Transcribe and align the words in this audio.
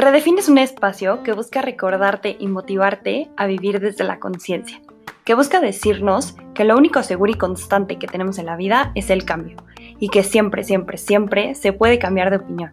Redefine 0.00 0.38
es 0.38 0.48
un 0.48 0.58
espacio 0.58 1.24
que 1.24 1.32
busca 1.32 1.60
recordarte 1.60 2.36
y 2.38 2.46
motivarte 2.46 3.32
a 3.36 3.46
vivir 3.46 3.80
desde 3.80 4.04
la 4.04 4.20
conciencia, 4.20 4.80
que 5.24 5.34
busca 5.34 5.58
decirnos 5.58 6.36
que 6.54 6.62
lo 6.62 6.76
único 6.76 7.02
seguro 7.02 7.32
y 7.32 7.34
constante 7.34 7.98
que 7.98 8.06
tenemos 8.06 8.38
en 8.38 8.46
la 8.46 8.54
vida 8.54 8.92
es 8.94 9.10
el 9.10 9.24
cambio, 9.24 9.56
y 9.98 10.08
que 10.08 10.22
siempre, 10.22 10.62
siempre, 10.62 10.98
siempre 10.98 11.56
se 11.56 11.72
puede 11.72 11.98
cambiar 11.98 12.30
de 12.30 12.36
opinión, 12.36 12.70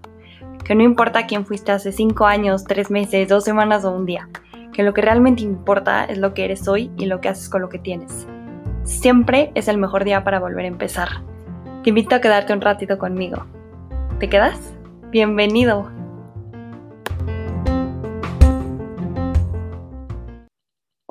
que 0.64 0.76
no 0.76 0.84
importa 0.84 1.26
quién 1.26 1.48
fuiste 1.48 1.72
hace 1.72 1.92
cinco 1.92 2.28
años, 2.28 2.64
tres 2.64 2.92
meses, 2.92 3.28
dos 3.28 3.44
semanas 3.44 3.86
o 3.86 3.92
un 3.92 4.06
día, 4.06 4.30
que 4.72 4.84
lo 4.84 4.94
que 4.94 5.02
realmente 5.02 5.42
importa 5.42 6.06
es 6.06 6.20
lo 6.20 6.36
que 6.36 6.46
eres 6.46 6.68
hoy 6.68 6.92
y 6.96 7.08
lo 7.08 7.22
que 7.22 7.30
haces 7.30 7.50
con 7.50 7.64
lo 7.64 7.70
que 7.70 7.80
tienes. 7.80 8.28
Siempre 8.84 9.52
es 9.56 9.68
el 9.68 9.80
mejor 9.80 10.04
día 10.04 10.24
para 10.24 10.40
volver 10.40 10.66
a 10.66 10.68
empezar. 10.68 11.10
Te 11.84 11.90
invito 11.90 12.14
a 12.14 12.22
quedarte 12.22 12.54
un 12.54 12.62
ratito 12.62 13.00
conmigo. 13.00 13.48
¿Te 14.20 14.30
quedas? 14.30 14.60
Bienvenido. 15.10 15.95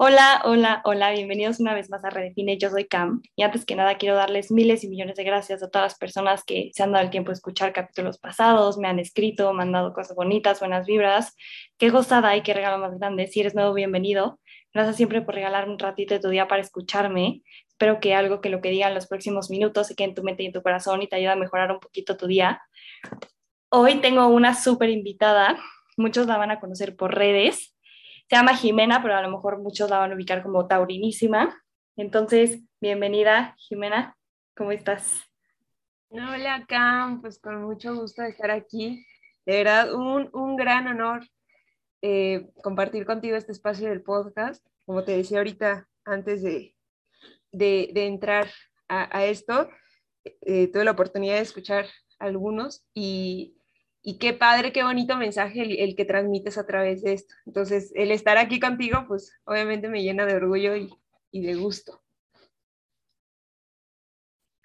Hola, 0.06 0.42
hola, 0.44 0.82
hola, 0.84 1.12
bienvenidos 1.12 1.60
una 1.60 1.72
vez 1.72 1.88
más 1.88 2.04
a 2.04 2.10
Redefine, 2.10 2.58
yo 2.58 2.68
soy 2.68 2.84
Cam 2.84 3.22
y 3.36 3.42
antes 3.42 3.64
que 3.64 3.74
nada 3.74 3.96
quiero 3.96 4.16
darles 4.16 4.50
miles 4.50 4.84
y 4.84 4.88
millones 4.88 5.16
de 5.16 5.24
gracias 5.24 5.62
a 5.62 5.70
todas 5.70 5.92
las 5.92 5.98
personas 5.98 6.44
que 6.44 6.70
se 6.74 6.82
han 6.82 6.92
dado 6.92 7.06
el 7.06 7.10
tiempo 7.10 7.30
de 7.30 7.36
escuchar 7.36 7.72
capítulos 7.72 8.18
pasados, 8.18 8.76
me 8.76 8.86
han 8.86 8.98
escrito, 8.98 9.54
me 9.54 9.62
han 9.62 9.72
dado 9.72 9.94
cosas 9.94 10.14
bonitas, 10.14 10.60
buenas 10.60 10.84
vibras, 10.84 11.34
qué 11.78 11.88
gozada 11.88 12.36
y 12.36 12.42
qué 12.42 12.52
regalo 12.52 12.76
más 12.76 12.98
grande, 12.98 13.28
si 13.28 13.40
eres 13.40 13.54
nuevo, 13.54 13.72
bienvenido, 13.72 14.38
gracias 14.74 14.96
siempre 14.96 15.22
por 15.22 15.36
regalarme 15.36 15.72
un 15.72 15.78
ratito 15.78 16.12
de 16.12 16.20
tu 16.20 16.28
día 16.28 16.48
para 16.48 16.60
escucharme, 16.60 17.40
espero 17.66 17.98
que 17.98 18.14
algo 18.14 18.42
que 18.42 18.50
lo 18.50 18.60
que 18.60 18.68
diga 18.68 18.88
en 18.88 18.94
los 18.94 19.06
próximos 19.06 19.48
minutos 19.48 19.86
se 19.86 19.94
quede 19.94 20.08
en 20.08 20.14
tu 20.16 20.22
mente 20.22 20.42
y 20.42 20.46
en 20.46 20.52
tu 20.52 20.62
corazón 20.62 21.00
y 21.00 21.08
te 21.08 21.16
ayude 21.16 21.32
a 21.32 21.36
mejorar 21.36 21.72
un 21.72 21.80
poquito 21.80 22.18
tu 22.18 22.26
día. 22.26 22.60
Hoy 23.70 24.02
tengo 24.02 24.28
una 24.28 24.54
súper 24.54 24.90
invitada, 24.90 25.56
muchos 25.96 26.26
la 26.26 26.36
van 26.36 26.50
a 26.50 26.60
conocer 26.60 26.94
por 26.94 27.14
redes, 27.14 27.73
se 28.34 28.40
llama 28.40 28.56
Jimena, 28.56 29.00
pero 29.00 29.14
a 29.14 29.22
lo 29.22 29.30
mejor 29.30 29.60
muchos 29.60 29.88
la 29.88 29.98
van 29.98 30.10
a 30.10 30.16
ubicar 30.16 30.42
como 30.42 30.66
Taurinísima. 30.66 31.56
Entonces, 31.94 32.58
bienvenida, 32.80 33.54
Jimena. 33.58 34.16
¿Cómo 34.56 34.72
estás? 34.72 35.22
Hola, 36.08 36.64
Cam. 36.66 37.20
Pues 37.20 37.38
con 37.38 37.62
mucho 37.62 37.94
gusto 37.94 38.22
de 38.22 38.30
estar 38.30 38.50
aquí. 38.50 39.06
De 39.46 39.58
verdad, 39.58 39.94
un, 39.94 40.30
un 40.32 40.56
gran 40.56 40.88
honor 40.88 41.22
eh, 42.02 42.50
compartir 42.60 43.06
contigo 43.06 43.36
este 43.36 43.52
espacio 43.52 43.88
del 43.88 44.02
podcast. 44.02 44.66
Como 44.84 45.04
te 45.04 45.16
decía 45.16 45.38
ahorita, 45.38 45.88
antes 46.04 46.42
de, 46.42 46.74
de, 47.52 47.90
de 47.94 48.06
entrar 48.08 48.48
a, 48.88 49.24
esto, 49.26 49.68
eh, 50.24 50.66
tuve 50.72 50.84
la 50.84 50.90
oportunidad 50.90 51.36
de 51.36 51.42
escuchar 51.42 51.86
algunos 52.18 52.84
y, 52.94 53.56
y 54.06 54.18
qué 54.18 54.34
padre, 54.34 54.70
qué 54.70 54.84
bonito 54.84 55.16
mensaje 55.16 55.82
el, 55.82 55.96
que 55.96 56.04
transmites 56.04 56.58
a 56.58 56.66
través 56.66 57.02
de 57.02 57.14
esto. 57.14 57.34
Entonces, 57.46 57.90
el 57.96 58.10
estar 58.10 58.36
aquí 58.36 58.60
contigo, 58.60 59.06
pues 59.08 59.32
obviamente 59.44 59.88
me 59.88 60.02
llena 60.02 60.26
de 60.26 60.34
orgullo 60.34 60.76
y, 60.76 60.90
de 61.32 61.54
gusto. 61.54 62.02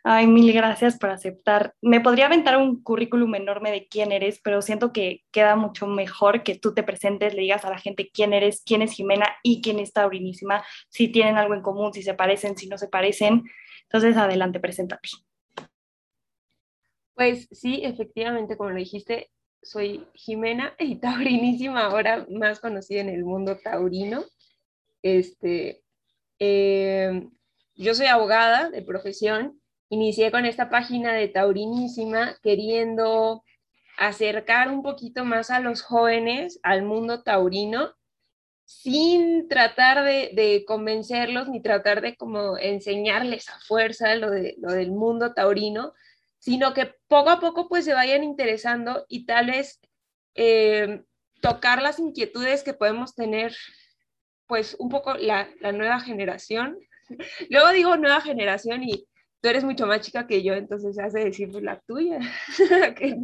Ay, 0.03 0.27
mil 0.27 0.51
gracias 0.51 0.97
por 0.97 1.09
aceptar. 1.09 1.73
Me 1.81 2.01
podría 2.01 2.25
aventar 2.25 2.57
un 2.57 2.83
currículum 2.83 3.33
enorme 3.35 3.71
de 3.71 3.87
quién 3.87 4.11
eres, 4.11 4.41
pero 4.43 4.61
siento 4.61 4.91
que 4.91 5.23
queda 5.31 5.55
mucho 5.55 5.87
mejor 5.87 6.43
que 6.43 6.55
tú 6.55 6.73
te 6.73 6.83
presentes, 6.83 7.33
le 7.33 7.41
digas 7.41 7.63
a 7.63 7.69
la 7.69 7.79
gente 7.79 8.09
quién 8.13 8.33
eres, 8.33 8.61
quién 8.65 8.81
es 8.81 8.91
Jimena 8.91 9.27
y 9.41 9.61
quién 9.61 9.79
es 9.79 9.93
Taurinísima, 9.93 10.65
si 10.89 11.07
tienen 11.07 11.37
algo 11.37 11.53
en 11.53 11.61
común, 11.61 11.93
si 11.93 12.03
se 12.03 12.13
parecen, 12.13 12.57
si 12.57 12.67
no 12.67 12.77
se 12.77 12.89
parecen. 12.89 13.43
Entonces, 13.83 14.17
adelante, 14.17 14.59
preséntate. 14.59 15.09
Pues 17.19 17.49
sí, 17.51 17.81
efectivamente, 17.83 18.55
como 18.55 18.69
lo 18.69 18.77
dijiste, 18.77 19.29
soy 19.61 20.07
Jimena 20.13 20.73
y 20.79 20.95
taurinísima, 21.01 21.87
ahora 21.87 22.25
más 22.29 22.61
conocida 22.61 23.01
en 23.01 23.09
el 23.09 23.25
mundo 23.25 23.57
taurino. 23.61 24.23
Este, 25.01 25.83
em, 26.39 27.29
yo 27.75 27.93
soy 27.93 28.05
abogada 28.05 28.69
de 28.69 28.81
profesión, 28.83 29.59
inicié 29.89 30.31
con 30.31 30.45
esta 30.45 30.69
página 30.69 31.11
de 31.11 31.27
taurinísima 31.27 32.37
queriendo 32.41 33.43
acercar 33.97 34.71
un 34.71 34.81
poquito 34.81 35.25
más 35.25 35.49
a 35.49 35.59
los 35.59 35.81
jóvenes 35.81 36.61
al 36.63 36.83
mundo 36.83 37.21
taurino 37.23 37.95
sin 38.63 39.49
tratar 39.49 40.05
de, 40.05 40.63
convencerlos 40.65 41.49
ni 41.49 41.61
tratar 41.61 41.99
de 41.99 42.15
como 42.15 42.57
enseñarles 42.57 43.49
a 43.49 43.59
fuerza 43.59 44.15
lo, 44.15 44.31
de, 44.31 44.55
lo 44.59 44.71
del 44.71 44.91
mundo 44.91 45.33
taurino, 45.33 45.91
sino 46.39 46.73
que 46.73 46.95
poco 47.07 47.29
a 47.29 47.39
poco 47.39 47.67
pues 47.67 47.85
se 47.85 47.93
vayan 47.93 48.23
interesando 48.23 49.05
y 49.07 49.25
tal 49.25 49.47
vez 49.47 49.79
eh, 50.35 51.03
tocar 51.41 51.81
las 51.81 51.99
inquietudes 51.99 52.63
que 52.63 52.73
podemos 52.73 53.13
tener 53.13 53.55
pues 54.47 54.75
un 54.79 54.89
poco 54.89 55.13
la, 55.13 55.47
nueva 55.73 55.99
generación. 55.99 56.77
Luego 57.49 57.69
digo 57.69 57.97
nueva 57.97 58.21
generación 58.21 58.83
y 58.83 59.07
tú 59.41 59.49
eres 59.49 59.63
mucho 59.63 59.85
más 59.85 60.01
chica 60.01 60.27
que 60.27 60.41
yo, 60.43 60.53
entonces 60.53 60.95
se 60.95 61.03
hace 61.03 61.19
decir 61.23 61.51
pues, 61.51 61.63
la 61.63 61.79
tuya, 61.81 62.19
que 62.97 63.15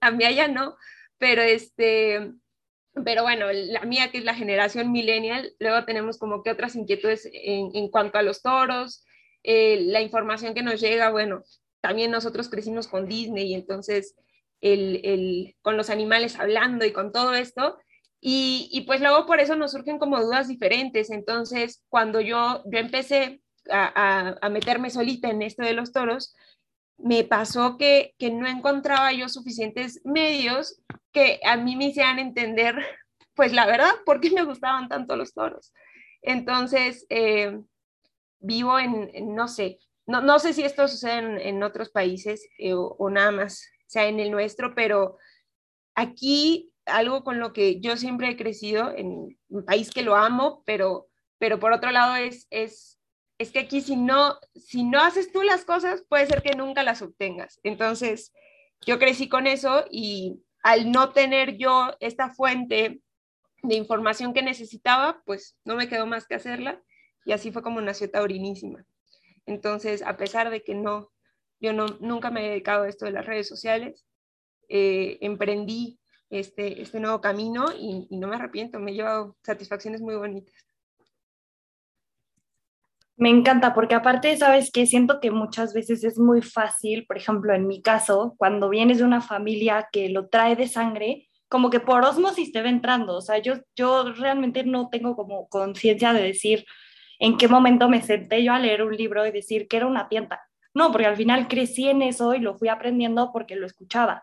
la 0.00 0.10
mía 0.12 0.30
ya 0.30 0.48
no, 0.48 0.76
pero 1.18 1.42
este, 1.42 2.32
pero 3.04 3.22
bueno, 3.22 3.46
la 3.52 3.82
mía 3.82 4.10
que 4.10 4.18
es 4.18 4.24
la 4.24 4.34
generación 4.34 4.92
millennial, 4.92 5.52
luego 5.58 5.84
tenemos 5.84 6.18
como 6.18 6.42
que 6.42 6.50
otras 6.50 6.74
inquietudes 6.74 7.28
en, 7.32 7.90
cuanto 7.90 8.18
a 8.18 8.22
los 8.22 8.40
toros, 8.40 9.04
eh, 9.42 9.80
la 9.86 10.00
información 10.00 10.54
que 10.54 10.62
nos 10.62 10.80
llega, 10.80 11.10
bueno, 11.10 11.42
también 11.80 12.10
nosotros 12.10 12.48
crecimos 12.48 12.88
con 12.88 13.06
Disney 13.06 13.52
y 13.52 13.54
entonces 13.54 14.14
el, 14.60 15.54
con 15.62 15.76
los 15.76 15.90
animales 15.90 16.38
hablando 16.38 16.84
y 16.84 16.92
con 16.92 17.12
todo 17.12 17.34
esto. 17.34 17.78
Y, 18.20 18.82
pues 18.86 19.00
luego 19.00 19.26
por 19.26 19.38
eso 19.38 19.54
nos 19.54 19.70
surgen 19.72 19.98
como 19.98 20.20
dudas 20.20 20.48
diferentes. 20.48 21.10
Entonces, 21.10 21.84
cuando 21.88 22.20
yo, 22.20 22.62
yo 22.66 22.78
empecé 22.78 23.40
a, 23.70 24.36
a, 24.40 24.48
meterme 24.48 24.90
solita 24.90 25.28
en 25.28 25.42
esto 25.42 25.62
de 25.62 25.74
los 25.74 25.92
toros, 25.92 26.34
me 26.96 27.22
pasó 27.22 27.76
que, 27.78 28.14
que 28.18 28.30
no 28.30 28.48
encontraba 28.48 29.12
yo 29.12 29.28
suficientes 29.28 30.00
medios 30.04 30.80
que 31.12 31.38
a 31.44 31.56
mí 31.56 31.76
me 31.76 31.86
hicieran 31.86 32.18
entender, 32.18 32.74
pues 33.34 33.52
la 33.52 33.66
verdad, 33.66 33.92
por 34.04 34.20
qué 34.20 34.30
me 34.30 34.42
gustaban 34.42 34.88
tanto 34.88 35.16
los 35.16 35.32
toros. 35.32 35.72
Entonces, 36.22 37.06
eh, 37.08 37.60
vivo 38.40 38.78
en, 38.78 39.34
no 39.34 39.48
sé, 39.48 39.78
no, 40.08 40.22
no 40.22 40.38
sé 40.38 40.54
si 40.54 40.64
esto 40.64 40.88
sucede 40.88 41.48
en, 41.48 41.62
otros 41.62 41.90
países 41.90 42.48
eh, 42.56 42.72
o, 42.74 43.10
nada 43.10 43.30
más 43.30 43.70
sea 43.86 44.06
en 44.06 44.18
el 44.20 44.30
nuestro, 44.30 44.74
pero 44.74 45.18
aquí 45.94 46.72
algo 46.86 47.22
con 47.22 47.38
lo 47.38 47.52
que 47.52 47.78
yo 47.80 47.96
siempre 47.98 48.30
he 48.30 48.36
crecido 48.36 48.90
en 48.96 49.38
un 49.48 49.64
país 49.66 49.90
que 49.90 50.02
lo 50.02 50.16
amo, 50.16 50.62
pero, 50.64 51.08
pero 51.36 51.60
por 51.60 51.72
otro 51.72 51.90
lado 51.90 52.16
es, 52.16 52.46
es, 52.48 52.98
es 53.36 53.52
que 53.52 53.58
aquí 53.58 53.82
si 53.82 53.96
no, 53.96 54.38
si 54.54 54.82
no 54.82 54.98
haces 54.98 55.30
tú 55.30 55.42
las 55.42 55.66
cosas, 55.66 56.02
puede 56.08 56.26
ser 56.26 56.40
que 56.40 56.56
nunca 56.56 56.82
las 56.82 57.02
obtengas. 57.02 57.60
Entonces, 57.62 58.32
yo 58.86 58.98
crecí 58.98 59.28
con 59.28 59.46
eso 59.46 59.84
y 59.90 60.42
al 60.62 60.90
no 60.90 61.12
tener 61.12 61.58
yo 61.58 61.94
esta 62.00 62.30
fuente 62.30 63.02
de 63.62 63.74
información 63.74 64.32
que 64.32 64.40
necesitaba, 64.40 65.22
pues 65.26 65.58
no 65.64 65.76
me 65.76 65.86
quedó 65.86 66.06
más 66.06 66.26
que 66.26 66.36
hacerla 66.36 66.82
y 67.26 67.32
así 67.32 67.52
fue 67.52 67.62
como 67.62 67.82
nació 67.82 68.10
Taurinísima. 68.10 68.86
Entonces, 69.48 70.02
a 70.02 70.16
pesar 70.16 70.50
de 70.50 70.62
que 70.62 70.74
no, 70.74 71.10
yo 71.58 71.72
no, 71.72 71.86
nunca 72.00 72.30
me 72.30 72.46
he 72.46 72.50
dedicado 72.50 72.84
a 72.84 72.88
esto 72.88 73.06
de 73.06 73.12
las 73.12 73.26
redes 73.26 73.48
sociales, 73.48 74.04
eh, 74.68 75.16
emprendí 75.22 75.98
este, 76.28 76.82
este 76.82 77.00
nuevo 77.00 77.22
camino 77.22 77.66
y, 77.76 78.06
no 78.10 78.28
me 78.28 78.36
arrepiento, 78.36 78.78
me 78.78 78.90
he 78.90 78.94
llevado 78.94 79.36
satisfacciones 79.42 80.02
muy 80.02 80.16
bonitas. 80.16 80.54
Me 83.16 83.30
encanta 83.30 83.74
porque 83.74 83.94
aparte, 83.94 84.36
sabes 84.36 84.70
que 84.70 84.86
siento 84.86 85.18
que 85.18 85.30
muchas 85.30 85.72
veces 85.72 86.04
es 86.04 86.18
muy 86.18 86.42
fácil, 86.42 87.06
por 87.06 87.16
ejemplo, 87.16 87.54
en 87.54 87.66
mi 87.66 87.80
caso, 87.80 88.34
cuando 88.36 88.68
vienes 88.68 88.98
de 88.98 89.04
una 89.04 89.22
familia 89.22 89.88
que 89.90 90.10
lo 90.10 90.28
trae 90.28 90.54
de 90.56 90.68
sangre, 90.68 91.28
como 91.48 91.70
que 91.70 91.80
por 91.80 92.04
osmosis 92.04 92.52
te 92.52 92.62
va 92.62 92.68
entrando, 92.68 93.16
o 93.16 93.22
sea, 93.22 93.38
yo, 93.38 93.54
yo 93.74 94.12
realmente 94.12 94.62
no 94.62 94.90
tengo 94.90 95.16
como 95.16 95.48
conciencia 95.48 96.12
de 96.12 96.22
decir, 96.22 96.66
en 97.18 97.36
qué 97.36 97.48
momento 97.48 97.88
me 97.88 98.02
senté 98.02 98.42
yo 98.44 98.52
a 98.52 98.58
leer 98.58 98.82
un 98.82 98.96
libro 98.96 99.26
y 99.26 99.30
decir 99.30 99.68
que 99.68 99.76
era 99.76 99.86
una 99.86 100.08
tienda. 100.08 100.42
No, 100.74 100.92
porque 100.92 101.06
al 101.06 101.16
final 101.16 101.48
crecí 101.48 101.88
en 101.88 102.02
eso 102.02 102.34
y 102.34 102.40
lo 102.40 102.54
fui 102.54 102.68
aprendiendo 102.68 103.32
porque 103.32 103.56
lo 103.56 103.66
escuchaba. 103.66 104.22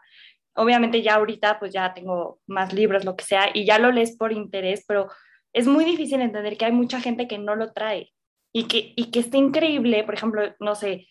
Obviamente 0.56 1.02
ya 1.02 1.16
ahorita 1.16 1.60
pues 1.60 1.74
ya 1.74 1.94
tengo 1.94 2.40
más 2.48 2.74
libros, 2.74 3.04
lo 3.04 3.16
que 3.16 3.26
sea, 3.26 3.50
y 3.54 3.66
ya 3.66 3.78
lo 3.78 3.92
lees 3.92 4.16
por 4.16 4.32
interés, 4.32 4.86
pero 4.88 5.10
es 5.52 5.68
muy 5.68 5.84
difícil 5.84 6.22
entender 6.22 6.58
que 6.58 6.66
hay 6.66 6.72
mucha 6.72 7.02
gente 7.02 7.28
que 7.28 7.38
no 7.38 7.56
lo 7.56 7.74
trae 7.74 8.14
y 8.54 8.68
que, 8.68 8.94
y 8.96 9.12
que 9.12 9.20
está 9.20 9.38
increíble, 9.38 10.04
por 10.06 10.14
ejemplo, 10.14 10.56
no 10.60 10.76
sé, 10.76 11.08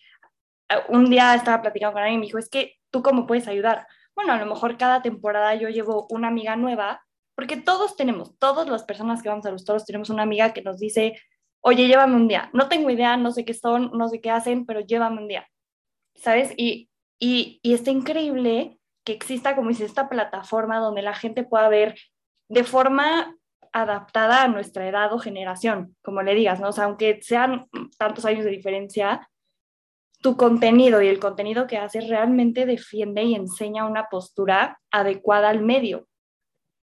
un 0.89 1.09
día 1.09 1.35
estaba 1.35 1.61
platicando 1.61 1.93
con 1.93 2.01
alguien 2.01 2.17
y 2.17 2.21
me 2.21 2.25
dijo, 2.25 2.39
es 2.39 2.49
que 2.49 2.75
tú 2.89 3.03
cómo 3.03 3.27
puedes 3.27 3.47
ayudar. 3.47 3.87
Bueno, 4.15 4.33
a 4.33 4.37
lo 4.39 4.45
mejor 4.45 4.77
cada 4.77 5.01
temporada 5.01 5.53
yo 5.55 5.69
llevo 5.69 6.07
una 6.09 6.29
amiga 6.29 6.55
nueva, 6.55 7.03
porque 7.35 7.57
todos 7.57 7.95
tenemos, 7.95 8.37
todas 8.39 8.67
las 8.67 8.83
personas 8.83 9.21
que 9.21 9.29
vamos 9.29 9.45
a 9.45 9.51
los 9.51 9.65
toros 9.65 9.85
tenemos 9.85 10.09
una 10.09 10.23
amiga 10.23 10.53
que 10.53 10.61
nos 10.61 10.79
dice, 10.79 11.21
oye, 11.65 11.87
llévame 11.87 12.15
un 12.15 12.27
día. 12.27 12.49
No 12.53 12.69
tengo 12.69 12.91
idea, 12.91 13.17
no 13.17 13.31
sé 13.31 13.43
qué 13.43 13.55
son, 13.55 13.89
no 13.93 14.07
sé 14.07 14.21
qué 14.21 14.29
hacen, 14.29 14.67
pero 14.67 14.81
llévame 14.81 15.19
un 15.19 15.27
día. 15.27 15.47
¿Sabes? 16.13 16.53
Y, 16.57 16.89
y, 17.19 17.59
y 17.63 17.73
está 17.73 17.89
increíble 17.89 18.77
que 19.03 19.13
exista, 19.13 19.55
como 19.55 19.69
dice, 19.69 19.83
esta 19.83 20.07
plataforma 20.07 20.77
donde 20.77 21.01
la 21.01 21.15
gente 21.15 21.43
pueda 21.43 21.67
ver 21.67 21.95
de 22.49 22.63
forma 22.63 23.35
adaptada 23.73 24.43
a 24.43 24.47
nuestra 24.47 24.87
edad 24.87 25.11
o 25.11 25.17
generación, 25.17 25.95
como 26.03 26.21
le 26.21 26.35
digas, 26.35 26.59
¿no? 26.59 26.69
O 26.69 26.71
sea, 26.71 26.85
aunque 26.85 27.19
sean 27.23 27.67
tantos 27.97 28.25
años 28.25 28.45
de 28.45 28.51
diferencia, 28.51 29.27
tu 30.21 30.37
contenido 30.37 31.01
y 31.01 31.07
el 31.07 31.19
contenido 31.19 31.65
que 31.65 31.77
haces 31.77 32.07
realmente 32.07 32.67
defiende 32.67 33.23
y 33.23 33.33
enseña 33.33 33.85
una 33.85 34.07
postura 34.09 34.79
adecuada 34.91 35.49
al 35.49 35.61
medio. 35.61 36.07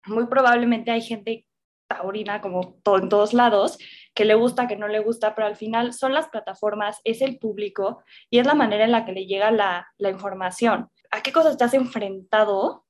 Muy 0.05 0.27
probablemente 0.27 0.91
hay 0.91 1.01
gente 1.01 1.45
taurina, 1.87 2.41
como 2.41 2.75
en 2.97 3.09
todos 3.09 3.33
lados, 3.33 3.77
que 4.13 4.25
le 4.25 4.35
gusta, 4.35 4.67
que 4.67 4.75
no 4.75 4.87
le 4.87 4.99
gusta, 4.99 5.35
pero 5.35 5.47
al 5.47 5.55
final 5.55 5.93
son 5.93 6.13
las 6.13 6.29
plataformas, 6.29 6.99
es 7.03 7.21
el 7.21 7.39
público 7.39 8.03
y 8.29 8.39
es 8.39 8.45
la 8.45 8.53
manera 8.53 8.85
en 8.85 8.91
la 8.91 9.05
que 9.05 9.11
le 9.11 9.25
llega 9.25 9.51
la, 9.51 9.87
la 9.97 10.09
información. 10.09 10.89
¿A 11.11 11.21
qué 11.21 11.31
cosas 11.31 11.61
has 11.61 11.73
enfrentado 11.73 12.83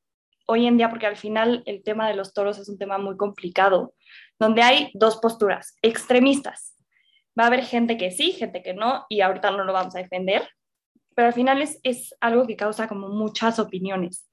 hoy 0.45 0.67
en 0.67 0.77
día, 0.77 0.89
porque 0.89 1.07
al 1.07 1.17
final 1.17 1.63
el 1.65 1.83
tema 1.83 2.07
de 2.07 2.15
los 2.15 2.33
toros 2.33 2.57
es 2.59 2.69
un 2.69 2.77
tema 2.77 2.97
muy 2.97 3.17
complicado, 3.17 3.93
donde 4.39 4.61
hay 4.61 4.91
dos 4.93 5.17
posturas 5.17 5.77
extremistas. 5.81 6.75
Va 7.37 7.45
a 7.45 7.47
haber 7.47 7.63
gente 7.63 7.97
que 7.97 8.11
sí, 8.11 8.31
gente 8.31 8.61
que 8.61 8.73
no, 8.73 9.05
y 9.09 9.21
ahorita 9.21 9.51
no 9.51 9.63
lo 9.63 9.73
vamos 9.73 9.95
a 9.95 9.99
defender, 9.99 10.47
pero 11.15 11.27
al 11.27 11.33
final 11.33 11.61
es, 11.61 11.79
es 11.83 12.15
algo 12.19 12.45
que 12.45 12.55
causa 12.55 12.87
como 12.87 13.09
muchas 13.09 13.59
opiniones. 13.59 14.29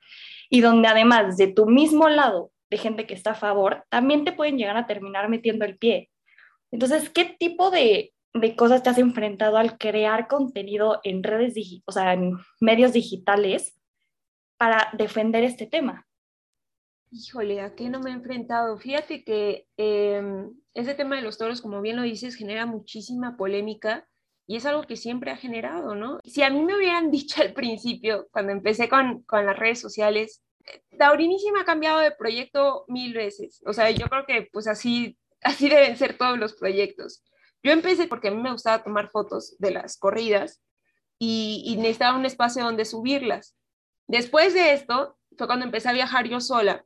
Y 0.49 0.61
donde 0.61 0.89
además 0.89 1.37
de 1.37 1.49
tu 1.49 1.67
mismo 1.67 2.09
lado, 2.09 2.51
de 2.71 2.79
gente 2.79 3.07
que 3.07 3.15
está 3.15 3.33
a 3.33 3.35
favor, 3.35 3.85
también 3.89 4.25
te 4.25 4.33
pueden 4.33 4.59
llegar 4.59 4.77
a 4.77 4.87
terminar 4.87 5.29
metiendo 5.29 5.65
el 5.65 5.79
pie. 5.79 6.10
Entonces, 6.71 7.11
¿qué 7.11 7.37
tipo 7.39 7.71
de, 7.71 8.13
de 8.35 8.57
cosas 8.57 8.83
te 8.83 8.91
has 8.91 8.99
enfrentado 8.99 9.57
al 9.57 9.79
crear 9.79 10.29
contenido 10.29 11.01
en 11.05 11.23
redes, 11.23 11.55
o 11.85 11.93
sea, 11.93 12.13
en 12.15 12.39
medios 12.61 12.93
digitales 12.93 13.77
para 14.57 14.91
defender 14.97 15.45
este 15.45 15.67
tema? 15.67 16.07
Híjole, 17.13 17.61
¿a 17.61 17.75
qué 17.75 17.89
no 17.89 17.99
me 17.99 18.11
he 18.11 18.13
enfrentado? 18.13 18.79
Fíjate 18.79 19.25
que 19.25 19.67
em, 19.77 20.53
ese 20.75 20.95
tema 20.95 21.17
de 21.17 21.23
los 21.23 21.39
toros, 21.39 21.61
como 21.61 21.81
bien 21.81 21.97
lo 21.97 22.03
dices, 22.03 22.37
genera 22.37 22.67
muchísima 22.67 23.37
polémica 23.37 24.07
y 24.47 24.57
es 24.57 24.67
algo 24.67 24.83
que 24.85 24.97
siempre 24.97 25.33
ha 25.33 25.37
generado, 25.37 25.97
¿no? 25.97 26.19
Si 26.25 26.43
a 26.43 26.51
mí 26.51 26.63
me 26.63 26.77
hubieran 26.77 27.11
dicho 27.11 27.43
al 27.43 27.53
principio, 27.53 28.29
cuando 28.31 28.53
empecé 28.53 28.89
con, 28.89 29.23
con 29.23 29.45
las 29.45 29.59
redes 29.59 29.81
sociales, 29.81 30.43
Taurinísima 30.99 31.63
ha 31.63 31.65
cambiado 31.65 32.01
de 32.01 32.13
proyecto 32.13 32.85
mil 32.87 33.13
veces. 33.15 33.63
O 33.67 33.73
sea, 33.73 33.91
yo 33.91 34.07
creo 34.07 34.27
que 34.27 34.49
pues 34.53 34.69
así, 34.69 35.19
así 35.43 35.69
deben 35.69 35.97
ser 35.97 36.17
todos 36.17 36.39
los 36.39 36.55
proyectos. 36.55 37.23
Yo 37.63 37.73
empecé 37.73 38.07
porque 38.07 38.29
a 38.29 38.31
mí 38.31 38.41
me 38.41 38.53
gustaba 38.53 38.83
tomar 38.83 39.11
fotos 39.11 39.57
de 39.59 39.71
las 39.71 39.99
corridas 39.99 40.63
y, 41.19 41.63
y 41.67 41.77
necesitaba 41.77 42.19
un 42.19 42.25
espacio 42.25 42.65
donde 42.65 42.85
subirlas. 42.85 43.57
Después 44.07 44.55
de 44.55 44.73
esto 44.73 45.19
fue 45.37 45.47
cuando 45.47 45.67
empecé 45.67 45.89
a 45.89 45.93
viajar 45.93 46.27
yo 46.27 46.41
sola 46.41 46.85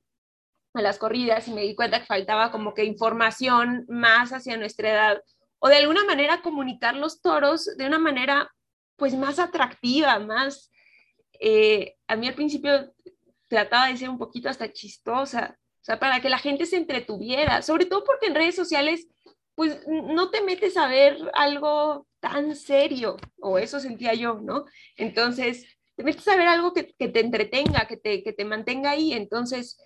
a 0.74 0.82
las 0.82 0.98
corridas 0.98 1.46
y 1.46 1.52
me 1.52 1.62
di 1.62 1.74
cuenta 1.74 2.00
que 2.00 2.06
faltaba 2.06 2.50
como 2.50 2.74
que 2.74 2.84
información 2.84 3.86
más 3.88 4.32
hacia 4.32 4.56
nuestra 4.56 4.90
edad 4.90 5.22
o 5.60 5.68
de 5.68 5.76
alguna 5.76 6.04
manera 6.04 6.42
comunicar 6.42 6.94
los 6.94 7.22
toros 7.22 7.64
de 7.78 7.86
una 7.86 7.98
manera 7.98 8.52
pues 8.96 9.14
más 9.14 9.38
atractiva, 9.38 10.18
más... 10.18 10.70
Eh, 11.40 11.96
a 12.06 12.16
mí 12.16 12.28
al 12.28 12.34
principio 12.34 12.92
trataba 13.48 13.88
de 13.88 13.96
ser 13.96 14.10
un 14.10 14.18
poquito 14.18 14.48
hasta 14.48 14.72
chistosa, 14.72 15.58
o 15.84 15.86
sea, 15.86 15.98
para 15.98 16.20
que 16.20 16.30
la 16.30 16.38
gente 16.38 16.64
se 16.64 16.78
entretuviera, 16.78 17.60
sobre 17.60 17.84
todo 17.84 18.04
porque 18.04 18.28
en 18.28 18.34
redes 18.34 18.56
sociales 18.56 19.06
pues 19.54 19.86
no 19.86 20.30
te 20.30 20.42
metes 20.42 20.78
a 20.78 20.88
ver 20.88 21.18
algo 21.34 22.06
tan 22.20 22.56
serio, 22.56 23.18
o 23.38 23.58
eso 23.58 23.78
sentía 23.78 24.14
yo, 24.14 24.40
¿no? 24.40 24.64
Entonces, 24.96 25.66
te 25.94 26.02
metes 26.02 26.26
a 26.26 26.36
ver 26.36 26.48
algo 26.48 26.72
que, 26.72 26.84
te 26.84 27.20
entretenga, 27.20 27.86
que 27.86 27.98
te, 27.98 28.22
que 28.22 28.32
te 28.32 28.46
mantenga 28.46 28.92
ahí. 28.92 29.12
Entonces, 29.12 29.76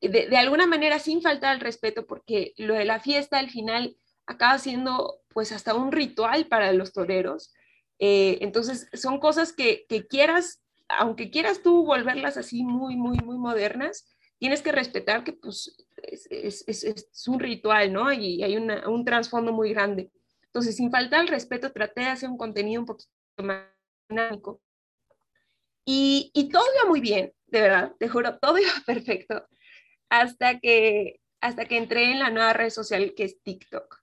de, 0.00 0.28
de, 0.28 0.36
alguna 0.36 0.68
manera, 0.68 1.00
sin 1.00 1.20
faltar 1.20 1.50
al 1.50 1.60
respeto, 1.60 2.06
porque 2.06 2.52
lo 2.56 2.74
de 2.74 2.84
la 2.84 3.00
fiesta 3.00 3.40
al 3.40 3.50
final 3.50 3.96
acaba 4.26 4.56
siendo 4.58 5.20
pues 5.30 5.50
hasta 5.50 5.74
un 5.74 5.90
ritual 5.90 6.46
para 6.46 6.72
los 6.72 6.92
toreros. 6.92 7.52
Eh, 7.98 8.38
entonces, 8.40 8.88
son 8.92 9.18
cosas 9.18 9.52
que, 9.52 9.84
que, 9.88 10.06
quieras, 10.06 10.62
aunque 10.88 11.32
quieras 11.32 11.60
tú 11.60 11.84
volverlas 11.84 12.36
así 12.36 12.62
muy, 12.62 12.94
muy, 12.94 13.18
muy 13.18 13.36
modernas, 13.36 14.06
tienes 14.40 14.62
que 14.62 14.72
respetar 14.72 15.22
que 15.22 15.34
pues 15.34 15.86
es, 16.02 16.26
es, 16.30 16.64
es, 16.66 16.82
es 16.82 17.28
un 17.28 17.38
ritual, 17.38 17.92
¿no? 17.92 18.12
Y 18.12 18.42
hay 18.42 18.56
una, 18.56 18.88
un 18.88 19.04
trasfondo 19.04 19.52
muy 19.52 19.72
grande. 19.72 20.10
Entonces, 20.46 20.74
sin 20.74 20.90
faltar 20.90 21.20
al 21.20 21.28
respeto, 21.28 21.70
traté 21.70 22.00
de 22.00 22.08
hacer 22.08 22.28
un 22.28 22.36
contenido 22.36 22.80
un 22.80 22.86
poquito 22.86 23.08
más 23.38 23.66
dinámico 24.08 24.60
y, 25.84 26.48
todo 26.52 26.62
iba 26.76 26.88
muy 26.88 27.00
bien, 27.00 27.32
de 27.46 27.60
verdad, 27.60 27.92
te 27.98 28.08
juro, 28.08 28.38
todo 28.38 28.58
iba 28.58 28.72
perfecto, 28.86 29.46
hasta 30.08 30.58
que, 30.60 31.20
hasta 31.40 31.64
que 31.64 31.76
entré 31.76 32.12
en 32.12 32.18
la 32.18 32.30
nueva 32.30 32.52
red 32.52 32.70
social 32.70 33.14
que 33.16 33.24
es 33.24 33.42
TikTok. 33.42 33.98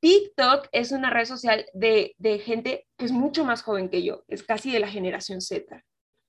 TikTok 0.00 0.68
es 0.72 0.92
una 0.92 1.10
red 1.10 1.24
social 1.24 1.66
de, 1.72 2.14
de 2.18 2.38
gente 2.38 2.86
que 2.98 3.06
es 3.06 3.12
mucho 3.12 3.44
más 3.44 3.62
joven 3.62 3.88
que 3.88 4.02
yo, 4.02 4.24
es 4.28 4.42
casi 4.42 4.70
de 4.70 4.80
la 4.80 4.88
generación 4.88 5.40
Z, 5.40 5.84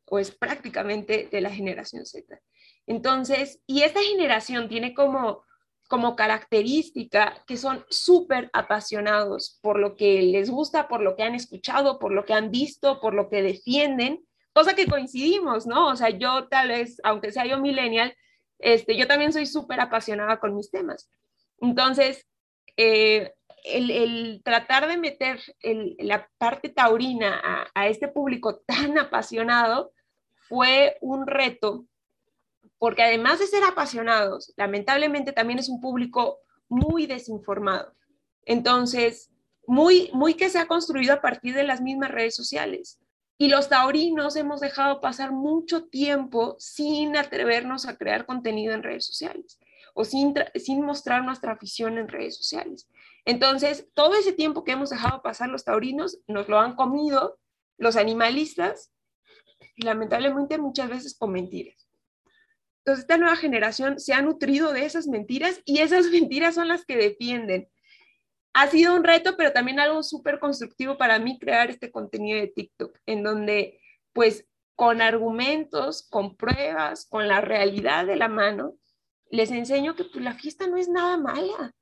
o 0.05 0.19
es 0.19 0.31
prácticamente 0.31 1.27
de 1.29 1.41
la 1.41 1.49
generación 1.49 2.05
Z. 2.05 2.39
Entonces, 2.87 3.61
y 3.67 3.83
esta 3.83 4.01
generación 4.01 4.67
tiene 4.69 4.93
como, 4.93 5.43
como 5.87 6.15
característica 6.15 7.43
que 7.45 7.57
son 7.57 7.85
súper 7.89 8.49
apasionados 8.53 9.59
por 9.61 9.77
lo 9.79 9.95
que 9.95 10.21
les 10.23 10.49
gusta, 10.49 10.87
por 10.87 11.01
lo 11.01 11.15
que 11.15 11.23
han 11.23 11.35
escuchado, 11.35 11.99
por 11.99 12.11
lo 12.11 12.25
que 12.25 12.33
han 12.33 12.49
visto, 12.49 12.99
por 12.99 13.13
lo 13.13 13.29
que 13.29 13.43
defienden 13.43 14.27
cosa 14.57 14.73
que 14.73 14.87
coincidimos, 14.87 15.67
¿no? 15.67 15.89
O 15.89 15.95
sea, 15.95 16.09
yo 16.09 16.47
tal 16.47 16.69
vez, 16.69 16.99
aunque 17.03 17.31
sea 17.31 17.45
yo 17.45 17.59
millennial, 17.59 18.15
este, 18.57 18.97
yo 18.97 19.05
también 19.05 19.31
soy 19.31 19.45
súper 19.45 19.79
apasionada 19.79 20.39
con 20.39 20.55
mis 20.55 20.71
temas. 20.71 21.11
Entonces, 21.61 22.25
eh, 22.75 23.33
el, 23.63 24.41
tratar 24.43 24.87
de 24.87 24.97
meter 24.97 25.39
la 25.99 26.27
parte 26.39 26.69
taurina 26.69 27.69
a 27.75 27.87
este 27.87 28.07
público 28.07 28.57
tan 28.65 28.97
apasionado 28.97 29.91
fue 30.49 30.97
un 31.01 31.27
reto, 31.27 31.85
porque 32.79 33.03
además 33.03 33.39
de 33.39 33.47
ser 33.47 33.63
apasionados, 33.63 34.53
lamentablemente 34.55 35.31
también 35.31 35.59
es 35.59 35.69
un 35.69 35.81
público 35.81 36.39
muy 36.69 37.07
desinformado. 37.07 37.93
Entonces, 38.45 39.31
muy, 39.65 40.09
muy 40.13 40.35
que 40.35 40.49
se 40.49 40.59
ha 40.59 40.67
construido 40.67 41.13
a 41.13 41.21
partir 41.21 41.53
de 41.53 41.63
las 41.63 41.81
mismas 41.81 42.11
redes 42.11 42.35
sociales. 42.35 42.99
Y 43.37 43.49
los 43.49 43.69
taurinos 43.69 44.35
hemos 44.35 44.61
dejado 44.61 44.99
pasar 45.01 45.31
mucho 45.31 45.85
tiempo 45.85 46.55
sin 46.59 47.17
atrevernos 47.17 47.85
a 47.85 47.97
crear 47.97 48.25
contenido 48.25 48.73
en 48.73 48.83
redes 48.83 49.05
sociales 49.05 49.59
o 49.93 50.05
sin, 50.05 50.33
sin 50.55 50.81
mostrar 50.83 51.23
nuestra 51.23 51.53
afición 51.53 51.97
en 51.97 52.07
redes 52.07 52.37
sociales. 52.37 52.87
Entonces, 53.25 53.89
todo 53.93 54.15
ese 54.15 54.31
tiempo 54.31 54.63
que 54.63 54.71
hemos 54.71 54.89
dejado 54.89 55.21
pasar 55.21 55.49
los 55.49 55.65
taurinos 55.65 56.19
nos 56.27 56.47
lo 56.47 56.59
han 56.59 56.75
comido 56.75 57.37
los 57.77 57.95
animalistas 57.95 58.91
lamentablemente 59.77 60.57
muchas 60.57 60.89
veces 60.89 61.17
con 61.17 61.31
mentiras. 61.31 61.86
Entonces, 62.87 63.03
esta 63.03 63.17
nueva 63.17 63.35
generación 63.35 63.99
se 63.99 64.13
ha 64.13 64.21
nutrido 64.21 64.71
de 64.71 64.85
esas 64.85 65.07
mentiras 65.07 65.61
y 65.65 65.79
esas 65.79 66.05
mentiras 66.11 66.55
son 66.55 66.69
las 66.69 66.85
que 66.85 66.95
defienden 66.95 67.67
ha 68.53 68.67
sido 68.67 68.95
un 68.95 69.03
reto, 69.03 69.35
pero 69.37 69.51
también 69.51 69.79
algo 69.79 70.01
súper 70.01 70.39
constructivo 70.39 70.97
para 70.97 71.19
mí 71.19 71.37
crear 71.37 71.69
este 71.69 71.91
contenido 71.91 72.39
de 72.39 72.47
TikTok, 72.47 72.97
en 73.05 73.21
donde 73.21 73.79
pues 74.13 74.47
con 74.73 75.01
argumentos, 75.01 76.07
con 76.09 76.37
pruebas, 76.37 77.05
con 77.07 77.27
la 77.27 77.41
realidad 77.41 78.07
de 78.07 78.15
la 78.15 78.29
mano, 78.29 78.75
les 79.29 79.51
enseño 79.51 79.95
que 79.95 80.05
pues, 80.05 80.23
la 80.23 80.33
fiesta 80.33 80.65
no 80.65 80.77
es 80.77 80.87
nada 80.89 81.17
mala. 81.17 81.75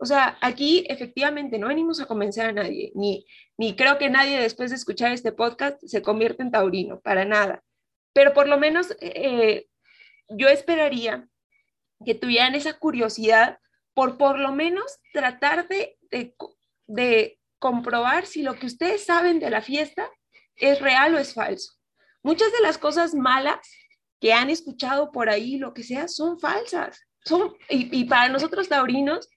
O 0.00 0.04
sea, 0.04 0.36
aquí 0.40 0.84
efectivamente 0.88 1.58
no 1.58 1.68
venimos 1.68 2.00
a 2.00 2.06
convencer 2.06 2.46
a 2.46 2.52
nadie, 2.52 2.90
ni, 2.96 3.24
ni 3.56 3.76
creo 3.76 3.98
que 3.98 4.10
nadie 4.10 4.40
después 4.40 4.70
de 4.70 4.76
escuchar 4.76 5.12
este 5.12 5.30
podcast 5.30 5.80
se 5.84 6.02
convierta 6.02 6.42
en 6.42 6.50
taurino, 6.50 6.98
para 7.00 7.24
nada. 7.24 7.62
Pero 8.12 8.32
por 8.32 8.48
lo 8.48 8.58
menos 8.58 8.96
eh, 9.00 9.68
yo 10.28 10.48
esperaría 10.48 11.28
que 12.04 12.14
tuvieran 12.14 12.54
esa 12.54 12.74
curiosidad 12.74 13.58
por 13.94 14.18
por 14.18 14.38
lo 14.38 14.52
menos 14.52 14.98
tratar 15.12 15.68
de, 15.68 15.98
de, 16.86 17.40
comprobar 17.58 18.26
si 18.26 18.42
lo 18.42 18.54
que 18.54 18.66
ustedes 18.66 19.04
saben 19.04 19.40
de 19.40 19.48
la 19.48 19.62
fiesta 19.62 20.10
es 20.56 20.80
real 20.80 21.14
o 21.14 21.18
es 21.18 21.32
falso. 21.32 21.72
Muchas 22.22 22.52
de 22.52 22.60
las 22.60 22.76
cosas 22.76 23.14
malas 23.14 23.58
que 24.20 24.34
han 24.34 24.50
escuchado 24.50 25.10
por 25.10 25.30
ahí, 25.30 25.56
lo 25.56 25.72
que 25.72 25.82
sea, 25.82 26.06
son 26.08 26.38
falsas. 26.38 27.00
Son, 27.24 27.54
y, 27.70 28.04
para 28.04 28.28
nosotros 28.28 28.68
taurinos, 28.68 29.28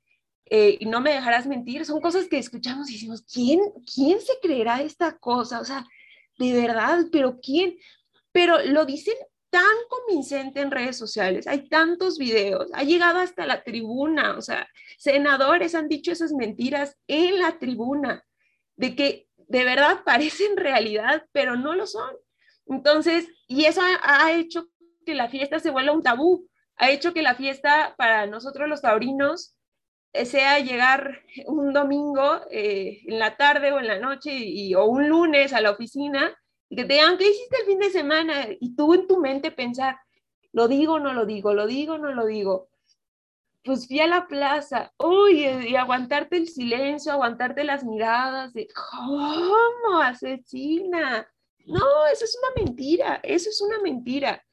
eh, 0.46 0.77
y 0.79 0.86
no 0.86 1.00
me 1.00 1.13
dejarás 1.13 1.48
mentir, 1.48 1.86
son 1.86 2.01
cosas 2.01 2.27
que 2.27 2.38
escuchamos 2.38 2.89
y 2.89 2.93
decimos, 2.93 3.24
¿quién, 3.31 3.62
¿quién 3.93 4.19
se 4.19 4.34
creerá 4.41 4.81
esta 4.81 5.17
cosa? 5.17 5.62
O 5.62 5.65
sea, 5.65 5.86
de 6.38 6.53
verdad, 6.53 7.05
pero 7.12 7.39
¿quién? 7.39 7.77
Pero 8.31 8.63
lo 8.65 8.86
dicen 8.86 9.15
tan 9.50 9.75
convincente 9.89 10.62
en 10.62 10.72
redes 10.72 10.98
sociales, 10.98 11.48
hay 11.48 11.68
tantos 11.70 12.18
videos, 12.18 12.70
ha 12.74 12.84
llegado 12.84 13.20
hasta 13.20 13.46
la 13.46 13.63
tribuna, 13.63 14.38
o 14.38 14.41
sea, 14.41 14.68
senadores 14.98 15.75
han 15.75 15.88
dicho 15.88 16.12
esas 16.12 16.34
mentiras 16.34 16.98
en 17.08 17.39
la 17.39 17.58
tribuna, 17.58 18.24
de 18.75 18.96
que 18.96 19.27
de 19.36 19.63
verdad 19.65 20.01
parecen 20.06 20.58
realidad, 20.58 21.25
pero 21.32 21.56
no 21.56 21.75
lo 21.75 21.88
son. 21.88 22.15
Entonces, 22.68 23.27
y 23.48 23.65
eso 23.65 23.82
ha, 24.03 24.32
hecho 24.34 24.68
que 25.06 25.15
la 25.15 25.29
fiesta 25.29 25.60
se 25.60 25.72
vuelva 25.72 25.94
un 25.94 26.03
tabú. 26.03 26.48
ha 26.75 26.91
hecho 26.91 27.13
que 27.13 27.24
la 27.24 27.36
fiesta 27.36 27.96
para 27.98 28.27
nosotros 28.27 28.70
los 28.70 28.82
taurinos 28.82 29.56
eh, 30.13 30.25
sea 30.25 30.60
llegar 30.60 31.24
un 31.46 31.74
domingo 31.74 32.41
eh, 32.51 33.01
en 33.06 33.20
la 33.20 33.38
tarde 33.38 33.72
o 33.72 33.79
en 33.79 33.88
la 33.88 34.00
noche 34.00 34.32
y, 34.32 34.75
o 34.75 34.86
un 34.86 35.10
lunes 35.10 35.53
a 35.53 35.62
la 35.62 35.72
oficina 35.72 36.36
y 36.69 36.75
que 36.75 36.85
te 36.85 36.93
digan, 36.93 37.17
¿qué 37.17 37.29
hiciste 37.29 37.57
el 37.61 37.65
fin 37.65 37.79
de 37.79 37.89
semana? 37.89 38.47
Y 38.59 38.75
tú 38.75 38.93
en 38.93 39.07
tu 39.07 39.17
mente 39.17 39.51
pensar, 39.51 39.99
lo 40.51 40.67
digo, 40.67 40.93
o 40.93 40.99
no 40.99 41.13
lo 41.13 41.25
digo, 41.25 41.53
lo 41.53 41.65
digo, 41.65 41.95
o 41.95 41.97
no 41.97 42.13
lo 42.13 42.25
digo. 42.27 42.69
Pues 43.63 43.88
fui 43.88 43.99
a 43.99 44.07
la 44.07 44.27
plaza, 44.27 44.93
uy, 44.97 45.45
y 45.45 45.75
aguantarte 45.75 46.38
el 46.38 46.47
silencio, 46.47 47.11
aguantarte 47.11 47.63
las 47.63 47.83
miradas 47.83 48.53
de, 48.53 48.67
¿cómo 48.67 49.99
asesina? 50.01 51.27
No, 51.65 52.07
eso 52.11 52.25
es 52.25 52.38
una 52.41 52.63
mentira, 52.63 53.19
eso 53.23 53.49
es 53.49 53.61
una 53.61 53.79
mentira. 53.79 54.43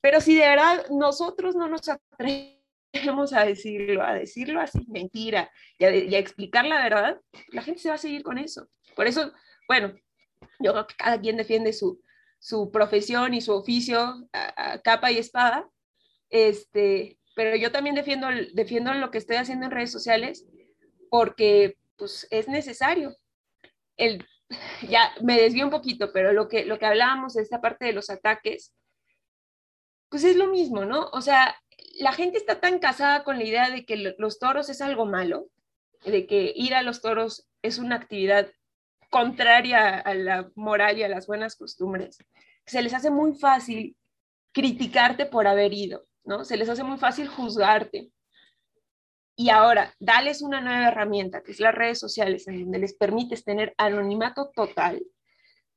Pero 0.00 0.20
si 0.20 0.34
de 0.34 0.48
verdad 0.48 0.86
nosotros 0.90 1.54
no 1.56 1.68
nos 1.68 1.88
atrevemos 1.88 3.32
a 3.32 3.44
decirlo, 3.44 4.02
a 4.02 4.14
decirlo 4.14 4.60
así, 4.60 4.84
mentira, 4.88 5.50
y 5.78 5.84
a, 5.84 6.18
explicar 6.18 6.64
la 6.64 6.82
verdad, 6.82 7.20
la 7.48 7.62
gente 7.62 7.80
se 7.80 7.88
va 7.88 7.94
a 7.94 7.98
seguir 7.98 8.22
con 8.22 8.38
eso. 8.38 8.68
Por 8.94 9.06
eso, 9.06 9.32
bueno, 9.68 9.94
yo 10.60 10.72
creo 10.72 10.86
que 10.86 10.94
cada 10.96 11.20
quien 11.20 11.36
defiende 11.36 11.72
su, 11.72 12.00
su 12.38 12.70
profesión 12.70 13.34
y 13.34 13.40
su 13.40 13.52
oficio 13.52 14.28
a, 14.32 14.78
capa 14.82 15.10
y 15.10 15.18
espada, 15.18 15.68
este, 16.30 17.18
pero 17.34 17.56
yo 17.56 17.72
también 17.72 17.94
defiendo, 17.94 18.28
defiendo 18.54 18.92
lo 18.94 19.10
que 19.10 19.18
estoy 19.18 19.36
haciendo 19.36 19.66
en 19.66 19.72
redes 19.72 19.92
sociales 19.92 20.46
porque 21.10 21.76
pues, 21.96 22.26
es 22.30 22.48
necesario. 22.48 23.16
El, 23.96 24.26
ya 24.88 25.12
me 25.22 25.40
desvío 25.40 25.64
un 25.64 25.70
poquito, 25.70 26.12
pero 26.12 26.32
lo 26.32 26.48
que, 26.48 26.64
lo 26.64 26.78
que 26.78 26.86
hablábamos 26.86 27.34
de 27.34 27.42
esta 27.42 27.60
parte 27.60 27.86
de 27.86 27.92
los 27.92 28.10
ataques, 28.10 28.74
pues 30.08 30.24
es 30.24 30.36
lo 30.36 30.46
mismo, 30.48 30.84
¿no? 30.84 31.08
O 31.12 31.20
sea, 31.20 31.56
la 31.98 32.12
gente 32.12 32.38
está 32.38 32.60
tan 32.60 32.78
casada 32.78 33.24
con 33.24 33.38
la 33.38 33.44
idea 33.44 33.70
de 33.70 33.84
que 33.84 34.14
los 34.18 34.38
toros 34.38 34.68
es 34.68 34.80
algo 34.80 35.06
malo, 35.06 35.48
de 36.04 36.26
que 36.26 36.52
ir 36.54 36.74
a 36.74 36.82
los 36.82 37.00
toros 37.00 37.48
es 37.62 37.78
una 37.78 37.96
actividad 37.96 38.50
contraria 39.10 39.98
a 39.98 40.14
la 40.14 40.50
moral 40.54 40.98
y 40.98 41.02
a 41.02 41.08
las 41.08 41.26
buenas 41.26 41.56
costumbres, 41.56 42.18
se 42.64 42.82
les 42.82 42.94
hace 42.94 43.10
muy 43.10 43.34
fácil 43.34 43.96
criticarte 44.52 45.26
por 45.26 45.46
haber 45.46 45.72
ido, 45.72 46.06
¿no? 46.24 46.44
Se 46.44 46.56
les 46.56 46.68
hace 46.68 46.82
muy 46.82 46.98
fácil 46.98 47.28
juzgarte. 47.28 48.10
Y 49.36 49.50
ahora, 49.50 49.94
dales 50.00 50.40
una 50.40 50.60
nueva 50.62 50.88
herramienta, 50.88 51.42
que 51.42 51.52
es 51.52 51.60
las 51.60 51.74
redes 51.74 51.98
sociales, 51.98 52.48
en 52.48 52.62
donde 52.62 52.78
les 52.78 52.94
permites 52.94 53.44
tener 53.44 53.74
anonimato 53.76 54.50
total, 54.54 55.02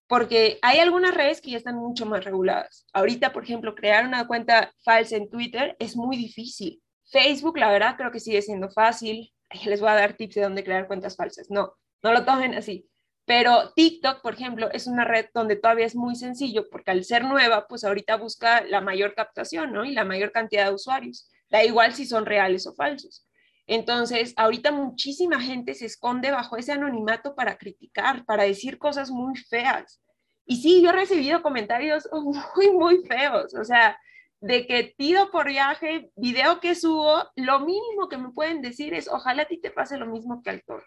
porque 0.07 0.57
hay 0.63 0.79
algunas 0.79 1.13
redes 1.13 1.39
que 1.39 1.51
ya 1.51 1.57
están 1.57 1.75
mucho 1.75 2.05
más 2.07 2.25
reguladas. 2.25 2.87
Ahorita, 2.93 3.31
por 3.31 3.43
ejemplo, 3.43 3.75
crear 3.75 4.07
una 4.07 4.25
cuenta 4.27 4.73
falsa 4.83 5.17
en 5.17 5.29
Twitter 5.29 5.75
es 5.77 5.95
muy 5.95 6.17
difícil. 6.17 6.81
Facebook, 7.11 7.57
la 7.59 7.71
verdad, 7.71 7.95
creo 7.95 8.11
que 8.11 8.19
sigue 8.19 8.41
siendo 8.41 8.69
fácil. 8.71 9.31
Les 9.65 9.79
voy 9.79 9.89
a 9.89 9.95
dar 9.95 10.13
tips 10.13 10.35
de 10.35 10.41
dónde 10.41 10.63
crear 10.63 10.87
cuentas 10.87 11.15
falsas. 11.15 11.51
No, 11.51 11.73
no 12.01 12.11
lo 12.11 12.25
tomen 12.25 12.55
así. 12.55 12.88
Pero 13.29 13.73
TikTok, 13.75 14.23
por 14.23 14.33
ejemplo, 14.33 14.71
es 14.71 14.87
una 14.87 15.05
red 15.05 15.27
donde 15.35 15.55
todavía 15.55 15.85
es 15.85 15.95
muy 15.95 16.15
sencillo, 16.15 16.67
porque 16.67 16.89
al 16.89 17.03
ser 17.03 17.25
nueva, 17.25 17.67
pues 17.67 17.83
ahorita 17.83 18.17
busca 18.17 18.61
la 18.61 18.81
mayor 18.81 19.13
captación, 19.13 19.71
¿no? 19.71 19.85
Y 19.85 19.91
la 19.91 20.03
mayor 20.03 20.31
cantidad 20.31 20.65
de 20.65 20.73
usuarios. 20.73 21.29
Da 21.47 21.63
igual 21.63 21.93
si 21.93 22.07
son 22.07 22.25
reales 22.25 22.65
o 22.65 22.73
falsos. 22.73 23.27
Entonces, 23.67 24.33
ahorita 24.35 24.71
muchísima 24.71 25.39
gente 25.39 25.75
se 25.75 25.85
esconde 25.85 26.31
bajo 26.31 26.57
ese 26.57 26.71
anonimato 26.71 27.35
para 27.35 27.59
criticar, 27.59 28.25
para 28.25 28.45
decir 28.45 28.79
cosas 28.79 29.11
muy 29.11 29.35
feas. 29.35 30.01
Y 30.47 30.63
sí, 30.63 30.81
yo 30.81 30.89
he 30.89 30.93
recibido 30.93 31.43
comentarios 31.43 32.09
muy, 32.55 32.71
muy 32.71 33.05
feos, 33.05 33.53
o 33.53 33.63
sea, 33.63 33.95
de 34.41 34.65
que 34.65 34.95
pido 34.97 35.29
por 35.29 35.49
viaje, 35.49 36.09
video 36.15 36.59
que 36.59 36.73
subo, 36.73 37.29
lo 37.35 37.59
mínimo 37.59 38.09
que 38.09 38.17
me 38.17 38.31
pueden 38.31 38.63
decir 38.63 38.95
es, 38.95 39.07
ojalá 39.07 39.43
a 39.43 39.47
ti 39.47 39.61
te 39.61 39.69
pase 39.69 39.99
lo 39.99 40.07
mismo 40.07 40.41
que 40.41 40.49
al 40.49 40.63
toro. 40.63 40.83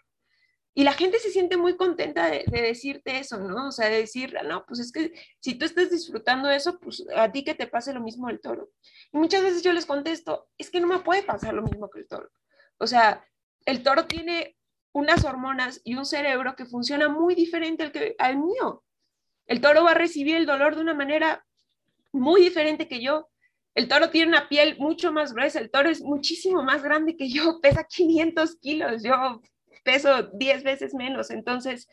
Y 0.75 0.83
la 0.83 0.93
gente 0.93 1.19
se 1.19 1.29
siente 1.29 1.55
muy 1.55 1.77
contenta 1.77 2.27
de, 2.27 2.45
decirte 2.49 3.19
eso, 3.19 3.37
¿no? 3.37 3.67
O 3.67 3.71
sea, 3.71 3.89
de 3.89 3.97
decir, 3.97 4.35
no, 4.45 4.65
pues 4.65 4.79
es 4.79 4.91
que 4.91 5.13
si 5.39 5.55
tú 5.55 5.65
estás 5.65 5.91
disfrutando 5.91 6.49
eso, 6.49 6.79
pues 6.79 7.03
a 7.15 7.31
ti 7.31 7.43
que 7.43 7.53
te 7.53 7.67
pase 7.67 7.93
lo 7.93 8.01
mismo 8.01 8.29
el 8.29 8.41
toro. 8.41 8.71
Y 9.11 9.17
muchas 9.17 9.43
veces 9.43 9.61
yo 9.61 9.71
les 9.71 9.85
contesto, 9.85 10.47
es 10.57 10.71
que 10.71 10.81
no 10.81 10.87
me 10.87 10.99
puede 10.99 11.21
pasar 11.21 11.53
lo 11.53 11.61
mismo 11.61 11.89
que 11.91 11.99
el 11.99 12.07
toro. 12.07 12.29
O 12.79 12.87
sea, 12.87 13.23
el 13.65 13.83
toro 13.83 14.07
tiene 14.07 14.57
unas 14.93 15.23
hormonas 15.25 15.79
y 15.83 15.95
un 15.95 16.05
cerebro 16.05 16.55
que 16.55 16.65
funciona 16.65 17.07
muy 17.07 17.35
diferente 17.35 17.83
al, 17.83 17.91
que, 17.91 18.15
al 18.17 18.37
mío. 18.37 18.83
El 19.45 19.61
toro 19.61 19.83
va 19.83 19.91
a 19.91 19.95
recibir 19.95 20.35
el 20.35 20.47
dolor 20.47 20.75
de 20.75 20.81
una 20.81 20.95
manera 20.95 21.45
muy 22.11 22.41
diferente 22.41 22.87
que 22.87 23.01
yo. 23.01 23.29
El 23.75 23.87
toro 23.87 24.09
tiene 24.09 24.29
una 24.29 24.49
piel 24.49 24.77
mucho 24.79 25.11
más 25.11 25.33
gruesa, 25.33 25.59
el 25.59 25.71
toro 25.71 25.89
es 25.89 26.01
muchísimo 26.01 26.63
más 26.63 26.83
grande 26.83 27.15
que 27.15 27.29
yo, 27.29 27.59
pesa 27.61 27.83
500 27.83 28.55
kilos, 28.57 29.03
yo 29.03 29.41
peso 29.83 30.23
10 30.33 30.63
veces 30.63 30.93
menos. 30.93 31.29
Entonces, 31.29 31.87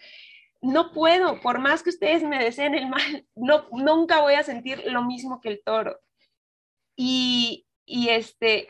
no 0.61 0.93
puedo, 0.93 1.41
por 1.41 1.59
más 1.59 1.83
que 1.83 1.91
ustedes 1.91 2.23
me 2.23 2.43
deseen 2.43 2.75
el 2.75 2.89
mal, 2.89 3.27
no, 3.35 3.69
nunca 3.73 4.21
voy 4.21 4.35
a 4.35 4.43
sentir 4.43 4.83
lo 4.87 5.05
mismo 5.05 5.41
que 5.41 5.51
el 5.51 5.63
toro. 5.65 6.01
Y, 6.97 7.67
y 7.87 8.11
este, 8.11 8.69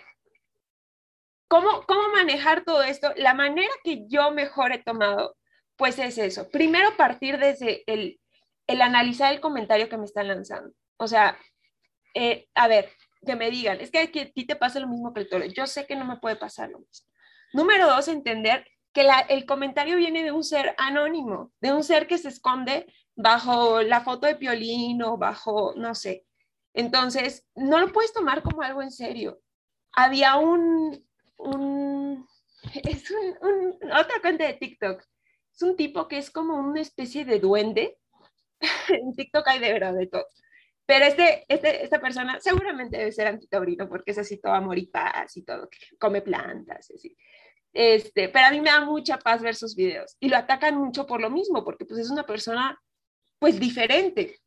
¿Cómo, 1.51 1.85
manejar 2.15 2.65
todo 2.65 2.85
esto? 2.85 3.13
La 3.17 3.35
manera 3.35 3.73
que 3.83 4.07
yo 4.07 4.31
mejor 4.31 4.71
he 4.71 4.79
tomado, 4.79 5.37
pues 5.75 5.99
es 5.99 6.17
eso. 6.17 6.49
Primero 6.49 6.97
partir 6.97 7.39
desde 7.39 7.83
el, 7.93 8.21
el 8.69 8.81
analizar 8.81 9.35
el 9.35 9.41
comentario 9.41 9.89
que 9.89 9.97
me 9.97 10.05
están 10.05 10.29
lanzando. 10.29 10.73
O 10.97 11.09
sea, 11.09 11.37
eh, 12.15 12.47
a 12.55 12.69
ver, 12.69 12.89
que 13.27 13.35
me 13.35 13.51
digan, 13.51 13.81
es 13.81 13.91
que 13.91 13.99
a 13.99 14.07
ti 14.07 14.47
te 14.47 14.55
pasa 14.55 14.79
lo 14.79 14.87
mismo 14.87 15.13
que 15.13 15.23
el 15.23 15.29
toro. 15.29 15.45
Yo 15.47 15.67
sé 15.67 15.87
que 15.87 15.97
no 15.97 16.05
me 16.05 16.19
puede 16.19 16.37
pasar 16.37 16.71
lo 16.71 16.79
mismo. 16.79 17.09
Número 17.53 17.89
dos, 17.89 18.07
entender 18.07 18.65
que 18.93 19.09
el 19.29 19.47
comentario 19.47 19.97
viene 19.97 20.23
de 20.25 20.33
un 20.33 20.45
ser 20.45 20.75
anónimo, 20.79 21.53
de 21.61 21.73
un 21.73 21.85
ser 21.85 22.07
que 22.07 22.19
se 22.19 22.29
esconde 22.29 22.93
bajo 23.15 23.83
la 23.83 24.01
foto 24.01 24.27
de 24.27 24.37
Piolín 24.37 25.03
o 25.03 25.17
bajo, 25.17 25.75
no 25.77 25.95
sé. 25.95 26.27
Entonces, 26.75 27.47
no 27.55 27.79
lo 27.79 27.93
puedes 27.93 28.13
tomar 28.13 28.43
como 28.43 28.63
algo 28.63 28.83
en 28.83 28.91
serio. 28.91 29.41
Había 29.93 30.37
un, 30.37 31.05
un, 31.37 32.27
es 32.75 33.11
un, 33.11 33.79
otra 33.93 34.21
cuenta 34.21 34.47
de 34.47 34.55
TikTok. 34.55 35.03
Es 35.53 35.63
un 35.63 35.77
tipo 35.77 36.09
que 36.09 36.19
es 36.19 36.31
como 36.31 36.59
una 36.59 36.81
especie 36.81 37.25
de 37.25 37.41
duende. 37.41 37.99
en 38.89 39.15
TikTok 39.15 39.47
hay 39.49 39.59
de 39.59 39.73
verdad 39.73 39.95
de 39.95 40.07
todo. 40.07 40.27
Pero 40.87 41.05
este, 41.05 41.45
este, 41.49 41.85
esta 41.85 42.01
persona 42.01 42.41
seguramente 42.41 42.99
debe 42.99 43.13
ser 43.13 43.29
antitaurino 43.29 43.89
porque 43.89 44.11
es 44.11 44.19
así 44.19 44.41
todo 44.41 44.55
amor 44.55 44.77
y 44.77 44.87
paz 44.87 45.37
y 45.37 45.45
todo, 45.45 45.69
come 46.01 46.21
plantas, 46.21 46.91
así. 46.91 47.17
Este, 47.73 48.29
pero 48.29 48.47
a 48.47 48.51
mí 48.51 48.61
me 48.61 48.71
da 48.71 48.85
mucha 48.85 49.19
paz 49.19 49.43
ver 49.43 49.55
sus 49.55 49.77
videos 49.77 50.17
y 50.19 50.29
lo 50.29 50.37
atacan 50.37 50.77
mucho 50.77 51.07
por 51.07 51.21
lo 51.21 51.31
mismo, 51.31 51.65
porque 51.65 51.85
pues 51.85 52.01
es 52.01 52.11
una 52.11 52.27
persona 52.27 52.81
pues 53.39 53.61
diferente. 53.61 54.41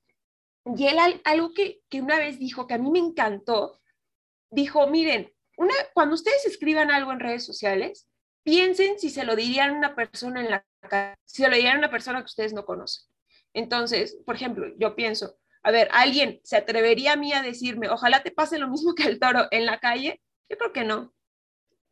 Y 0.65 0.87
él 0.87 0.97
algo 1.23 1.53
que, 1.53 1.81
que 1.89 2.01
una 2.01 2.17
vez 2.17 2.39
dijo 2.39 2.67
que 2.67 2.73
a 2.73 2.77
mí 2.77 2.89
me 2.91 2.99
encantó, 2.99 3.81
dijo, 4.49 4.87
miren, 4.87 5.33
cuando 5.93 6.15
ustedes 6.15 6.45
escriban 6.45 6.91
algo 6.91 7.11
en 7.11 7.19
redes 7.19 7.45
sociales, 7.45 8.07
piensen 8.43 8.99
si 8.99 9.09
se 9.09 9.23
lo 9.23 9.35
dirían 9.35 9.71
a 9.71 9.77
una 9.77 9.95
persona 9.95 10.41
en 10.41 10.51
la 10.51 10.65
si 11.25 11.43
se 11.43 11.49
lo 11.49 11.55
dirían 11.55 11.77
una 11.77 11.89
persona 11.89 12.19
que 12.19 12.25
ustedes 12.25 12.53
no 12.53 12.65
conocen. 12.65 13.05
Entonces, 13.53 14.17
por 14.25 14.35
ejemplo, 14.35 14.67
yo 14.77 14.95
pienso, 14.95 15.37
a 15.63 15.71
ver, 15.71 15.87
¿alguien 15.91 16.41
se 16.43 16.57
atrevería 16.57 17.13
a 17.13 17.15
mí 17.15 17.31
a 17.33 17.41
decirme, 17.41 17.89
ojalá 17.89 18.21
te 18.21 18.31
pase 18.31 18.59
lo 18.59 18.67
mismo 18.67 18.93
que 18.95 19.03
al 19.03 19.19
toro 19.19 19.47
en 19.51 19.65
la 19.65 19.79
calle? 19.79 20.21
Yo 20.49 20.57
creo 20.57 20.73
que 20.73 20.83
no. 20.83 21.13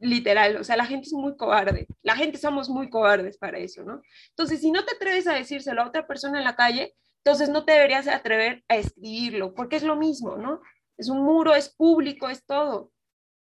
Literal, 0.02 0.58
o 0.58 0.64
sea, 0.64 0.76
la 0.76 0.86
gente 0.86 1.08
es 1.08 1.14
muy 1.14 1.38
cobarde. 1.38 1.88
La 2.02 2.16
gente 2.16 2.38
somos 2.38 2.70
muy 2.70 2.90
cobardes 2.90 3.38
para 3.38 3.60
eso, 3.60 3.84
¿no? 3.84 4.02
Entonces, 4.30 4.60
si 4.60 4.72
no 4.72 4.84
te 4.84 4.96
atreves 4.96 5.28
a 5.28 5.34
decírselo 5.34 5.82
a 5.82 5.88
otra 5.88 6.06
persona 6.08 6.40
en 6.40 6.44
la 6.44 6.56
calle, 6.56 6.96
entonces 7.24 7.50
no 7.50 7.64
te 7.66 7.74
deberías 7.74 8.08
atrever 8.08 8.64
a 8.68 8.76
escribirlo, 8.76 9.54
porque 9.54 9.78
es 9.78 9.84
lo 9.84 9.96
mismo, 9.96 10.38
¿no? 10.38 10.62
Es 10.98 11.08
un 11.08 11.24
muro, 11.24 11.56
es 11.56 11.70
público, 11.70 12.30
es 12.30 12.46
todo 12.46 12.92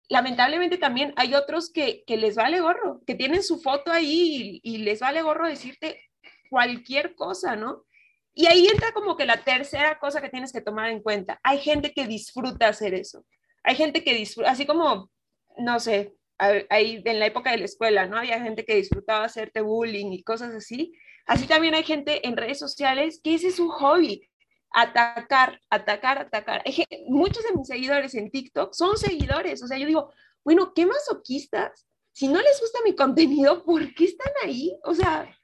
lamentablemente 0.09 0.79
también 0.79 1.13
hay 1.17 1.35
otros 1.35 1.71
que, 1.71 2.05
les 2.07 2.37
vale 2.37 2.61
gorro, 2.61 3.01
que 3.07 3.15
tienen 3.15 3.43
su 3.43 3.61
foto 3.61 3.91
ahí 3.91 4.61
y, 4.63 4.79
les 4.79 5.01
vale 5.01 5.23
gorro 5.23 5.49
decirte 5.49 6.01
cualquier 6.49 7.15
cosa, 7.15 7.57
¿no? 7.57 7.85
Y 8.35 8.47
ahí 8.47 8.67
entra 8.67 8.93
como 8.93 9.17
que 9.17 9.27
la 9.27 9.43
tercera 9.43 9.99
cosa 9.99 10.21
que 10.21 10.29
tienes 10.29 10.53
que 10.53 10.61
tomar 10.61 10.91
en 10.91 11.03
cuenta. 11.03 11.41
Hay 11.43 11.59
gente 11.59 11.93
que 11.93 12.07
disfruta 12.07 12.69
hacer 12.69 12.93
eso. 12.95 13.25
Hay 13.63 13.77
gente 13.77 14.05
que 14.05 14.15
disfruta, 14.15 14.51
así 14.51 14.67
como, 14.67 15.11
no 15.57 15.81
sé, 15.81 16.15
ahí 16.39 17.03
en 17.05 17.19
la 17.19 17.27
época 17.27 17.51
de 17.51 17.59
la 17.59 17.65
escuela, 17.65 18.07
¿no? 18.07 18.19
Había 18.19 18.41
gente 18.41 18.65
que 18.65 18.77
disfrutaba 18.77 19.25
hacerte 19.25 19.61
bullying 19.61 20.13
y 20.13 20.23
cosas 20.23 20.55
así. 20.55 20.93
Así 21.27 21.47
también 21.47 21.75
hay 21.75 21.83
gente 21.83 22.27
en 22.27 22.37
redes 22.37 22.59
sociales 22.59 23.21
que 23.23 23.35
ese 23.35 23.49
es 23.49 23.59
un 23.59 23.69
hobby 23.69 24.29
atacar, 24.77 25.61
atacar, 25.71 26.19
atacar. 26.19 26.63
Muchos 27.09 27.43
de 27.45 27.57
mis 27.57 27.67
seguidores 27.67 28.15
en 28.15 28.31
TikTok 28.31 28.75
son 28.75 28.97
seguidores, 28.97 29.63
o 29.63 29.67
sea, 29.67 29.79
yo 29.79 29.87
digo, 29.87 30.13
bueno, 30.45 30.73
qué 30.75 30.87
masoquistas. 30.87 31.87
Si 32.13 32.29
no 32.29 32.41
les 32.41 32.61
gusta 32.61 32.79
mi 32.85 32.95
contenido, 32.95 33.65
¿por 33.65 33.95
qué 33.95 34.05
están 34.05 34.33
ahí? 34.45 34.79
O 34.85 34.95
sea, 34.95 35.35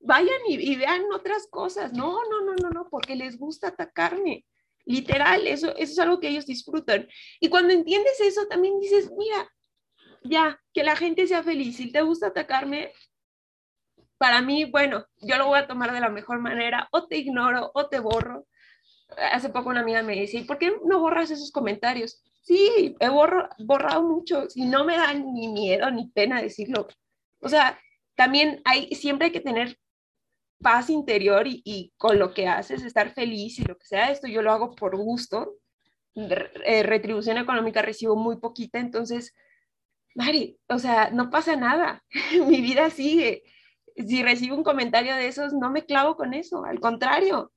vayan 0.00 0.40
y, 0.48 0.76
vean 0.76 1.04
otras 1.12 1.46
cosas. 1.48 1.92
No, 1.92 2.18
no, 2.28 2.42
no, 2.42 2.54
no, 2.54 2.70
no, 2.70 2.88
porque 2.90 3.16
les 3.16 3.38
gusta 3.38 3.68
atacarme. 3.68 4.44
literal, 4.84 5.46
eso, 5.46 5.68
eso 5.76 5.92
es 5.92 5.98
algo 6.00 6.18
que 6.18 6.28
ellos 6.28 6.46
disfrutan. 6.46 7.08
Y 7.40 7.48
cuando 7.48 7.72
entiendes 7.72 8.20
eso, 8.20 8.46
también 8.48 8.80
dices, 8.80 9.12
mira, 9.16 9.48
ya, 10.24 10.60
que 10.72 10.84
la 10.84 10.96
gente 10.96 11.26
sea 11.26 11.42
feliz. 11.42 11.76
Si 11.76 11.90
te 11.90 12.02
gusta 12.02 12.28
atacarme, 12.28 12.92
para 14.18 14.40
mí, 14.40 14.64
bueno, 14.64 15.06
yo 15.18 15.36
lo 15.36 15.46
voy 15.46 15.58
a 15.58 15.66
tomar 15.66 15.92
de 15.92 16.00
la 16.00 16.08
mejor 16.08 16.38
manera, 16.38 16.88
o 16.92 17.06
te 17.06 17.18
ignoro, 17.18 17.70
o 17.74 17.88
te 17.88 17.98
borro. 17.98 18.46
Hace 19.32 19.48
poco 19.48 19.70
una 19.70 19.80
amiga 19.80 20.02
me 20.02 20.14
decía, 20.16 20.40
¿y 20.40 20.44
por 20.44 20.58
qué 20.58 20.72
no 20.84 21.00
borras 21.00 21.30
esos 21.30 21.50
comentarios? 21.50 22.22
Sí, 22.42 22.96
he 22.98 23.08
borrado 23.08 24.02
muchos 24.02 24.56
y 24.56 24.64
no 24.64 24.84
me 24.84 24.96
da 24.96 25.12
ni 25.12 25.48
miedo 25.48 25.90
ni 25.90 26.08
pena 26.08 26.40
decirlo. 26.40 26.88
O 27.40 27.48
sea, 27.48 27.78
también 28.14 28.60
hay, 28.64 28.94
siempre 28.94 29.26
hay 29.26 29.32
que 29.32 29.40
tener 29.40 29.78
paz 30.62 30.88
interior 30.88 31.46
y, 31.46 31.92
con 31.96 32.18
lo 32.18 32.32
que 32.32 32.46
haces, 32.46 32.84
estar 32.84 33.12
feliz 33.12 33.58
y 33.58 33.64
lo 33.64 33.76
que 33.76 33.86
sea. 33.86 34.10
Esto 34.10 34.28
yo 34.28 34.42
lo 34.42 34.52
hago 34.52 34.74
por 34.74 34.96
gusto. 34.96 35.56
Eh, 36.14 36.82
retribución 36.84 37.38
económica 37.38 37.82
recibo 37.82 38.16
muy 38.16 38.36
poquita, 38.36 38.78
entonces 38.78 39.34
Mari, 40.14 40.58
o 40.68 40.78
sea, 40.78 41.10
no 41.10 41.30
pasa 41.30 41.56
nada, 41.56 42.02
mi 42.46 42.60
vida 42.60 42.90
sigue. 42.90 43.42
Si 43.96 44.22
recibo 44.22 44.56
un 44.56 44.64
comentario 44.64 45.14
de 45.14 45.28
esos, 45.28 45.52
no 45.52 45.70
me 45.70 45.84
clavo 45.84 46.16
con 46.16 46.34
eso, 46.34 46.64
al 46.64 46.80
contrario. 46.80 47.52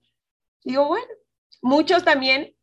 Digo, 0.64 0.88
bueno, 0.88 1.08
muchos 1.62 2.04
también 2.04 2.54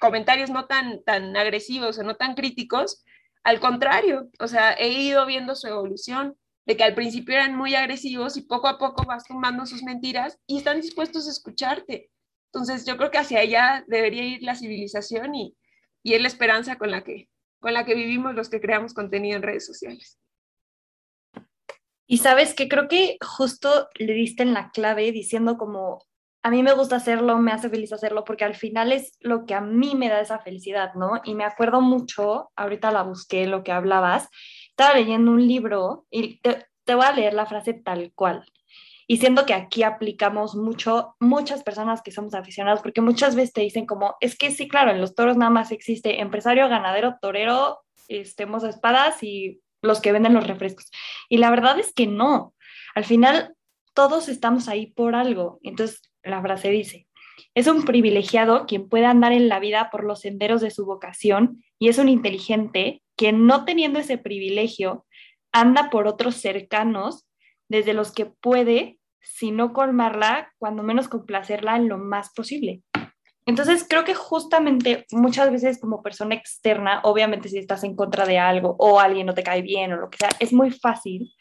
comentarios 0.00 0.50
no 0.50 0.66
tan, 0.66 1.02
tan 1.04 1.36
agresivos 1.36 1.98
o 1.98 2.02
no 2.02 2.16
tan 2.16 2.34
críticos, 2.34 3.04
al 3.44 3.60
contrario, 3.60 4.28
o 4.40 4.48
sea, 4.48 4.72
he 4.72 4.88
ido 4.88 5.26
viendo 5.26 5.54
su 5.54 5.66
evolución, 5.66 6.36
de 6.64 6.76
que 6.76 6.84
al 6.84 6.94
principio 6.94 7.34
eran 7.34 7.56
muy 7.56 7.74
agresivos 7.74 8.36
y 8.36 8.42
poco 8.42 8.68
a 8.68 8.78
poco 8.78 9.04
vas 9.04 9.24
tomando 9.24 9.66
sus 9.66 9.82
mentiras 9.82 10.38
y 10.46 10.58
están 10.58 10.80
dispuestos 10.80 11.26
a 11.26 11.30
escucharte. 11.30 12.10
Entonces, 12.52 12.86
yo 12.86 12.96
creo 12.96 13.10
que 13.10 13.18
hacia 13.18 13.40
allá 13.40 13.84
debería 13.88 14.24
ir 14.24 14.42
la 14.42 14.54
civilización 14.54 15.34
y, 15.34 15.56
y 16.02 16.14
es 16.14 16.20
la 16.20 16.28
esperanza 16.28 16.76
con 16.78 16.90
la 16.90 17.02
que 17.02 17.28
con 17.62 17.72
la 17.72 17.86
que 17.86 17.94
vivimos 17.94 18.34
los 18.34 18.50
que 18.50 18.60
creamos 18.60 18.92
contenido 18.92 19.36
en 19.36 19.42
redes 19.42 19.64
sociales. 19.64 20.18
Y 22.06 22.18
sabes 22.18 22.52
que 22.54 22.68
creo 22.68 22.88
que 22.88 23.16
justo 23.24 23.88
le 23.94 24.12
diste 24.12 24.42
en 24.42 24.52
la 24.52 24.70
clave 24.70 25.12
diciendo 25.12 25.56
como, 25.56 26.04
a 26.42 26.50
mí 26.50 26.62
me 26.62 26.74
gusta 26.74 26.96
hacerlo, 26.96 27.38
me 27.38 27.52
hace 27.52 27.70
feliz 27.70 27.92
hacerlo, 27.92 28.24
porque 28.24 28.44
al 28.44 28.56
final 28.56 28.90
es 28.92 29.16
lo 29.20 29.46
que 29.46 29.54
a 29.54 29.60
mí 29.60 29.94
me 29.94 30.08
da 30.08 30.20
esa 30.20 30.40
felicidad, 30.40 30.92
¿no? 30.94 31.22
Y 31.24 31.34
me 31.34 31.44
acuerdo 31.44 31.80
mucho, 31.80 32.50
ahorita 32.56 32.90
la 32.90 33.04
busqué, 33.04 33.46
lo 33.46 33.62
que 33.62 33.70
hablabas, 33.72 34.28
estaba 34.68 34.94
leyendo 34.94 35.30
un 35.30 35.46
libro 35.46 36.04
y 36.10 36.40
te, 36.40 36.66
te 36.84 36.94
voy 36.96 37.06
a 37.06 37.12
leer 37.12 37.32
la 37.32 37.46
frase 37.46 37.74
tal 37.74 38.12
cual. 38.14 38.44
Y 39.12 39.18
siento 39.18 39.44
que 39.44 39.52
aquí 39.52 39.82
aplicamos 39.82 40.54
mucho, 40.54 41.16
muchas 41.20 41.62
personas 41.62 42.00
que 42.00 42.10
somos 42.10 42.32
aficionados, 42.32 42.80
porque 42.80 43.02
muchas 43.02 43.34
veces 43.34 43.52
te 43.52 43.60
dicen 43.60 43.84
como, 43.84 44.16
es 44.22 44.38
que 44.38 44.50
sí, 44.50 44.68
claro, 44.68 44.90
en 44.90 45.02
los 45.02 45.14
toros 45.14 45.36
nada 45.36 45.50
más 45.50 45.70
existe 45.70 46.22
empresario, 46.22 46.66
ganadero, 46.70 47.16
torero, 47.20 47.80
estemos 48.08 48.64
espadas 48.64 49.22
y 49.22 49.60
los 49.82 50.00
que 50.00 50.12
venden 50.12 50.32
los 50.32 50.46
refrescos. 50.46 50.90
Y 51.28 51.36
la 51.36 51.50
verdad 51.50 51.78
es 51.78 51.92
que 51.92 52.06
no. 52.06 52.54
Al 52.94 53.04
final, 53.04 53.54
todos 53.92 54.30
estamos 54.30 54.66
ahí 54.66 54.86
por 54.86 55.14
algo. 55.14 55.60
Entonces, 55.62 56.00
la 56.22 56.40
frase 56.40 56.70
dice, 56.70 57.06
es 57.54 57.66
un 57.66 57.84
privilegiado 57.84 58.64
quien 58.64 58.88
puede 58.88 59.04
andar 59.04 59.32
en 59.32 59.50
la 59.50 59.60
vida 59.60 59.90
por 59.92 60.04
los 60.04 60.20
senderos 60.20 60.62
de 60.62 60.70
su 60.70 60.86
vocación 60.86 61.62
y 61.78 61.90
es 61.90 61.98
un 61.98 62.08
inteligente 62.08 63.02
quien 63.14 63.46
no 63.46 63.66
teniendo 63.66 63.98
ese 63.98 64.16
privilegio 64.16 65.04
anda 65.52 65.90
por 65.90 66.06
otros 66.06 66.36
cercanos 66.36 67.26
desde 67.68 67.92
los 67.92 68.10
que 68.12 68.24
puede, 68.24 68.98
si 69.22 69.50
no 69.50 69.72
colmarla, 69.72 70.52
cuando 70.58 70.82
menos 70.82 71.08
complacerla 71.08 71.76
en 71.76 71.88
lo 71.88 71.98
más 71.98 72.32
posible. 72.34 72.82
Entonces, 73.44 73.84
creo 73.88 74.04
que 74.04 74.14
justamente 74.14 75.06
muchas 75.10 75.50
veces 75.50 75.80
como 75.80 76.02
persona 76.02 76.34
externa, 76.34 77.00
obviamente 77.02 77.48
si 77.48 77.58
estás 77.58 77.82
en 77.82 77.96
contra 77.96 78.24
de 78.24 78.38
algo 78.38 78.76
o 78.78 79.00
alguien 79.00 79.26
no 79.26 79.34
te 79.34 79.42
cae 79.42 79.62
bien 79.62 79.92
o 79.92 79.96
lo 79.96 80.10
que 80.10 80.18
sea, 80.18 80.30
es 80.38 80.52
muy 80.52 80.70
fácil 80.70 81.32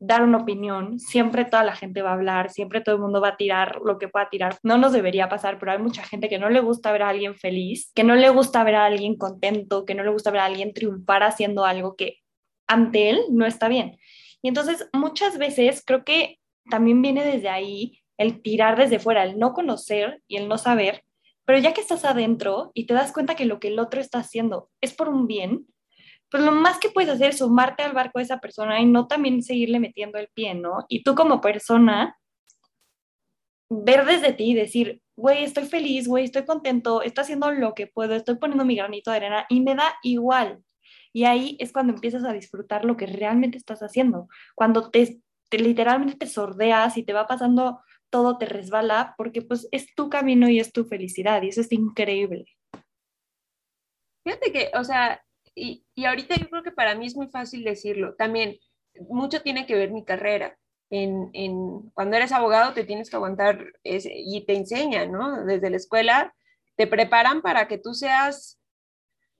dar 0.00 0.22
una 0.22 0.38
opinión, 0.38 0.98
siempre 0.98 1.44
toda 1.44 1.62
la 1.62 1.76
gente 1.76 2.00
va 2.00 2.10
a 2.10 2.14
hablar, 2.14 2.50
siempre 2.50 2.80
todo 2.80 2.94
el 2.94 3.02
mundo 3.02 3.20
va 3.20 3.28
a 3.28 3.36
tirar 3.36 3.80
lo 3.84 3.98
que 3.98 4.08
pueda 4.08 4.30
tirar. 4.30 4.58
No 4.62 4.78
nos 4.78 4.92
debería 4.92 5.28
pasar, 5.28 5.58
pero 5.58 5.72
hay 5.72 5.78
mucha 5.78 6.02
gente 6.02 6.28
que 6.28 6.38
no 6.38 6.48
le 6.48 6.60
gusta 6.60 6.90
ver 6.90 7.02
a 7.02 7.10
alguien 7.10 7.36
feliz, 7.36 7.92
que 7.94 8.02
no 8.02 8.14
le 8.14 8.30
gusta 8.30 8.64
ver 8.64 8.76
a 8.76 8.86
alguien 8.86 9.16
contento, 9.16 9.84
que 9.84 9.94
no 9.94 10.02
le 10.02 10.10
gusta 10.10 10.30
ver 10.30 10.40
a 10.40 10.46
alguien 10.46 10.72
triunfar 10.72 11.22
haciendo 11.22 11.66
algo 11.66 11.96
que 11.96 12.16
ante 12.66 13.10
él 13.10 13.20
no 13.30 13.44
está 13.46 13.68
bien. 13.68 13.98
Y 14.42 14.48
entonces 14.48 14.88
muchas 14.94 15.36
veces 15.36 15.82
creo 15.84 16.02
que 16.02 16.39
también 16.68 17.02
viene 17.02 17.24
desde 17.24 17.48
ahí 17.48 18.00
el 18.18 18.42
tirar 18.42 18.76
desde 18.76 18.98
fuera, 18.98 19.24
el 19.24 19.38
no 19.38 19.52
conocer 19.52 20.22
y 20.28 20.36
el 20.36 20.48
no 20.48 20.58
saber, 20.58 21.04
pero 21.46 21.58
ya 21.58 21.72
que 21.72 21.80
estás 21.80 22.04
adentro 22.04 22.70
y 22.74 22.86
te 22.86 22.94
das 22.94 23.12
cuenta 23.12 23.34
que 23.34 23.46
lo 23.46 23.58
que 23.58 23.68
el 23.68 23.78
otro 23.78 24.00
está 24.00 24.18
haciendo 24.18 24.70
es 24.80 24.92
por 24.92 25.08
un 25.08 25.26
bien, 25.26 25.66
pues 26.30 26.42
lo 26.44 26.52
más 26.52 26.78
que 26.78 26.90
puedes 26.90 27.10
hacer 27.10 27.30
es 27.30 27.38
sumarte 27.38 27.82
al 27.82 27.92
barco 27.92 28.18
de 28.18 28.24
esa 28.24 28.38
persona 28.38 28.80
y 28.80 28.86
no 28.86 29.08
también 29.08 29.42
seguirle 29.42 29.80
metiendo 29.80 30.18
el 30.18 30.28
pie, 30.28 30.54
¿no? 30.54 30.84
Y 30.88 31.02
tú 31.02 31.14
como 31.14 31.40
persona, 31.40 32.16
ver 33.68 34.04
desde 34.04 34.32
ti 34.32 34.50
y 34.50 34.54
decir, 34.54 35.00
güey, 35.16 35.44
estoy 35.44 35.64
feliz, 35.64 36.06
güey, 36.06 36.24
estoy 36.24 36.44
contento, 36.44 37.02
estoy 37.02 37.22
haciendo 37.22 37.50
lo 37.50 37.74
que 37.74 37.86
puedo, 37.86 38.14
estoy 38.14 38.36
poniendo 38.36 38.64
mi 38.64 38.76
granito 38.76 39.10
de 39.10 39.16
arena 39.16 39.46
y 39.48 39.60
me 39.60 39.74
da 39.74 39.96
igual. 40.02 40.62
Y 41.12 41.24
ahí 41.24 41.56
es 41.58 41.72
cuando 41.72 41.92
empiezas 41.92 42.24
a 42.24 42.32
disfrutar 42.32 42.84
lo 42.84 42.96
que 42.96 43.06
realmente 43.06 43.58
estás 43.58 43.80
haciendo. 43.80 44.28
Cuando 44.54 44.90
te, 44.90 45.20
literalmente 45.58 46.16
te 46.16 46.26
sordeas 46.26 46.96
y 46.96 47.02
te 47.02 47.12
va 47.12 47.26
pasando 47.26 47.80
todo, 48.10 48.38
te 48.38 48.46
resbala, 48.46 49.14
porque 49.16 49.42
pues 49.42 49.68
es 49.72 49.94
tu 49.94 50.10
camino 50.10 50.48
y 50.48 50.58
es 50.58 50.72
tu 50.72 50.84
felicidad 50.84 51.42
y 51.42 51.48
eso 51.48 51.60
es 51.60 51.72
increíble. 51.72 52.44
Fíjate 54.24 54.52
que, 54.52 54.70
o 54.74 54.84
sea, 54.84 55.22
y, 55.54 55.84
y 55.94 56.04
ahorita 56.04 56.36
yo 56.36 56.48
creo 56.48 56.62
que 56.62 56.72
para 56.72 56.94
mí 56.94 57.06
es 57.06 57.16
muy 57.16 57.28
fácil 57.28 57.64
decirlo. 57.64 58.14
También, 58.16 58.58
mucho 59.08 59.42
tiene 59.42 59.66
que 59.66 59.74
ver 59.74 59.90
mi 59.90 60.04
carrera. 60.04 60.56
En, 60.90 61.30
en, 61.32 61.90
cuando 61.90 62.16
eres 62.16 62.32
abogado 62.32 62.72
te 62.74 62.84
tienes 62.84 63.08
que 63.08 63.16
aguantar 63.16 63.64
y 63.84 64.44
te 64.44 64.56
enseñan, 64.56 65.12
¿no? 65.12 65.44
Desde 65.44 65.70
la 65.70 65.76
escuela 65.76 66.34
te 66.76 66.86
preparan 66.86 67.42
para 67.42 67.68
que 67.68 67.78
tú 67.78 67.94
seas 67.94 68.59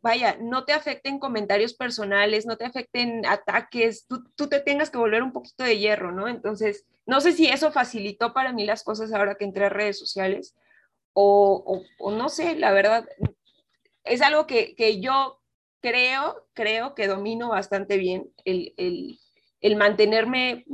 vaya, 0.02 0.36
no 0.40 0.64
te 0.64 0.72
afecten 0.72 1.18
comentarios 1.18 1.74
personales, 1.74 2.46
no 2.46 2.56
te 2.56 2.64
afecten 2.64 3.26
ataques, 3.26 4.06
tú, 4.06 4.48
te 4.48 4.60
tengas 4.60 4.90
que 4.90 4.98
volver 4.98 5.22
un 5.22 5.32
poquito 5.32 5.64
de 5.64 5.78
hierro, 5.78 6.12
¿no? 6.12 6.28
Entonces, 6.28 6.86
no 7.06 7.20
sé 7.20 7.32
si 7.32 7.48
eso 7.48 7.72
facilitó 7.72 8.32
para 8.32 8.52
mí 8.52 8.64
las 8.64 8.82
cosas 8.82 9.12
ahora 9.12 9.34
que 9.34 9.44
entré 9.44 9.66
a 9.66 9.68
redes 9.68 9.98
sociales 9.98 10.54
o, 11.12 11.82
no 11.98 12.28
sé, 12.28 12.56
la 12.56 12.72
verdad, 12.72 13.06
es 14.04 14.22
algo 14.22 14.46
que, 14.46 15.00
yo 15.00 15.40
creo, 15.80 16.46
creo 16.54 16.94
que 16.94 17.06
domino 17.08 17.50
bastante 17.50 17.98
bien 17.98 18.32
el, 18.44 18.74
el, 19.60 19.76
mantenerme, 19.76 20.64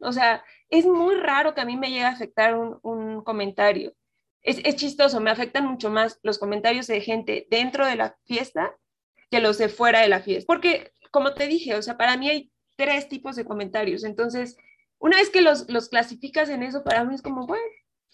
o 0.00 0.12
sea, 0.12 0.44
es 0.70 0.86
muy 0.86 1.14
raro 1.16 1.54
que 1.54 1.60
a 1.60 1.64
mí 1.64 1.76
me 1.76 1.90
llegue 1.90 2.04
a 2.04 2.08
afectar 2.08 2.56
un, 2.56 2.80
un 2.82 3.22
comentario 3.22 3.94
es, 4.46 4.76
chistoso, 4.76 5.20
me 5.20 5.30
afectan 5.30 5.66
mucho 5.66 5.90
más 5.90 6.20
los 6.22 6.38
comentarios 6.38 6.86
de 6.86 7.00
gente 7.00 7.46
dentro 7.50 7.84
de 7.84 7.96
la 7.96 8.16
fiesta 8.24 8.76
que 9.30 9.40
los 9.40 9.58
de 9.58 9.68
fuera 9.68 10.00
de 10.00 10.08
la 10.08 10.20
fiesta. 10.20 10.46
Porque, 10.46 10.92
como 11.10 11.34
te 11.34 11.48
dije, 11.48 11.74
o 11.74 11.82
sea, 11.82 11.96
para 11.96 12.16
mí 12.16 12.28
hay 12.28 12.52
tres 12.76 13.08
tipos 13.08 13.34
de 13.34 13.44
comentarios. 13.44 14.04
Entonces, 14.04 14.56
una 14.98 15.16
vez 15.16 15.30
que 15.30 15.40
los, 15.40 15.68
los 15.68 15.88
clasificas 15.88 16.48
en 16.48 16.62
eso, 16.62 16.84
para 16.84 17.04
mí 17.04 17.14
es 17.14 17.22
como, 17.22 17.46
bueno, 17.46 17.64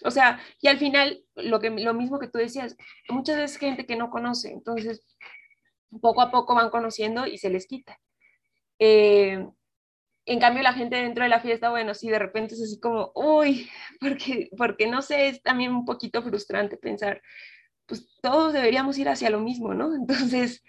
o 0.04 0.10
sea, 0.10 0.40
y 0.60 0.68
al 0.68 0.78
final, 0.78 1.22
lo, 1.34 1.60
que, 1.60 1.70
lo 1.70 1.94
mismo 1.94 2.18
que 2.18 2.28
tú 2.28 2.38
decías, 2.38 2.76
muchas 3.08 3.36
veces 3.36 3.58
gente 3.58 3.86
que 3.86 3.96
no 3.96 4.10
conoce, 4.10 4.50
entonces, 4.52 5.04
poco 6.00 6.22
a 6.22 6.30
poco 6.30 6.54
van 6.54 6.70
conociendo 6.70 7.26
y 7.26 7.36
se 7.36 7.50
les 7.50 7.66
quita. 7.66 8.00
Eh, 8.78 9.46
en 10.24 10.38
cambio, 10.38 10.62
la 10.62 10.72
gente 10.72 10.96
dentro 10.96 11.24
de 11.24 11.30
la 11.30 11.40
fiesta, 11.40 11.70
bueno, 11.70 11.94
sí, 11.94 12.08
de 12.08 12.18
repente 12.18 12.54
es 12.54 12.62
así 12.62 12.78
como, 12.80 13.12
uy, 13.14 13.68
porque, 14.00 14.50
porque 14.56 14.86
no 14.86 15.02
sé, 15.02 15.28
es 15.28 15.42
también 15.42 15.72
un 15.72 15.84
poquito 15.84 16.22
frustrante 16.22 16.76
pensar, 16.76 17.22
pues 17.86 18.08
todos 18.22 18.52
deberíamos 18.52 18.98
ir 18.98 19.08
hacia 19.08 19.30
lo 19.30 19.40
mismo, 19.40 19.74
¿no? 19.74 19.94
Entonces, 19.96 20.62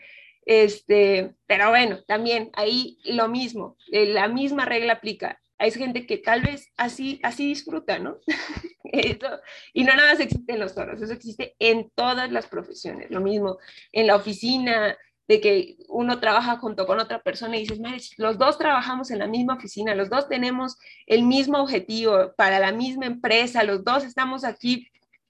este, 0.46 1.36
pero 1.46 1.70
bueno, 1.70 2.04
también 2.08 2.50
ahí 2.54 2.98
lo 3.06 3.28
mismo, 3.30 3.78
eh, 3.92 4.08
la 4.08 4.28
misma 4.28 4.66
regla 4.66 4.94
aplica. 4.94 5.40
Hay 5.60 5.72
gente 5.72 6.06
que 6.06 6.18
tal 6.18 6.42
vez 6.42 6.68
así, 6.76 7.20
así 7.24 7.48
disfruta, 7.48 8.00
¿no? 8.00 8.18
y 9.74 9.84
no 9.84 9.96
nada 9.96 10.12
más 10.12 10.20
existe 10.20 10.54
en 10.54 10.60
los 10.60 10.76
toros, 10.76 11.02
eso 11.02 11.14
existe 11.14 11.56
en 11.60 11.90
todas 11.96 12.32
las 12.32 12.48
profesiones, 12.48 13.10
lo 13.12 13.22
mismo 13.22 13.58
en 13.92 14.08
la 14.08 14.16
oficina, 14.16 14.98
de 15.28 15.40
que 15.40 15.78
uno 15.88 16.20
trabaja 16.20 16.58
junto 16.58 16.86
con 16.86 17.00
otra 17.00 17.22
persona 17.22 17.58
y 17.58 17.62
dices, 17.62 18.14
los 18.18 18.38
dos 18.38 18.58
trabajamos 18.58 19.10
en 19.12 19.20
la 19.20 19.28
misma 19.28 19.56
oficina, 19.56 19.96
los 19.96 20.10
dos 20.10 20.28
tenemos 20.28 20.78
el 21.08 21.24
mismo 21.24 21.60
objetivo 21.60 22.34
para 22.36 22.60
la 22.60 22.72
misma 22.72 23.06
empresa, 23.06 23.64
los 23.64 23.84
dos 23.84 24.04
estamos 24.04 24.44
aquí, 24.44 24.88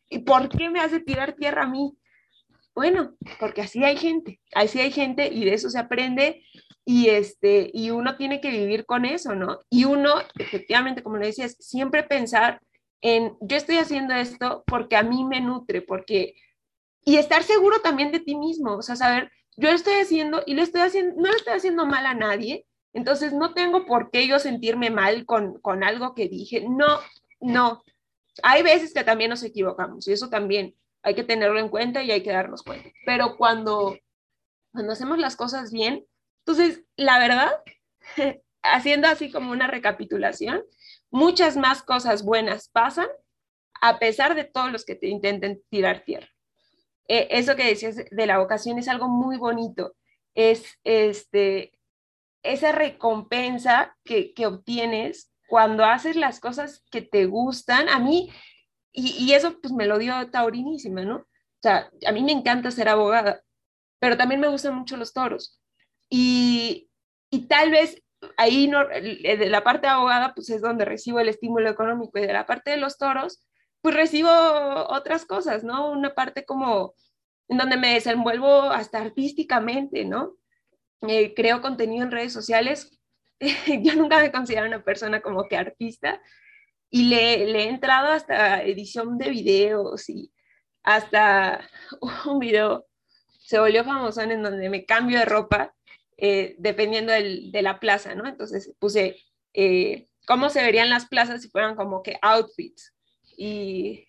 ¿y 0.10 0.20
por 0.20 0.50
qué 0.50 0.70
me 0.70 0.80
hace 0.80 1.00
tirar 1.00 1.34
tierra 1.34 1.64
a 1.64 1.68
mí? 1.68 1.96
Bueno, 2.74 3.16
porque 3.40 3.62
así 3.62 3.84
hay 3.84 3.98
gente, 3.98 4.40
así 4.56 4.80
hay 4.80 4.92
gente 4.92 5.28
y 5.32 5.46
de 5.46 5.54
eso 5.54 5.70
se 5.70 5.78
aprende 5.78 6.44
y, 6.86 7.10
este, 7.10 7.70
y 7.72 7.92
uno 7.92 8.18
tiene 8.18 8.42
que 8.42 8.50
vivir 8.50 8.86
con 8.86 9.06
eso, 9.06 9.36
¿no? 9.36 9.60
Y 9.70 9.86
uno, 9.86 10.16
efectivamente, 10.40 11.04
como 11.04 11.18
le 11.18 11.28
decías, 11.28 11.56
siempre 11.60 12.04
pensar 12.04 12.60
en, 13.02 13.38
yo 13.42 13.58
estoy 13.58 13.78
haciendo 13.78 14.16
esto 14.16 14.64
porque 14.66 14.96
a 14.96 15.04
mí 15.04 15.24
me 15.24 15.40
nutre, 15.40 15.82
porque 15.82 16.34
y 17.06 17.18
estar 17.18 17.44
seguro 17.44 17.82
también 17.82 18.12
de 18.12 18.20
ti 18.20 18.36
mismo, 18.36 18.76
o 18.76 18.82
sea, 18.82 18.96
saber, 18.96 19.30
yo 19.58 19.70
estoy 19.70 19.96
haciendo 19.96 20.44
y 20.46 20.56
lo 20.56 20.62
estoy 20.62 20.82
haciendo, 20.82 21.22
no 21.22 21.30
le 21.30 21.38
estoy 21.38 21.54
haciendo 21.54 21.86
mal 21.86 22.06
a 22.06 22.14
nadie, 22.14 22.66
entonces 22.94 23.34
no 23.34 23.54
tengo 23.54 23.86
por 23.86 24.12
qué 24.12 24.28
yo 24.28 24.40
sentirme 24.40 24.90
mal 24.90 25.26
con, 25.26 25.60
con 25.60 25.84
algo 25.84 26.14
que 26.14 26.28
dije, 26.28 26.66
no, 26.68 27.00
no. 27.40 27.84
Hay 28.42 28.64
veces 28.64 28.94
que 28.94 29.04
también 29.04 29.30
nos 29.30 29.44
equivocamos 29.44 30.08
y 30.08 30.14
eso 30.14 30.30
también 30.30 30.76
hay 31.04 31.16
que 31.16 31.24
tenerlo 31.24 31.60
en 31.60 31.70
cuenta 31.70 32.04
y 32.04 32.12
hay 32.12 32.24
que 32.24 32.32
darnos 32.32 32.64
cuenta. 32.64 32.90
Pero 33.06 33.36
cuando, 33.38 33.98
cuando 34.72 34.94
hacemos 34.94 35.18
las 35.18 35.36
cosas 35.36 35.72
bien, 35.72 36.06
entonces, 36.46 36.84
la 36.96 37.20
verdad, 37.20 37.52
haciendo 38.64 39.08
así 39.08 39.32
como 39.32 39.52
una 39.52 39.68
recapitulación, 39.68 40.64
muchas 41.10 41.58
más 41.58 41.84
cosas 41.84 42.24
buenas 42.24 42.70
pasan 42.70 43.08
a 43.82 44.00
pesar 44.00 44.36
de 44.36 44.46
todos 44.46 44.72
los 44.72 44.86
que 44.86 44.96
te 44.96 45.08
intenten 45.08 45.62
tirar 45.70 46.04
tierra. 46.06 46.33
Eh, 47.08 47.28
eso 47.32 47.56
que 47.56 47.66
decías 47.66 47.98
de 48.10 48.26
la 48.26 48.40
vocación 48.40 48.78
es 48.80 48.88
algo 48.88 49.08
muy 49.08 49.38
bonito. 49.38 49.96
Es 50.36 50.66
este, 50.84 51.78
esa 52.44 52.72
recompensa 52.72 53.96
que, 54.04 54.34
que 54.34 54.46
obtienes 54.46 55.32
cuando 55.48 55.86
haces 55.86 56.16
las 56.16 56.40
cosas 56.40 56.84
que 56.92 57.02
te 57.02 57.26
gustan. 57.26 57.90
A 57.90 58.00
mí, 58.00 58.32
y, 58.92 59.34
eso 59.34 59.60
pues 59.62 59.74
me 59.74 59.86
lo 59.86 59.98
dio 59.98 60.30
Taurinísima, 60.30 61.04
¿no? 61.04 61.18
O 61.18 61.28
sea, 61.62 61.90
a 62.06 62.12
mí 62.12 62.24
me 62.24 62.32
encanta 62.32 62.72
ser 62.72 62.90
abogada, 62.90 63.42
pero 64.00 64.18
también 64.18 64.42
me 64.42 64.48
gustan 64.48 64.76
mucho 64.76 64.98
los 64.98 65.14
toros. 65.14 65.62
Y, 66.10 66.90
y 67.30 67.48
tal 67.48 67.72
vez 67.72 68.02
ahí 68.38 68.68
no, 68.68 68.88
de 68.88 69.50
la 69.50 69.64
parte 69.64 69.88
de 69.88 69.94
abogada 69.94 70.34
pues 70.34 70.50
es 70.50 70.62
donde 70.62 70.86
recibo 70.86 71.20
el 71.20 71.30
estímulo 71.30 71.70
económico 71.70 72.20
y 72.20 72.22
de 72.26 72.34
la 72.34 72.46
parte 72.46 72.72
de 72.72 72.78
los 72.78 72.98
toros 72.98 73.46
pues 73.84 73.96
recibo 73.96 74.30
otras 74.88 75.26
cosas, 75.26 75.66
¿no? 75.66 75.92
Una 75.92 76.16
parte 76.16 76.46
como 76.46 76.96
en 77.50 77.58
donde 77.58 77.76
me 77.76 77.96
desenvuelvo 77.96 78.62
hasta 78.62 79.00
artísticamente, 79.00 80.06
¿no? 80.06 80.38
Eh, 81.06 81.34
creo 81.36 81.62
contenido 81.62 82.06
en 82.06 82.12
redes 82.12 82.32
sociales. 82.32 82.98
Yo 83.84 83.96
nunca 83.96 84.20
me 84.20 84.32
considero 84.32 84.66
una 84.66 84.86
persona 84.86 85.20
como 85.20 85.50
que 85.50 85.58
artista 85.58 86.22
y 86.90 87.10
le, 87.10 87.44
he 87.44 87.68
entrado 87.68 88.08
hasta 88.08 88.64
edición 88.64 89.18
de 89.18 89.30
videos 89.32 90.10
y 90.10 90.32
hasta 90.84 91.70
un 92.26 92.40
video 92.40 92.86
se 93.40 93.60
volvió 93.60 93.84
famoso 93.84 94.22
en 94.22 94.42
donde 94.42 94.70
me 94.70 94.86
cambio 94.86 95.20
de 95.20 95.26
ropa 95.26 95.76
eh, 96.16 96.56
dependiendo 96.58 97.12
del, 97.12 97.52
de 97.52 97.62
la 97.62 97.82
plaza, 97.82 98.16
¿no? 98.16 98.26
Entonces 98.28 98.74
puse 98.80 99.18
eh, 99.54 100.08
cómo 100.26 100.50
se 100.50 100.64
verían 100.64 100.90
las 100.90 101.06
plazas 101.08 101.42
si 101.42 101.50
fueran 101.50 101.76
como 101.76 102.02
que 102.02 102.18
outfits. 102.22 102.93
Y, 103.38 104.08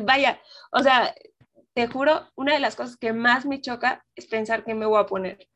vaya, 0.00 0.40
o 0.72 0.80
sea, 0.80 1.14
te 1.74 1.86
juro, 1.88 2.28
una 2.36 2.54
de 2.54 2.60
las 2.60 2.76
cosas 2.76 2.96
que 2.96 3.12
más 3.12 3.46
me 3.46 3.60
choca 3.60 4.04
es 4.14 4.26
pensar 4.26 4.64
que 4.64 4.74
me 4.74 4.86
voy 4.86 5.00
a 5.00 5.06
poner. 5.06 5.48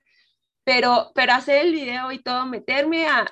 Pero, 0.64 1.12
pero 1.14 1.33
hacer 1.33 1.66
el 1.66 1.72
video 1.72 2.12
y 2.12 2.22
todo, 2.22 2.46
meterme 2.46 3.07
a, 3.07 3.26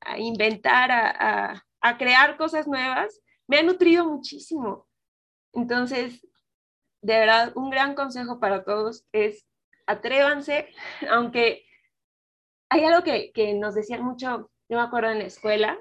a, 0.00 0.18
inventar, 0.18 0.90
a, 0.90 1.64
a 1.80 1.98
crear 1.98 2.36
cosas 2.36 2.66
nuevas, 2.66 3.20
me 3.46 3.58
ha 3.58 3.62
nutrido 3.62 4.04
muchísimo. 4.04 4.88
Entonces, 5.52 6.26
de 7.02 7.18
verdad, 7.18 7.52
un 7.56 7.70
gran 7.70 7.94
consejo 7.94 8.40
para 8.40 8.64
todos 8.64 9.04
es 9.12 9.46
atrévanse, 9.86 10.68
aunque 11.10 11.64
hay 12.70 12.84
algo 12.84 13.02
que, 13.02 13.32
que, 13.32 13.54
nos 13.54 13.74
decían 13.74 14.02
mucho, 14.02 14.50
yo 14.68 14.78
me 14.78 14.82
acuerdo 14.82 15.10
en 15.10 15.18
la 15.18 15.24
escuela, 15.24 15.78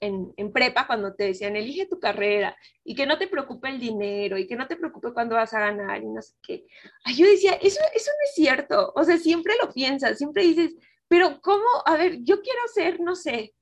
en, 0.00 0.32
en, 0.36 0.52
prepa, 0.52 0.86
cuando 0.86 1.14
te 1.14 1.24
decían, 1.24 1.56
elige 1.56 1.86
tu 1.86 1.98
carrera 2.00 2.56
y 2.84 2.94
que 2.94 3.06
no 3.06 3.18
te 3.18 3.28
preocupe 3.28 3.68
el 3.68 3.78
dinero 3.78 4.38
y 4.38 4.46
que 4.46 4.56
no 4.56 4.66
te 4.66 4.76
preocupe 4.76 5.12
cuándo 5.12 5.36
vas 5.36 5.54
a 5.54 5.60
ganar 5.60 6.02
y 6.02 6.06
no 6.06 6.20
sé 6.20 6.34
qué. 6.42 6.66
Ay, 7.04 7.14
yo 7.16 7.26
decía, 7.26 7.52
eso, 7.54 7.80
eso 7.94 8.10
no 8.10 8.24
es 8.24 8.34
cierto, 8.34 8.92
o 8.94 9.04
sea, 9.04 9.18
siempre 9.18 9.54
lo 9.62 9.72
piensas, 9.72 10.18
siempre 10.18 10.42
dices, 10.42 10.74
pero 11.08 11.40
¿cómo? 11.40 11.64
A 11.86 11.96
ver, 11.96 12.18
yo 12.22 12.40
quiero 12.42 12.60
ser, 12.74 13.00
no 13.00 13.14
sé, 13.14 13.54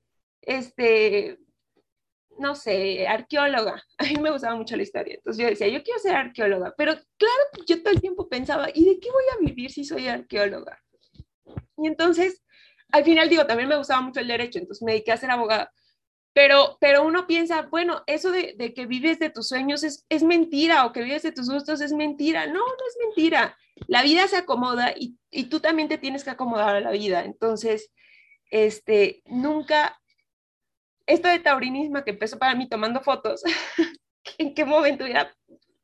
este, 0.42 1.38
no 2.38 2.54
sé, 2.54 3.06
arqueóloga. 3.06 3.82
A 3.98 4.04
mí 4.04 4.16
me 4.20 4.30
gustaba 4.30 4.56
mucho 4.56 4.76
la 4.76 4.82
historia. 4.82 5.14
Entonces 5.14 5.42
yo 5.42 5.48
decía, 5.48 5.68
yo 5.68 5.82
quiero 5.82 6.00
ser 6.00 6.16
arqueóloga. 6.16 6.74
Pero 6.76 6.92
claro, 7.16 7.42
yo 7.66 7.82
todo 7.82 7.92
el 7.94 8.00
tiempo 8.00 8.28
pensaba, 8.28 8.68
¿y 8.72 8.84
de 8.84 9.00
qué 9.00 9.10
voy 9.10 9.24
a 9.32 9.44
vivir 9.44 9.70
si 9.70 9.84
soy 9.84 10.08
arqueóloga? 10.08 10.82
Y 11.78 11.86
entonces, 11.86 12.42
al 12.90 13.04
final 13.04 13.28
digo, 13.28 13.46
también 13.46 13.68
me 13.68 13.76
gustaba 13.76 14.00
mucho 14.00 14.20
el 14.20 14.28
derecho, 14.28 14.58
entonces 14.58 14.82
me 14.82 14.92
dediqué 14.92 15.12
a 15.12 15.16
ser 15.16 15.30
abogada. 15.30 15.72
Pero, 16.36 16.76
pero 16.82 17.02
uno 17.02 17.26
piensa, 17.26 17.62
bueno, 17.62 18.02
eso 18.06 18.30
de, 18.30 18.54
de 18.58 18.74
que 18.74 18.84
vives 18.84 19.18
de 19.18 19.30
tus 19.30 19.48
sueños 19.48 19.82
es, 19.82 20.04
es, 20.10 20.22
mentira 20.22 20.84
o 20.84 20.92
que 20.92 21.00
vives 21.00 21.22
de 21.22 21.32
tus 21.32 21.48
gustos 21.48 21.80
es 21.80 21.94
mentira. 21.94 22.46
No, 22.46 22.58
no 22.58 22.60
es 22.60 22.98
mentira. 23.06 23.56
La 23.86 24.02
vida 24.02 24.28
se 24.28 24.36
acomoda 24.36 24.92
y, 24.94 25.16
y 25.30 25.44
tú 25.44 25.60
también 25.60 25.88
te 25.88 25.96
tienes 25.96 26.24
que 26.24 26.30
acomodar 26.30 26.76
a 26.76 26.82
la 26.82 26.90
vida. 26.90 27.24
Entonces, 27.24 27.90
este, 28.50 29.22
nunca 29.24 29.98
esto 31.06 31.26
de 31.28 31.38
taurinismo 31.38 32.04
que 32.04 32.10
empezó 32.10 32.38
para 32.38 32.54
mí 32.54 32.68
tomando 32.68 33.00
fotos, 33.00 33.42
¿en 34.36 34.52
qué 34.52 34.66
momento 34.66 35.04
hubiera 35.04 35.34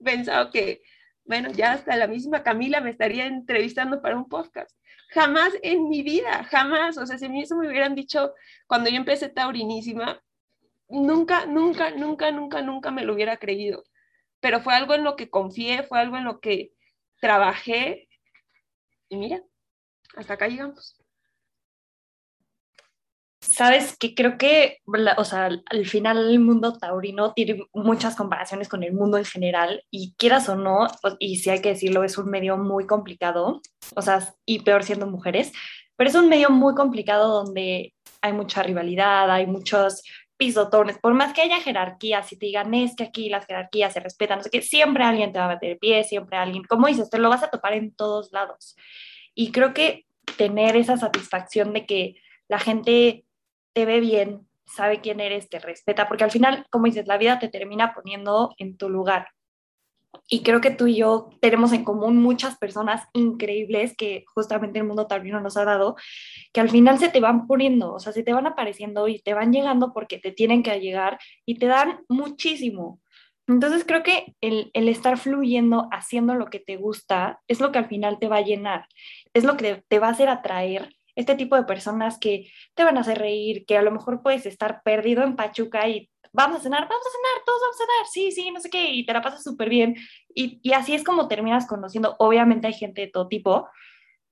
pensado 0.05 0.51
que, 0.51 0.83
bueno, 1.25 1.51
ya 1.51 1.73
hasta 1.73 1.97
la 1.97 2.09
misma 2.09 2.43
Camila 2.43 2.83
me 2.83 2.91
estaría 2.91 3.25
entrevistando 3.25 4.03
para 4.03 4.19
un 4.19 4.29
podcast? 4.29 4.71
Jamás 5.13 5.55
en 5.63 5.89
mi 5.89 6.03
vida, 6.03 6.45
jamás. 6.45 6.99
O 6.99 7.07
sea, 7.07 7.17
si 7.17 7.25
a 7.25 7.31
mí 7.31 7.41
eso 7.41 7.57
me 7.57 7.69
hubieran 7.69 7.95
dicho 7.95 8.35
cuando 8.67 8.91
yo 8.91 8.97
empecé 8.97 9.31
taurinísima, 9.31 10.21
nunca, 10.93 11.47
nunca, 11.47 11.91
nunca, 11.91 12.31
nunca, 12.31 12.63
nunca 12.63 12.91
me 12.91 13.05
lo 13.05 13.15
hubiera 13.15 13.39
creído. 13.39 13.85
Pero 14.41 14.61
fue 14.61 14.75
algo 14.75 14.95
en 14.95 15.05
lo 15.05 15.17
que 15.17 15.31
confié, 15.31 15.83
fue 15.83 16.01
algo 16.01 16.17
en 16.17 16.25
lo 16.25 16.41
que 16.41 16.73
trabajé. 17.21 18.09
Y 19.09 19.17
mira, 19.17 19.43
hasta 20.17 20.35
acá 20.35 20.49
llegamos 20.49 21.03
sabes 23.53 23.97
que 23.99 24.15
creo 24.15 24.39
que, 24.39 24.79
o 25.17 25.25
sea, 25.25 25.51
al 25.67 25.87
final 25.87 26.31
el 26.31 26.39
mundo 26.39 26.79
taurino 26.79 27.33
tiene 27.35 27.65
muchas 27.75 28.17
comparaciones 28.17 28.69
con 28.69 28.83
el 28.83 28.93
mundo 28.95 29.19
en 29.19 29.25
general 29.25 29.85
y 29.91 30.15
quieras 30.17 30.49
o 30.49 30.57
no, 30.57 30.87
y 31.19 31.37
si 31.37 31.51
hay 31.51 31.61
que 31.61 31.71
decirlo, 31.71 32.03
es 32.03 32.17
un 32.19 32.31
medio 32.31 32.57
muy 32.57 32.87
complicado, 32.87 33.61
o 33.95 34.03
sea, 34.03 34.35
y 34.47 34.61
peor 34.61 34.85
siendo 34.85 35.07
mujeres, 35.07 35.53
pero 35.97 36.09
es 36.09 36.17
un 36.17 36.29
medio 36.29 36.51
muy 36.51 36.75
complicado 36.75 37.45
donde 37.45 37.95
hay 38.23 38.33
mucha 38.33 38.63
rivalidad, 38.63 39.31
hay 39.31 39.47
muchos 39.47 40.03
pisotones, 40.43 40.99
por 40.99 41.15
más 41.15 41.33
que 41.33 41.43
haya 41.43 41.61
jerarquías, 41.61 42.27
si 42.27 42.37
te 42.37 42.47
digan 42.47 42.75
es 42.75 42.97
que 42.97 43.05
aquí 43.05 43.29
las 43.29 43.47
jerarquías 43.47 43.93
se 43.93 44.01
respetan, 44.01 44.39
no 44.39 44.43
sé 44.43 44.51
qué, 44.51 44.61
siempre 44.61 45.05
alguien 45.05 45.33
te 45.33 45.39
va 45.39 45.45
a 45.45 45.49
meter 45.51 45.79
pie, 45.79 46.03
siempre 46.03 46.37
alguien, 46.37 46.65
como 46.65 46.89
dices, 46.89 47.09
te 47.11 47.19
lo 47.19 47.29
vas 47.29 47.45
a 47.45 47.51
topar 47.51 47.75
en 47.75 47.95
todos 47.95 48.33
lados. 48.33 48.75
Y 49.37 49.53
creo 49.53 49.73
que 49.73 50.07
tener 50.37 50.75
esa 50.75 50.97
satisfacción 50.97 51.73
de 51.73 51.87
que 51.87 52.17
la 52.49 52.59
gente 52.59 53.25
te 53.73 53.85
ve 53.87 54.01
bien, 54.01 54.49
sabe 54.67 55.01
quién 55.01 55.21
eres, 55.21 55.49
te 55.49 55.61
respeta, 55.61 56.09
porque 56.09 56.25
al 56.25 56.33
final, 56.33 56.67
como 56.71 56.87
dices, 56.87 57.07
la 57.07 57.19
vida 57.19 57.39
te 57.39 57.47
termina 57.47 57.95
poniendo 57.95 58.53
en 58.59 58.77
tu 58.77 58.89
lugar. 58.91 59.29
Y 60.29 60.43
creo 60.43 60.61
que 60.61 60.71
tú 60.71 60.87
y 60.87 60.97
yo 60.97 61.31
tenemos 61.41 61.73
en 61.73 61.85
común 61.85 62.23
muchas 62.23 62.57
personas 62.59 63.07
increíbles 63.13 63.95
que 63.97 64.25
justamente 64.35 64.79
el 64.79 64.87
mundo 64.87 65.07
taurino 65.07 65.41
nos 65.41 65.57
ha 65.57 65.65
dado, 65.65 65.97
que 66.53 66.61
al 66.61 66.71
final 66.71 66.99
se 66.99 67.09
te 67.09 67.21
van 67.21 67.47
poniendo, 67.47 67.95
o 67.95 67.99
sea, 67.99 68.13
se 68.13 68.23
te 68.23 68.33
van 68.33 68.47
apareciendo 68.47 69.09
y 69.09 69.21
te 69.21 69.35
van 69.35 69.53
llegando 69.53 69.93
porque 69.93 70.19
te 70.19 70.33
tienen 70.33 70.63
que 70.63 70.79
llegar 70.81 71.19
y 71.47 71.59
te 71.59 71.67
dan 71.67 72.01
muchísimo. 72.09 73.01
Entonces 73.49 73.85
creo 73.87 74.03
que 74.03 74.35
el, 74.41 74.71
el 74.73 74.89
estar 74.89 75.19
fluyendo, 75.19 75.89
haciendo 75.91 76.35
lo 76.35 76.47
que 76.47 76.61
te 76.61 76.77
gusta, 76.77 77.41
es 77.49 77.61
lo 77.61 77.73
que 77.73 77.79
al 77.79 77.89
final 77.89 78.19
te 78.19 78.29
va 78.29 78.37
a 78.37 78.45
llenar, 78.45 78.87
es 79.35 79.45
lo 79.45 79.57
que 79.57 79.83
te 79.89 79.99
va 79.99 80.09
a 80.09 80.13
hacer 80.13 80.29
atraer 80.29 80.95
este 81.15 81.35
tipo 81.35 81.57
de 81.57 81.65
personas 81.65 82.19
que 82.19 82.51
te 82.75 82.85
van 82.85 82.97
a 82.97 83.01
hacer 83.01 83.19
reír, 83.19 83.67
que 83.67 83.77
a 83.77 83.83
lo 83.83 83.91
mejor 83.91 84.23
puedes 84.23 84.47
estar 84.47 84.83
perdido 84.83 85.23
en 85.25 85.37
Pachuca 85.37 85.89
y 85.89 86.11
vamos 86.33 86.59
a 86.59 86.63
cenar, 86.63 86.89
vamos 86.89 87.07
a 87.07 87.11
cenar, 87.11 87.45
todos 87.45 87.61
vamos 87.61 87.77
a 87.77 87.79
cenar, 87.79 88.07
sí, 88.11 88.33
sí, 88.33 88.51
no 88.51 88.61
sé 88.61 88.71
qué, 88.71 88.91
y 88.91 89.05
te 89.05 89.13
la 89.13 89.23
pasas 89.23 89.43
súper 89.43 89.69
bien. 89.69 89.97
Y, 90.35 90.61
y 90.63 90.73
así 90.73 90.95
es 90.95 91.05
como 91.05 91.29
terminas 91.29 91.67
conociendo, 91.67 92.17
obviamente 92.19 92.67
hay 92.67 92.75
gente 92.75 93.03
de 93.03 93.09
todo 93.09 93.29
tipo, 93.29 93.69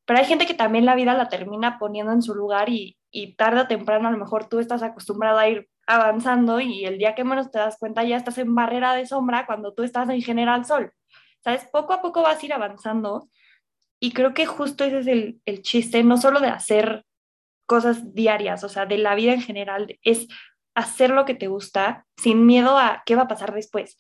pero 0.07 0.19
hay 0.19 0.25
gente 0.25 0.47
que 0.47 0.55
también 0.55 0.87
la 0.87 0.95
vida 0.95 1.15
la 1.15 1.29
termina 1.29 1.79
poniendo 1.79 2.13
en 2.13 2.23
su 2.23 2.35
lugar 2.35 2.69
y, 2.69 2.99
y 3.11 3.35
tarde 3.35 3.61
o 3.61 3.67
temprano 3.69 4.09
a 4.09 4.11
lo 4.11 4.19
mejor 4.19 4.49
tú 4.49 4.59
estás 4.59 4.83
acostumbrado 4.83 5.39
a 5.39 5.49
ir 5.49 5.69
avanzando 5.87 6.61
y 6.61 6.85
el 6.85 6.99
día 6.99 7.15
que 7.15 7.25
menos 7.25 7.51
te 7.51 7.59
das 7.59 7.77
cuenta 7.79 8.05
ya 8.05 8.17
estás 8.17 8.39
en 8.39 8.55
barrera 8.55 8.95
de 8.95 9.07
sombra 9.07 9.47
cuando 9.47 9.73
tú 9.75 9.83
estás 9.83 10.09
en 10.09 10.23
general 10.23 10.65
sol. 10.65 10.93
¿Sabes? 11.43 11.67
Poco 11.73 11.93
a 11.93 12.03
poco 12.03 12.23
vas 12.23 12.43
a 12.43 12.47
ir 12.47 12.53
avanzando 12.53 13.29
y 13.99 14.13
creo 14.13 14.35
que 14.35 14.47
justo 14.47 14.85
ese 14.85 14.99
es 15.01 15.07
el, 15.07 15.41
el 15.45 15.63
chiste, 15.63 16.03
no 16.03 16.17
solo 16.17 16.41
de 16.41 16.49
hacer 16.49 17.05
cosas 17.67 18.15
diarias, 18.15 18.65
o 18.65 18.69
sea, 18.69 18.87
de 18.87 18.99
la 18.99 19.15
vida 19.15 19.33
en 19.33 19.43
general, 19.43 19.97
es 20.03 20.27
hacer 20.81 21.11
lo 21.11 21.25
que 21.25 21.35
te 21.35 21.49
gusta 21.49 22.07
sin 22.17 22.47
miedo 22.47 22.79
a 22.79 23.03
qué 23.07 23.17
va 23.17 23.23
a 23.23 23.29
pasar 23.29 23.55
después. 23.55 23.97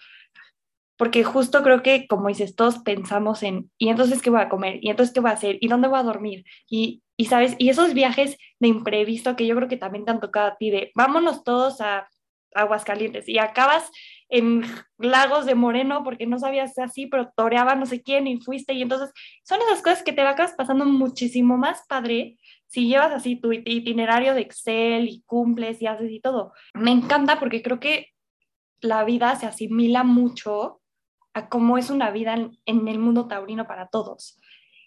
Porque 0.97 1.25
justo 1.25 1.63
creo 1.63 1.83
que, 1.83 2.07
como 2.07 2.29
dices, 2.29 2.55
todos 2.55 2.81
pensamos 2.81 3.43
en, 3.43 3.71
¿y 3.79 3.89
entonces 3.89 4.21
qué 4.21 4.29
voy 4.29 4.43
a 4.43 4.51
comer? 4.51 4.79
¿Y 4.83 4.91
entonces 4.91 5.15
qué 5.15 5.21
voy 5.21 5.31
a 5.31 5.35
hacer? 5.35 5.57
¿Y 5.61 5.69
dónde 5.69 5.89
voy 5.89 5.99
a 5.99 6.03
dormir? 6.03 6.45
Y, 6.69 7.03
y 7.17 7.27
sabes, 7.27 7.55
y 7.59 7.71
esos 7.71 7.95
viajes 7.95 8.37
de 8.59 8.69
imprevisto 8.69 9.35
que 9.37 9.47
yo 9.47 9.57
creo 9.57 9.69
que 9.69 9.79
también 9.79 10.05
te 10.05 10.11
han 10.11 10.21
tocado 10.21 10.49
a 10.49 10.57
ti, 10.57 10.71
de 10.71 10.93
vámonos 10.95 11.43
todos 11.43 11.81
a 11.81 12.09
Aguascalientes 12.55 13.29
y 13.29 13.39
acabas 13.39 13.91
en 14.29 14.65
Lagos 14.99 15.47
de 15.47 15.55
Moreno 15.55 16.03
porque 16.03 16.27
no 16.27 16.39
sabías 16.39 16.77
así, 16.79 17.07
pero 17.07 17.31
toreaba 17.37 17.75
no 17.75 17.87
sé 17.87 18.03
quién 18.03 18.27
y 18.27 18.41
fuiste. 18.41 18.75
Y 18.75 18.83
entonces 18.83 19.13
son 19.45 19.61
esas 19.63 19.83
cosas 19.83 20.03
que 20.03 20.13
te 20.13 20.21
acabas 20.23 20.55
pasando 20.55 20.85
muchísimo 20.85 21.57
más 21.57 21.85
padre 21.89 22.37
si 22.71 22.87
llevas 22.87 23.11
así 23.13 23.35
tu 23.35 23.53
itinerario 23.53 24.33
de 24.33 24.43
Excel 24.43 25.09
y 25.09 25.23
cumples 25.27 25.83
y 25.83 25.89
haces 25.89 26.09
y 26.13 26.21
todo. 26.21 26.53
Me 26.73 26.93
encanta 26.93 27.41
porque 27.41 27.63
creo 27.63 27.81
que 27.81 28.11
la 28.81 29.03
vida 29.03 29.35
se 29.35 29.47
asimila 29.47 30.05
mucho 30.05 30.81
a 31.35 31.49
cómo 31.49 31.79
es 31.79 31.91
una 31.91 32.13
vida 32.13 32.35
en, 32.67 32.89
el 32.89 32.99
mundo 33.01 33.27
taurino 33.27 33.67
para 33.67 33.89
todos. 33.89 34.39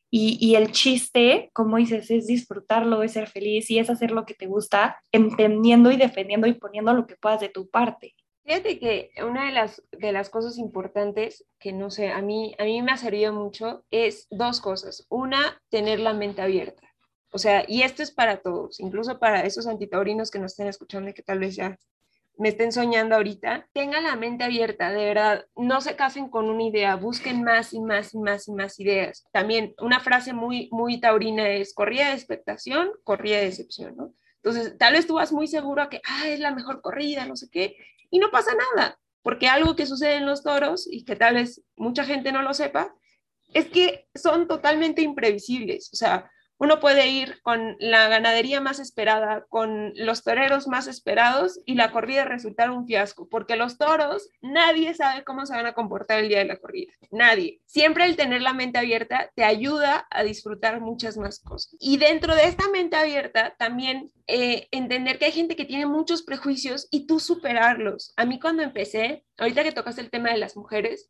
Y, 0.09 0.53
el 0.55 0.71
chiste, 0.71 1.49
como 1.53 1.77
dices, 1.77 2.11
es 2.11 2.27
disfrutarlo, 2.27 3.01
es 3.01 3.13
ser 3.13 3.27
feliz 3.27 3.71
y 3.71 3.79
es 3.79 3.89
hacer 3.89 4.11
lo 4.11 4.25
que 4.25 4.35
te 4.35 4.45
gusta, 4.45 5.01
entendiendo 5.11 5.91
y 5.91 5.97
defendiendo 5.97 6.45
y 6.45 6.53
poniendo 6.53 6.93
lo 6.93 7.07
que 7.07 7.15
puedas 7.15 7.41
de 7.41 7.49
tu 7.49 7.67
parte. 7.67 8.13
Fíjate 8.45 8.77
que 8.77 9.09
una 9.25 9.47
de 9.47 9.53
las, 9.53 9.81
de 9.91 10.11
las 10.11 10.29
cosas 10.29 10.59
importantes 10.59 11.43
que 11.59 11.73
no 11.73 11.89
sé, 11.89 12.11
a 12.11 12.21
mí, 12.21 12.53
a 12.59 12.63
mí 12.63 12.81
me 12.83 12.91
ha 12.91 12.97
servido 12.97 13.33
mucho 13.33 13.85
es 13.89 14.27
dos 14.29 14.61
cosas. 14.61 15.07
Una, 15.09 15.59
tener 15.69 15.99
la 15.99 16.13
mente 16.13 16.43
abierta. 16.43 16.92
O 17.33 17.39
sea, 17.39 17.65
y 17.67 17.81
esto 17.81 18.03
es 18.03 18.11
para 18.11 18.37
todos, 18.37 18.79
incluso 18.79 19.17
para 19.17 19.41
esos 19.41 19.65
antitaurinos 19.65 20.29
que 20.29 20.37
nos 20.37 20.51
estén 20.51 20.67
escuchando 20.67 21.09
y 21.09 21.13
que 21.13 21.23
tal 21.23 21.39
vez 21.39 21.55
ya 21.55 21.79
me 22.37 22.49
estén 22.49 22.71
soñando 22.71 23.15
ahorita, 23.15 23.67
tengan 23.73 24.03
la 24.03 24.15
mente 24.15 24.43
abierta, 24.43 24.91
de 24.91 25.05
verdad, 25.05 25.45
no 25.55 25.81
se 25.81 25.95
casen 25.95 26.29
con 26.29 26.49
una 26.49 26.63
idea, 26.63 26.95
busquen 26.95 27.43
más 27.43 27.73
y 27.73 27.79
más 27.79 28.13
y 28.13 28.19
más 28.19 28.47
y 28.47 28.51
más 28.51 28.79
ideas. 28.79 29.25
También 29.31 29.73
una 29.79 29.99
frase 29.99 30.33
muy, 30.33 30.69
muy 30.71 30.99
taurina 30.99 31.49
es, 31.49 31.73
corría 31.73 32.09
de 32.09 32.13
expectación, 32.13 32.91
corría 33.03 33.39
de 33.39 33.45
decepción, 33.45 33.95
¿no? 33.95 34.13
Entonces, 34.43 34.77
tal 34.77 34.93
vez 34.93 35.07
tú 35.07 35.15
vas 35.15 35.31
muy 35.31 35.47
seguro 35.47 35.81
a 35.81 35.89
que, 35.89 36.01
ah, 36.07 36.27
es 36.27 36.39
la 36.39 36.53
mejor 36.53 36.81
corrida, 36.81 37.25
no 37.25 37.35
sé 37.35 37.49
qué, 37.49 37.77
y 38.11 38.19
no 38.19 38.29
pasa 38.29 38.51
nada, 38.75 38.99
porque 39.23 39.47
algo 39.47 39.75
que 39.75 39.87
sucede 39.87 40.15
en 40.15 40.27
los 40.27 40.43
toros 40.43 40.87
y 40.87 41.03
que 41.03 41.15
tal 41.15 41.35
vez 41.35 41.63
mucha 41.77 42.03
gente 42.03 42.31
no 42.31 42.43
lo 42.43 42.53
sepa, 42.53 42.93
es 43.53 43.69
que 43.69 44.07
son 44.13 44.47
totalmente 44.47 45.01
imprevisibles. 45.01 45.89
O 45.93 45.95
sea, 45.95 46.29
uno 46.63 46.79
puede 46.79 47.09
ir 47.09 47.41
con 47.41 47.75
la 47.79 48.07
ganadería 48.07 48.61
más 48.61 48.79
esperada, 48.79 49.45
con 49.49 49.91
los 49.97 50.23
toreros 50.23 50.65
más 50.69 50.87
esperados 50.87 51.59
y 51.65 51.75
la 51.75 51.91
corrida 51.91 52.23
resultar 52.23 52.71
un 52.71 52.87
fiasco, 52.87 53.27
porque 53.27 53.57
los 53.57 53.77
toros, 53.77 54.29
nadie 54.41 54.93
sabe 54.93 55.25
cómo 55.25 55.45
se 55.45 55.55
van 55.55 55.65
a 55.65 55.73
comportar 55.73 56.19
el 56.19 56.29
día 56.29 56.37
de 56.37 56.45
la 56.45 56.55
corrida, 56.55 56.93
nadie. 57.11 57.59
Siempre 57.65 58.05
el 58.05 58.15
tener 58.15 58.41
la 58.41 58.53
mente 58.53 58.79
abierta 58.79 59.29
te 59.35 59.43
ayuda 59.43 60.07
a 60.09 60.23
disfrutar 60.23 60.79
muchas 60.79 61.17
más 61.17 61.41
cosas. 61.41 61.75
Y 61.81 61.97
dentro 61.97 62.33
de 62.33 62.45
esta 62.45 62.69
mente 62.69 62.95
abierta, 62.95 63.55
también 63.59 64.13
eh, 64.27 64.69
entender 64.71 65.19
que 65.19 65.25
hay 65.25 65.33
gente 65.33 65.57
que 65.57 65.65
tiene 65.65 65.85
muchos 65.85 66.23
prejuicios 66.23 66.87
y 66.91 67.07
tú 67.07 67.19
superarlos. 67.19 68.13
A 68.15 68.23
mí 68.23 68.39
cuando 68.39 68.63
empecé, 68.63 69.25
ahorita 69.37 69.63
que 69.63 69.73
tocas 69.73 69.97
el 69.97 70.09
tema 70.09 70.29
de 70.29 70.37
las 70.37 70.55
mujeres, 70.55 71.09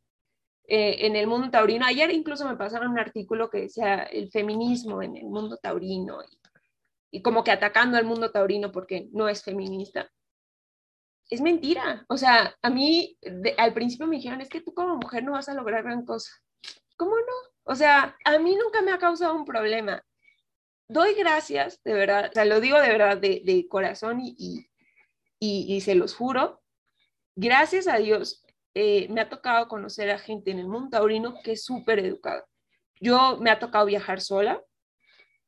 eh, 0.65 1.05
en 1.05 1.15
el 1.15 1.27
mundo 1.27 1.49
taurino. 1.49 1.85
Ayer 1.85 2.09
incluso 2.11 2.47
me 2.47 2.55
pasaron 2.55 2.91
un 2.91 2.99
artículo 2.99 3.49
que 3.49 3.61
decía 3.61 4.03
el 4.03 4.31
feminismo 4.31 5.01
en 5.01 5.17
el 5.17 5.25
mundo 5.25 5.57
taurino 5.57 6.19
y, 7.11 7.21
como 7.21 7.43
que 7.43 7.51
atacando 7.51 7.97
al 7.97 8.05
mundo 8.05 8.31
taurino 8.31 8.71
porque 8.71 9.09
no 9.11 9.27
es 9.27 9.43
feminista. 9.43 10.09
Es 11.29 11.41
mentira. 11.41 12.05
O 12.07 12.17
sea, 12.17 12.55
a 12.61 12.69
mí 12.69 13.17
al 13.57 13.73
principio 13.73 14.07
me 14.07 14.15
dijeron, 14.15 14.41
es 14.41 14.49
que 14.49 14.61
tú 14.61 14.73
como 14.73 14.95
mujer 14.95 15.23
no 15.23 15.33
vas 15.33 15.49
a 15.49 15.53
lograr 15.53 15.83
gran 15.83 16.05
cosa. 16.05 16.31
¿Cómo 16.95 17.17
no? 17.17 17.53
O 17.65 17.75
sea, 17.75 18.15
a 18.25 18.39
mí 18.39 18.55
nunca 18.55 18.81
me 18.81 18.91
ha 18.91 18.97
causado 18.99 19.35
un 19.35 19.45
problema. 19.45 20.03
Doy 20.87 21.13
gracias, 21.13 21.81
de 21.83 21.93
verdad, 21.93 22.29
o 22.29 22.33
sea, 22.33 22.45
lo 22.45 22.59
digo 22.59 22.79
de 22.79 22.89
verdad, 22.89 23.17
de, 23.17 23.65
corazón 23.69 24.19
y, 24.21 24.67
y, 25.39 25.75
y 25.75 25.81
se 25.81 25.95
los 25.95 26.13
juro. 26.13 26.61
Gracias 27.35 27.87
a 27.87 27.97
Dios, 27.97 28.42
eh, 28.75 29.07
me 29.09 29.21
ha 29.21 29.29
tocado 29.29 29.67
conocer 29.67 30.09
a 30.09 30.17
gente 30.17 30.51
en 30.51 30.59
el 30.59 30.67
mundo 30.67 30.89
taurino 30.89 31.35
que 31.43 31.53
es 31.53 31.63
súper 31.63 31.99
educada. 31.99 32.45
Yo 32.99 33.37
me 33.37 33.51
ha 33.51 33.59
tocado 33.59 33.85
viajar 33.85 34.21
sola, 34.21 34.61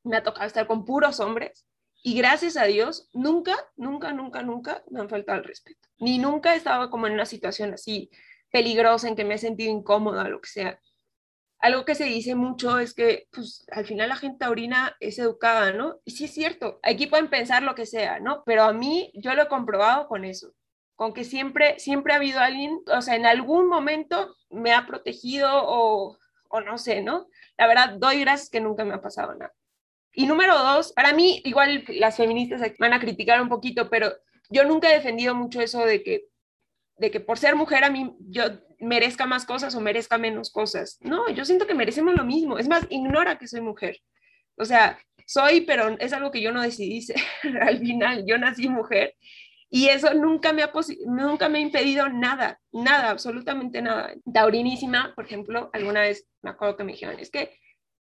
me 0.04 0.18
ha 0.18 0.24
tocado 0.24 0.46
estar 0.46 0.68
con 0.68 0.86
puros 0.86 1.20
hombres 1.20 1.68
y 2.04 2.16
gracias 2.16 2.58
a 2.58 2.66
Dios 2.66 3.10
nunca, 3.14 3.56
nunca, 3.76 4.14
nunca, 4.14 4.44
nunca 4.44 4.84
me 4.92 5.00
han 5.00 5.10
faltado 5.10 5.40
el 5.40 5.46
respeto. 5.46 5.88
Ni 5.98 6.20
nunca 6.20 6.54
he 6.54 6.58
estado 6.58 6.90
como 6.90 7.08
en 7.08 7.14
una 7.14 7.26
situación 7.26 7.74
así 7.74 8.12
peligrosa 8.52 9.08
en 9.08 9.16
que 9.16 9.26
me 9.26 9.36
he 9.36 9.40
sentido 9.40 9.72
incómoda, 9.72 10.30
lo 10.30 10.40
que 10.40 10.50
sea. 10.50 10.80
Algo 11.60 11.84
que 11.84 11.96
se 11.96 12.04
dice 12.04 12.36
mucho 12.36 12.78
es 12.78 12.94
que 12.94 13.28
pues, 13.32 13.66
al 13.72 13.86
final 13.86 14.10
la 14.10 14.18
gente 14.18 14.38
taurina 14.40 14.96
es 15.00 15.18
educada, 15.18 15.72
¿no? 15.72 16.00
Y 16.06 16.12
sí 16.12 16.26
es 16.26 16.34
cierto, 16.34 16.80
aquí 16.84 17.08
pueden 17.08 17.30
pensar 17.30 17.64
lo 17.64 17.74
que 17.74 17.88
sea, 17.88 18.20
¿no? 18.20 18.44
Pero 18.46 18.64
a 18.64 18.74
mí 18.74 19.12
yo 19.16 19.34
lo 19.34 19.44
he 19.44 19.48
comprobado 19.48 20.08
con 20.08 20.26
eso 20.26 20.54
con 20.96 21.14
que 21.14 21.24
siempre, 21.24 21.80
siempre 21.80 22.14
ha 22.14 22.18
habido 22.18 22.40
alguien, 22.40 22.80
o 22.88 23.02
sea, 23.02 23.16
en 23.16 23.26
algún 23.26 23.68
momento 23.68 24.36
me 24.50 24.74
ha 24.74 24.86
protegido 24.88 25.50
o, 25.54 26.18
o 26.50 26.62
no 26.62 26.78
sé, 26.78 27.02
¿no? 27.02 27.28
La 27.58 27.68
verdad, 27.68 27.96
doy 27.98 28.22
gracias 28.22 28.50
que 28.50 28.62
nunca 28.62 28.86
me 28.86 28.94
ha 28.94 29.02
pasado 29.02 29.34
nada. 29.36 29.54
Y 30.14 30.26
número 30.26 30.58
dos, 30.58 30.94
para 30.94 31.14
mí, 31.14 31.42
igual 31.44 31.84
las 31.90 32.16
feministas 32.16 32.62
van 32.80 32.94
a 32.94 33.00
criticar 33.00 33.42
un 33.42 33.50
poquito, 33.50 33.90
pero 33.90 34.14
yo 34.50 34.64
nunca 34.64 34.90
he 34.90 34.96
defendido 34.96 35.36
mucho 35.36 35.60
eso 35.60 35.86
de 35.86 36.04
que, 36.04 36.28
de 36.98 37.12
que 37.12 37.20
por 37.20 37.38
ser 37.38 37.56
mujer 37.56 37.84
a 37.84 37.90
mí 37.90 38.16
yo 38.20 38.44
merezca 38.80 39.26
más 39.26 39.46
cosas 39.46 39.76
o 39.76 39.82
merezca 39.82 40.18
menos 40.18 40.52
cosas. 40.52 40.98
No, 41.02 41.30
yo 41.30 41.44
siento 41.44 41.68
que 41.68 41.74
merecemos 41.74 42.16
lo 42.16 42.24
mismo. 42.24 42.58
Es 42.58 42.70
más, 42.70 42.88
ignora 42.90 43.38
que 43.38 43.48
soy 43.48 43.60
mujer. 43.60 44.00
O 44.58 44.64
sea, 44.64 44.98
soy, 45.26 45.62
pero 45.62 45.98
es 46.00 46.14
algo 46.14 46.32
que 46.32 46.42
yo 46.42 46.54
no 46.54 46.62
decidí 46.62 47.06
al 47.62 47.80
final. 47.80 48.24
Yo 48.26 48.38
nací 48.38 48.70
mujer 48.70 49.16
y 49.76 49.90
eso 49.90 50.14
nunca 50.14 50.54
me 50.54 50.64
ha, 50.64 50.72
nunca 51.06 51.50
me 51.50 51.58
ha 51.58 51.62
impedido 51.62 52.08
nada, 52.08 52.62
nada, 52.72 53.10
absolutamente 53.10 53.82
nada. 53.82 54.14
Taurinísima, 54.34 55.12
por 55.14 55.26
ejemplo, 55.26 55.70
alguna 55.74 56.00
vez 56.00 56.26
me 56.42 56.52
acuerdo 56.52 56.78
que 56.78 56.86
me 56.86 56.94
dijeron, 56.94 57.20
es 57.20 57.30
que, 57.30 57.60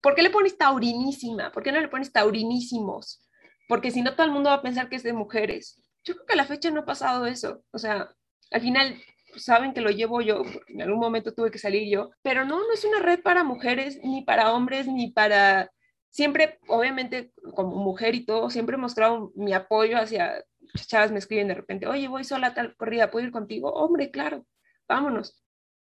¿por 0.02 0.14
qué 0.14 0.20
le 0.20 0.28
pones 0.28 0.58
taurinísima? 0.58 1.50
¿Por 1.52 1.62
qué 1.62 1.72
no 1.72 1.80
le 1.80 1.88
pones 1.88 2.12
taurinísimos? 2.12 3.26
Porque 3.66 3.90
si 3.90 4.02
no, 4.02 4.14
todo 4.14 4.26
el 4.26 4.32
mundo 4.32 4.50
va 4.50 4.56
a 4.56 4.62
pensar 4.62 4.90
que 4.90 4.96
es 4.96 5.02
de 5.04 5.14
mujeres. 5.14 5.80
Yo 6.04 6.12
creo 6.12 6.26
que 6.26 6.32
a 6.34 6.36
la 6.36 6.44
fecha 6.44 6.70
no 6.70 6.80
ha 6.80 6.84
pasado 6.84 7.24
eso. 7.24 7.64
O 7.70 7.78
sea, 7.78 8.10
al 8.50 8.60
final 8.60 9.00
pues, 9.32 9.44
saben 9.44 9.72
que 9.72 9.80
lo 9.80 9.88
llevo 9.88 10.20
yo, 10.20 10.42
en 10.68 10.82
algún 10.82 11.00
momento 11.00 11.32
tuve 11.32 11.50
que 11.50 11.58
salir 11.58 11.90
yo, 11.90 12.10
pero 12.20 12.44
no, 12.44 12.58
no 12.58 12.74
es 12.74 12.84
una 12.84 12.98
red 12.98 13.22
para 13.22 13.42
mujeres, 13.42 13.98
ni 14.04 14.22
para 14.22 14.52
hombres, 14.52 14.86
ni 14.86 15.12
para... 15.12 15.70
Siempre, 16.10 16.58
obviamente, 16.68 17.32
como 17.54 17.74
mujer 17.76 18.14
y 18.14 18.26
todo, 18.26 18.50
siempre 18.50 18.76
he 18.76 18.78
mostrado 18.78 19.32
mi 19.34 19.54
apoyo 19.54 19.96
hacia 19.96 20.44
chavas 20.86 21.12
me 21.12 21.18
escriben 21.18 21.48
de 21.48 21.54
repente, 21.54 21.86
oye, 21.86 22.08
voy 22.08 22.24
sola 22.24 22.48
a 22.48 22.54
tal 22.54 22.76
corrida, 22.76 23.10
¿puedo 23.10 23.26
ir 23.26 23.32
contigo? 23.32 23.72
Hombre, 23.72 24.10
claro, 24.10 24.46
vámonos. 24.88 25.40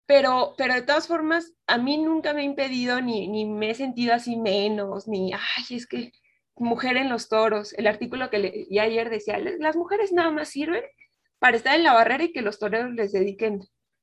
Pero, 0.06 0.54
pero 0.58 0.74
de 0.74 0.82
todas 0.82 1.06
formas, 1.08 1.54
a 1.66 1.78
mí 1.78 1.98
nunca 1.98 2.34
me 2.34 2.42
ha 2.42 2.44
impedido 2.44 3.00
ni, 3.00 3.28
ni 3.28 3.46
me 3.46 3.70
he 3.70 3.74
sentido 3.74 4.14
así 4.14 4.36
menos, 4.36 5.08
ni, 5.08 5.32
ay, 5.32 5.76
es 5.76 5.86
que 5.86 6.12
mujer 6.56 6.96
en 6.96 7.08
los 7.08 7.28
toros. 7.28 7.72
El 7.74 7.86
artículo 7.86 8.30
que 8.30 8.38
leí 8.38 8.78
ayer 8.78 9.10
decía, 9.10 9.38
las 9.38 9.76
mujeres 9.76 10.12
nada 10.12 10.30
más 10.30 10.48
sirven 10.48 10.84
para 11.38 11.56
estar 11.56 11.74
en 11.76 11.84
la 11.84 11.94
barrera 11.94 12.24
y 12.24 12.32
que 12.32 12.42
los 12.42 12.58
toreros 12.58 12.92
les 12.92 13.12
dediquen 13.12 13.62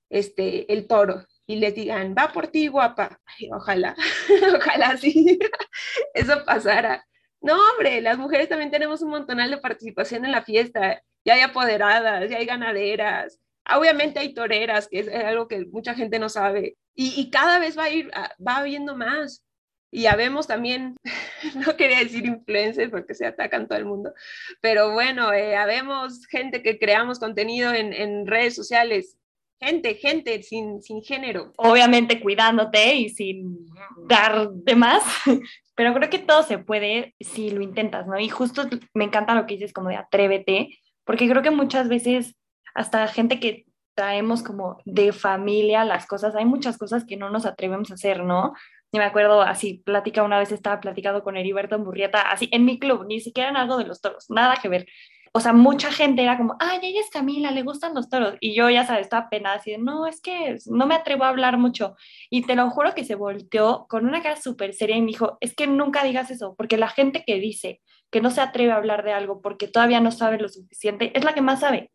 este, 0.09 0.71
el 0.73 0.87
toro 0.87 1.25
y 1.47 1.57
les 1.57 1.75
digan, 1.75 2.15
va 2.17 2.31
por 2.31 2.47
ti, 2.47 2.67
guapa. 2.67 3.19
ojalá, 3.53 3.95
ojalá 4.55 4.97
sí, 4.97 5.39
eso 6.13 6.43
pasara. 6.45 7.05
No, 7.41 7.57
hombre, 7.71 8.01
las 8.01 8.17
mujeres 8.17 8.49
también 8.49 8.71
tenemos 8.71 9.01
un 9.01 9.09
montonal 9.09 9.49
de 9.49 9.57
participación 9.57 10.25
en 10.25 10.31
la 10.31 10.43
fiesta. 10.43 11.01
Ya 11.25 11.33
hay 11.33 11.41
apoderadas, 11.41 12.29
ya 12.29 12.37
hay 12.37 12.45
ganaderas. 12.45 13.39
Obviamente 13.75 14.19
hay 14.19 14.33
toreras, 14.33 14.87
que 14.87 14.99
es 14.99 15.07
algo 15.09 15.47
que 15.47 15.65
mucha 15.65 15.95
gente 15.95 16.19
no 16.19 16.29
sabe. 16.29 16.77
Y, 16.93 17.29
cada 17.31 17.59
vez 17.59 17.77
va 17.77 17.85
a 17.85 17.89
ir, 17.89 18.11
ah, 18.13 18.31
va 18.45 18.57
habiendo 18.57 18.95
más. 18.95 19.43
Y 19.91 20.03
ya 20.03 20.15
vemos 20.15 20.47
también, 20.47 20.95
no 21.55 21.75
quería 21.75 21.99
decir 21.99 22.25
influencers 22.25 22.91
porque 22.91 23.13
se 23.13 23.25
atacan 23.25 23.67
todo 23.67 23.77
el 23.77 23.85
mundo, 23.85 24.13
pero 24.61 24.93
bueno, 24.93 25.33
eh, 25.33 25.57
habemos 25.57 26.25
gente 26.27 26.63
que 26.63 26.79
creamos 26.79 27.19
contenido 27.19 27.73
en, 27.73 27.91
en 27.91 28.25
redes 28.25 28.55
sociales, 28.55 29.17
gente, 29.59 29.95
gente 29.95 30.41
sin, 30.43 30.81
sin 30.81 31.03
género. 31.03 31.53
Obviamente 31.57 32.21
cuidándote 32.21 32.95
y 32.95 33.09
sin 33.09 33.67
dar 34.07 34.49
de 34.49 34.75
más, 34.75 35.03
pero 35.75 35.93
creo 35.93 36.09
que 36.09 36.19
todo 36.19 36.43
se 36.43 36.57
puede 36.57 37.15
si 37.19 37.49
lo 37.51 37.61
intentas, 37.61 38.07
¿no? 38.07 38.19
Y 38.19 38.29
justo 38.29 38.63
me 38.93 39.05
encanta 39.05 39.35
lo 39.35 39.45
que 39.45 39.55
dices 39.55 39.73
como 39.73 39.89
de 39.89 39.95
atrévete, 39.95 40.79
porque 41.05 41.29
creo 41.29 41.41
que 41.41 41.51
muchas 41.51 41.89
veces 41.89 42.35
hasta 42.73 43.07
gente 43.07 43.39
que 43.39 43.65
traemos 43.95 44.43
como 44.43 44.77
de 44.85 45.11
familia 45.11 45.85
las 45.85 46.05
cosas, 46.07 46.35
hay 46.35 46.45
muchas 46.45 46.77
cosas 46.77 47.05
que 47.05 47.17
no 47.17 47.29
nos 47.29 47.45
atrevemos 47.45 47.91
a 47.91 47.95
hacer, 47.95 48.23
¿no? 48.23 48.53
Y 48.91 48.97
me 48.97 49.05
acuerdo 49.05 49.41
así, 49.41 49.81
plática 49.85 50.23
una 50.23 50.39
vez 50.39 50.51
estaba 50.51 50.79
platicando 50.81 51.23
con 51.23 51.37
Heriberto 51.37 51.79
Murrieta, 51.79 52.21
así 52.31 52.49
en 52.51 52.65
mi 52.65 52.79
club, 52.79 53.05
ni 53.07 53.19
siquiera 53.21 53.49
en 53.49 53.57
algo 53.57 53.77
de 53.77 53.85
los 53.85 54.01
toros, 54.01 54.29
nada 54.29 54.57
que 54.61 54.69
ver 54.69 54.85
o 55.33 55.39
sea, 55.39 55.53
mucha 55.53 55.91
gente 55.91 56.23
era 56.23 56.37
como, 56.37 56.57
ay, 56.59 56.79
ella 56.83 56.99
es 56.99 57.09
Camila, 57.09 57.51
le 57.51 57.63
gustan 57.63 57.93
los 57.93 58.09
toros. 58.09 58.35
Y 58.41 58.53
yo 58.53 58.69
ya 58.69 58.85
sabes, 58.85 59.03
estaba 59.03 59.29
pena 59.29 59.53
así 59.53 59.71
de, 59.71 59.77
no, 59.77 60.05
es 60.05 60.21
que 60.21 60.57
no 60.65 60.85
me 60.87 60.95
atrevo 60.95 61.23
a 61.23 61.29
hablar 61.29 61.57
mucho. 61.57 61.95
Y 62.29 62.45
te 62.45 62.55
lo 62.55 62.69
juro 62.69 62.93
que 62.93 63.05
se 63.05 63.15
volteó 63.15 63.85
con 63.87 64.05
una 64.05 64.21
cara 64.21 64.35
súper 64.35 64.73
seria 64.73 64.97
y 64.97 65.01
me 65.01 65.07
dijo, 65.07 65.37
es 65.39 65.55
que 65.55 65.67
nunca 65.67 66.03
digas 66.03 66.31
eso, 66.31 66.53
porque 66.57 66.77
la 66.77 66.89
gente 66.89 67.23
que 67.25 67.35
dice 67.39 67.81
que 68.09 68.19
no 68.19 68.29
se 68.29 68.41
atreve 68.41 68.73
a 68.73 68.75
hablar 68.75 69.03
de 69.03 69.13
algo 69.13 69.41
porque 69.41 69.69
todavía 69.69 70.01
no 70.01 70.11
sabe 70.11 70.37
lo 70.37 70.49
suficiente, 70.49 71.17
es 71.17 71.23
la 71.23 71.33
que 71.33 71.41
más 71.41 71.61
sabe. 71.61 71.91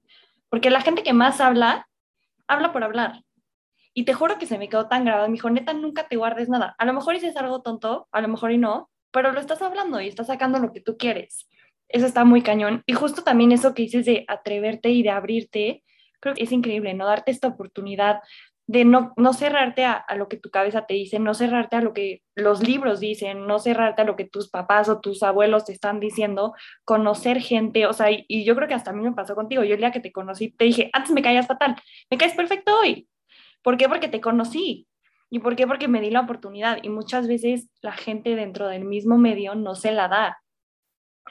Porque 0.48 0.70
la 0.70 0.80
gente 0.80 1.02
que 1.02 1.12
más 1.12 1.40
habla 1.40 1.86
habla 2.48 2.72
por 2.72 2.84
hablar. 2.84 3.22
Y 3.92 4.04
te 4.04 4.14
juro 4.14 4.38
que 4.38 4.46
se 4.46 4.58
me 4.58 4.68
quedó 4.68 4.88
tan 4.88 5.04
grabado. 5.04 5.26
Me 5.28 5.34
dijo, 5.34 5.50
neta, 5.50 5.72
nunca 5.72 6.06
te 6.08 6.16
guardes 6.16 6.48
nada. 6.48 6.74
A 6.78 6.84
lo 6.84 6.92
mejor 6.92 7.14
dices 7.14 7.36
algo 7.36 7.62
tonto, 7.62 8.08
a 8.12 8.20
lo 8.20 8.28
mejor 8.28 8.52
y 8.52 8.58
no, 8.58 8.90
pero 9.10 9.32
lo 9.32 9.40
estás 9.40 9.62
hablando 9.62 10.00
y 10.00 10.08
estás 10.08 10.26
sacando 10.26 10.58
lo 10.58 10.72
que 10.72 10.80
tú 10.80 10.96
quieres. 10.98 11.48
Eso 11.88 12.06
está 12.06 12.24
muy 12.24 12.42
cañón. 12.42 12.82
Y 12.86 12.94
justo 12.94 13.22
también 13.22 13.52
eso 13.52 13.74
que 13.74 13.82
dices 13.82 14.06
de 14.06 14.24
atreverte 14.28 14.90
y 14.90 15.02
de 15.02 15.10
abrirte, 15.10 15.84
creo 16.20 16.34
que 16.34 16.44
es 16.44 16.52
increíble, 16.52 16.94
¿no? 16.94 17.06
Darte 17.06 17.30
esta 17.30 17.48
oportunidad 17.48 18.20
de 18.68 18.84
no, 18.84 19.12
no 19.16 19.32
cerrarte 19.32 19.84
a, 19.84 19.92
a, 19.92 20.16
lo 20.16 20.28
que 20.28 20.36
tu 20.36 20.50
cabeza 20.50 20.86
te 20.86 20.94
dice, 20.94 21.20
no 21.20 21.34
cerrarte 21.34 21.76
a 21.76 21.80
lo 21.80 21.92
que 21.92 22.22
los 22.34 22.66
libros 22.66 22.98
dicen, 22.98 23.46
no 23.46 23.60
cerrarte 23.60 24.02
a 24.02 24.04
lo 24.04 24.16
que 24.16 24.24
tus 24.24 24.48
papás 24.48 24.88
o 24.88 25.00
tus 25.00 25.22
abuelos 25.22 25.66
te 25.66 25.72
están 25.72 26.00
diciendo, 26.00 26.52
conocer 26.84 27.40
gente, 27.40 27.86
o 27.86 27.92
sea, 27.92 28.10
y, 28.10 28.24
y 28.26 28.44
yo 28.44 28.56
creo 28.56 28.66
que 28.66 28.74
hasta 28.74 28.90
a 28.90 28.94
mí 28.94 29.04
me 29.04 29.12
pasó 29.12 29.36
contigo, 29.36 29.62
yo 29.62 29.74
el 29.74 29.80
día 29.80 29.92
que 29.92 30.00
te 30.00 30.10
conocí 30.10 30.50
te 30.50 30.64
dije, 30.64 30.90
antes 30.92 31.12
me 31.12 31.22
caías 31.22 31.46
fatal, 31.46 31.76
me 32.10 32.18
caes 32.18 32.34
perfecto 32.34 32.76
hoy. 32.80 33.08
¿Por 33.62 33.76
qué? 33.76 33.88
Porque 33.88 34.06
te 34.06 34.20
conocí. 34.20 34.86
¿Y 35.28 35.40
por 35.40 35.56
qué? 35.56 35.66
Porque 35.66 35.88
me 35.88 36.00
di 36.00 36.10
la 36.10 36.20
oportunidad. 36.20 36.78
Y 36.82 36.88
muchas 36.88 37.26
veces 37.26 37.68
la 37.82 37.90
gente 37.90 38.36
dentro 38.36 38.68
del 38.68 38.84
mismo 38.84 39.18
medio 39.18 39.56
no 39.56 39.74
se 39.74 39.90
la 39.90 40.06
da. 40.06 40.38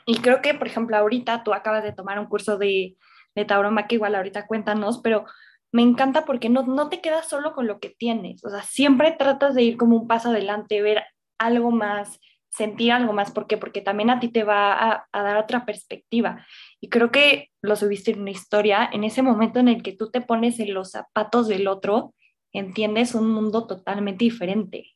Y 0.05 0.19
creo 0.19 0.41
que, 0.41 0.53
por 0.53 0.67
ejemplo, 0.67 0.97
ahorita 0.97 1.43
tú 1.43 1.53
acabas 1.53 1.84
de 1.84 1.93
tomar 1.93 2.19
un 2.19 2.27
curso 2.27 2.58
de, 2.58 2.95
de 3.36 3.45
tauroma, 3.45 3.88
que 3.88 3.95
igual 3.95 4.15
ahorita 4.15 4.47
cuéntanos, 4.47 4.99
pero 5.03 5.25
me 5.71 5.81
encanta 5.81 6.25
porque 6.25 6.49
no, 6.49 6.63
no 6.63 6.89
te 6.89 7.01
quedas 7.01 7.27
solo 7.27 7.53
con 7.53 7.67
lo 7.67 7.79
que 7.79 7.89
tienes, 7.89 8.43
o 8.45 8.49
sea, 8.49 8.62
siempre 8.63 9.12
tratas 9.12 9.55
de 9.55 9.63
ir 9.63 9.77
como 9.77 9.97
un 9.97 10.08
paso 10.08 10.29
adelante, 10.29 10.81
ver 10.81 11.03
algo 11.38 11.71
más, 11.71 12.19
sentir 12.49 12.93
algo 12.93 13.12
más, 13.12 13.31
¿por 13.31 13.47
qué? 13.47 13.58
Porque 13.58 13.81
también 13.81 14.10
a 14.10 14.19
ti 14.21 14.29
te 14.29 14.45
va 14.45 14.71
a, 14.73 15.08
a, 15.12 15.23
dar 15.23 15.36
otra 15.36 15.65
perspectiva. 15.65 16.45
Y 16.79 16.88
creo 16.88 17.12
que 17.12 17.49
lo 17.62 17.75
subiste 17.75 18.12
en 18.12 18.21
una 18.21 18.31
historia, 18.31 18.89
en 18.93 19.03
ese 19.03 19.21
momento 19.21 19.60
en 19.60 19.67
el 19.67 19.84
que 19.84 19.91
tú 19.91 20.10
te 20.10 20.21
pones 20.21 20.60
en 20.62 20.73
los 20.73 20.91
zapatos 20.91 21.49
del 21.49 21.67
otro, 21.67 22.13
entiendes 22.53 23.13
un 23.13 23.29
mundo 23.29 23.67
totalmente 23.67 24.23
diferente. 24.23 24.94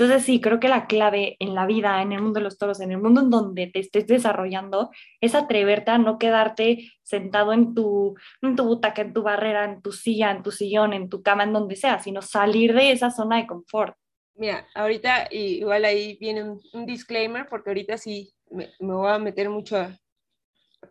Entonces 0.00 0.22
sí, 0.22 0.40
creo 0.40 0.60
que 0.60 0.68
la 0.68 0.86
clave 0.86 1.34
en 1.40 1.56
la 1.56 1.66
vida, 1.66 2.00
en 2.02 2.12
el 2.12 2.22
mundo 2.22 2.38
de 2.38 2.44
los 2.44 2.56
toros, 2.56 2.78
en 2.78 2.92
el 2.92 2.98
mundo 2.98 3.20
en 3.20 3.30
donde 3.30 3.66
te 3.66 3.80
estés 3.80 4.06
desarrollando, 4.06 4.92
es 5.20 5.34
atreverte 5.34 5.90
a 5.90 5.98
no 5.98 6.18
quedarte 6.18 6.92
sentado 7.02 7.52
en 7.52 7.74
tu, 7.74 8.14
en 8.40 8.54
tu 8.54 8.62
butaca, 8.62 9.02
en 9.02 9.12
tu 9.12 9.24
barrera, 9.24 9.64
en 9.64 9.82
tu 9.82 9.90
silla, 9.90 10.30
en 10.30 10.44
tu 10.44 10.52
sillón, 10.52 10.92
en 10.92 11.08
tu 11.08 11.20
cama, 11.20 11.42
en 11.42 11.52
donde 11.52 11.74
sea, 11.74 11.98
sino 11.98 12.22
salir 12.22 12.74
de 12.74 12.92
esa 12.92 13.10
zona 13.10 13.38
de 13.38 13.48
confort. 13.48 13.96
Mira, 14.36 14.68
ahorita 14.72 15.26
igual 15.32 15.84
ahí 15.84 16.16
viene 16.20 16.44
un, 16.44 16.60
un 16.74 16.86
disclaimer, 16.86 17.48
porque 17.50 17.70
ahorita 17.70 17.98
sí 17.98 18.32
me, 18.52 18.68
me, 18.78 18.94
voy 18.94 19.10
a 19.10 19.18
meter 19.18 19.50
mucho 19.50 19.78
a 19.78 19.98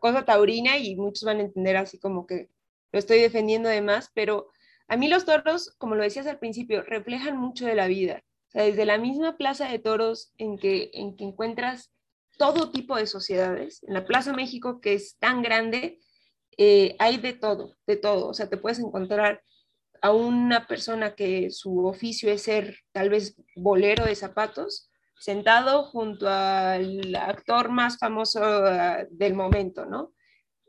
cosa 0.02 0.26
taurina 0.26 0.78
y 0.78 0.98
muchos 0.98 1.24
van 1.24 1.38
a 1.38 1.44
entender 1.44 1.78
así 1.78 1.98
como 1.98 2.28
que 2.28 2.50
lo 2.92 3.00
estoy 3.00 3.22
defendiendo 3.22 3.70
de 3.70 3.82
más, 3.82 4.12
pero 4.14 4.50
a 4.90 4.98
mí 4.98 5.08
los 5.08 5.24
toros, 5.24 5.74
como 5.78 5.96
lo 5.96 6.04
decías 6.04 6.28
al 6.28 6.40
principio, 6.40 6.84
reflejan 6.84 7.38
mucho 7.38 7.66
de 7.66 7.76
la 7.76 7.88
vida 7.88 8.22
desde 8.64 8.86
la 8.86 8.98
misma 8.98 9.38
plaza 9.38 9.70
de 9.70 9.80
toros 9.80 10.34
en 10.38 10.58
que, 10.58 10.90
en 10.94 11.16
que 11.16 11.24
encuentras 11.26 11.92
todo 12.38 12.72
tipo 12.72 12.96
de 12.96 13.08
sociedades, 13.08 13.84
en 13.84 13.94
la 13.94 14.06
Plaza 14.06 14.34
México, 14.34 14.80
que 14.80 14.94
es 14.94 15.18
tan 15.18 15.42
grande, 15.42 16.00
eh, 16.58 16.96
hay 17.00 17.18
de 17.18 17.34
todo, 17.34 17.76
de 17.86 17.98
todo. 17.98 18.28
O 18.28 18.34
sea, 18.34 18.50
te 18.50 18.58
puedes 18.58 18.80
encontrar 18.80 19.44
a 20.02 20.12
una 20.12 20.68
persona 20.68 21.16
que 21.16 21.50
su 21.50 21.86
oficio 21.86 22.32
es 22.32 22.44
ser 22.44 22.78
tal 22.92 23.10
vez 23.10 23.36
bolero 23.56 24.06
de 24.06 24.16
zapatos, 24.16 24.90
sentado 25.20 25.84
junto 25.84 26.28
al 26.28 27.16
actor 27.16 27.70
más 27.70 27.98
famoso 27.98 28.40
uh, 28.40 29.08
del 29.10 29.34
momento, 29.34 29.86
¿no? 29.86 30.14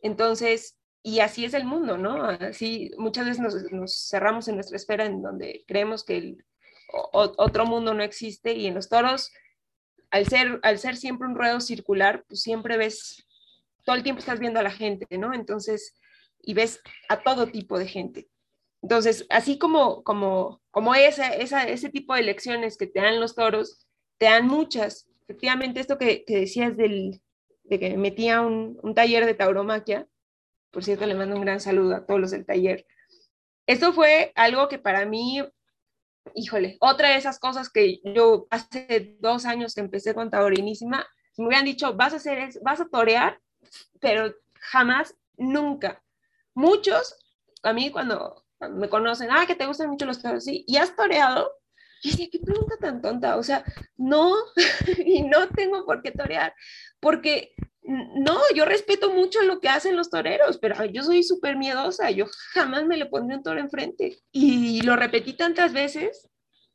Entonces, 0.02 0.78
y 1.02 1.20
así 1.20 1.44
es 1.44 1.52
el 1.52 1.64
mundo, 1.64 1.98
¿no? 1.98 2.24
Así 2.24 2.90
muchas 2.96 3.26
veces 3.26 3.40
nos, 3.40 3.72
nos 3.72 4.08
cerramos 4.08 4.48
en 4.48 4.54
nuestra 4.54 4.76
esfera 4.76 5.04
en 5.04 5.22
donde 5.22 5.64
creemos 5.66 6.04
que 6.04 6.16
el, 6.16 6.44
otro 6.92 7.66
mundo 7.66 7.94
no 7.94 8.02
existe 8.02 8.52
y 8.54 8.66
en 8.66 8.74
los 8.74 8.88
toros, 8.88 9.32
al 10.10 10.26
ser, 10.26 10.58
al 10.62 10.78
ser 10.78 10.96
siempre 10.96 11.28
un 11.28 11.34
ruedo 11.34 11.60
circular, 11.60 12.24
pues 12.28 12.42
siempre 12.42 12.76
ves, 12.76 13.26
todo 13.84 13.96
el 13.96 14.02
tiempo 14.02 14.20
estás 14.20 14.40
viendo 14.40 14.60
a 14.60 14.62
la 14.62 14.70
gente, 14.70 15.06
¿no? 15.18 15.34
Entonces, 15.34 15.94
y 16.40 16.54
ves 16.54 16.80
a 17.08 17.22
todo 17.22 17.48
tipo 17.48 17.78
de 17.78 17.88
gente. 17.88 18.28
Entonces, 18.82 19.26
así 19.28 19.58
como, 19.58 20.02
como, 20.04 20.62
como 20.70 20.94
esa, 20.94 21.28
esa, 21.34 21.64
ese 21.64 21.88
tipo 21.88 22.14
de 22.14 22.22
lecciones 22.22 22.76
que 22.76 22.86
te 22.86 23.00
dan 23.00 23.20
los 23.20 23.34
toros, 23.34 23.86
te 24.18 24.26
dan 24.26 24.46
muchas. 24.46 25.08
Efectivamente, 25.22 25.80
esto 25.80 25.98
que, 25.98 26.24
que 26.24 26.38
decías 26.38 26.76
del, 26.76 27.20
de 27.64 27.78
que 27.78 27.96
metía 27.96 28.40
un, 28.40 28.78
un 28.82 28.94
taller 28.94 29.26
de 29.26 29.34
tauromaquia, 29.34 30.06
por 30.70 30.84
cierto, 30.84 31.06
le 31.06 31.14
mando 31.14 31.34
un 31.36 31.42
gran 31.42 31.60
saludo 31.60 31.96
a 31.96 32.06
todos 32.06 32.20
los 32.20 32.30
del 32.30 32.46
taller. 32.46 32.86
Esto 33.66 33.92
fue 33.92 34.32
algo 34.34 34.68
que 34.68 34.78
para 34.78 35.04
mí 35.06 35.42
híjole, 36.34 36.76
otra 36.80 37.10
de 37.10 37.16
esas 37.16 37.38
cosas 37.38 37.70
que 37.70 38.00
yo 38.04 38.46
hace 38.50 39.16
dos 39.20 39.44
años 39.44 39.74
que 39.74 39.80
empecé 39.80 40.14
con 40.14 40.30
Taurinísima, 40.30 41.06
me 41.36 41.46
hubieran 41.46 41.64
dicho, 41.64 41.94
vas 41.94 42.12
a 42.12 42.16
hacer, 42.16 42.50
vas 42.62 42.80
a 42.80 42.88
torear, 42.88 43.40
pero 44.00 44.34
jamás, 44.60 45.14
nunca. 45.36 46.02
Muchos, 46.54 47.16
a 47.62 47.72
mí 47.72 47.90
cuando, 47.90 48.44
me 48.72 48.88
conocen, 48.88 49.28
ah, 49.30 49.46
que 49.46 49.54
te 49.54 49.66
gustan 49.66 49.90
mucho 49.90 50.06
los 50.06 50.20
toros, 50.20 50.44
sí, 50.44 50.64
y 50.66 50.76
has 50.76 50.94
toreado, 50.96 51.50
y 52.02 52.10
decía, 52.10 52.28
qué 52.30 52.38
pregunta 52.40 52.76
tan 52.80 53.00
tonta, 53.00 53.36
o 53.36 53.42
sea, 53.42 53.64
no, 53.96 54.34
y 55.04 55.22
no 55.22 55.48
tengo 55.48 55.84
por 55.84 56.02
qué 56.02 56.10
torear, 56.10 56.54
porque 57.00 57.52
no, 57.88 58.38
yo 58.54 58.66
respeto 58.66 59.10
mucho 59.10 59.40
lo 59.42 59.60
que 59.60 59.68
hacen 59.68 59.96
los 59.96 60.10
toreros, 60.10 60.58
pero 60.58 60.84
yo 60.84 61.02
soy 61.02 61.22
súper 61.22 61.56
miedosa, 61.56 62.10
yo 62.10 62.26
jamás 62.52 62.84
me 62.84 62.98
le 62.98 63.06
pondré 63.06 63.36
un 63.36 63.42
toro 63.42 63.60
enfrente. 63.60 64.18
Y 64.30 64.82
lo 64.82 64.94
repetí 64.94 65.32
tantas 65.32 65.72
veces 65.72 66.28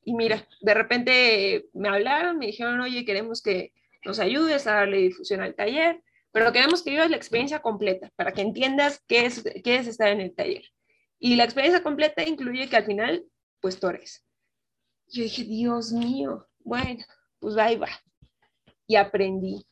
y 0.03 0.13
mira, 0.13 0.47
de 0.61 0.73
repente 0.73 1.65
me 1.73 1.89
hablaron, 1.89 2.37
me 2.37 2.47
dijeron, 2.47 2.81
oye, 2.81 3.05
queremos 3.05 3.41
que 3.41 3.73
nos 4.03 4.19
ayudes 4.19 4.67
a 4.67 4.73
darle 4.73 4.97
difusión 4.97 5.41
al 5.41 5.55
taller, 5.55 6.01
pero 6.31 6.51
queremos 6.51 6.81
que 6.81 6.89
vivas 6.89 7.09
la 7.09 7.17
experiencia 7.17 7.59
completa 7.59 8.11
para 8.15 8.31
que 8.31 8.41
entiendas 8.41 9.03
qué 9.07 9.25
es, 9.27 9.43
qué 9.63 9.75
es 9.75 9.87
estar 9.87 10.09
en 10.09 10.19
el 10.19 10.33
taller. 10.33 10.63
Y 11.19 11.35
la 11.35 11.43
experiencia 11.43 11.83
completa 11.83 12.23
incluye 12.23 12.67
que 12.67 12.75
al 12.75 12.85
final, 12.85 13.23
pues 13.61 13.79
tores. 13.79 14.25
Yo 15.07 15.23
dije, 15.23 15.43
Dios 15.43 15.91
mío, 15.91 16.47
bueno, 16.59 17.05
pues 17.39 17.55
ahí 17.57 17.77
va. 17.77 17.89
Y 18.87 18.95
aprendí 18.95 19.65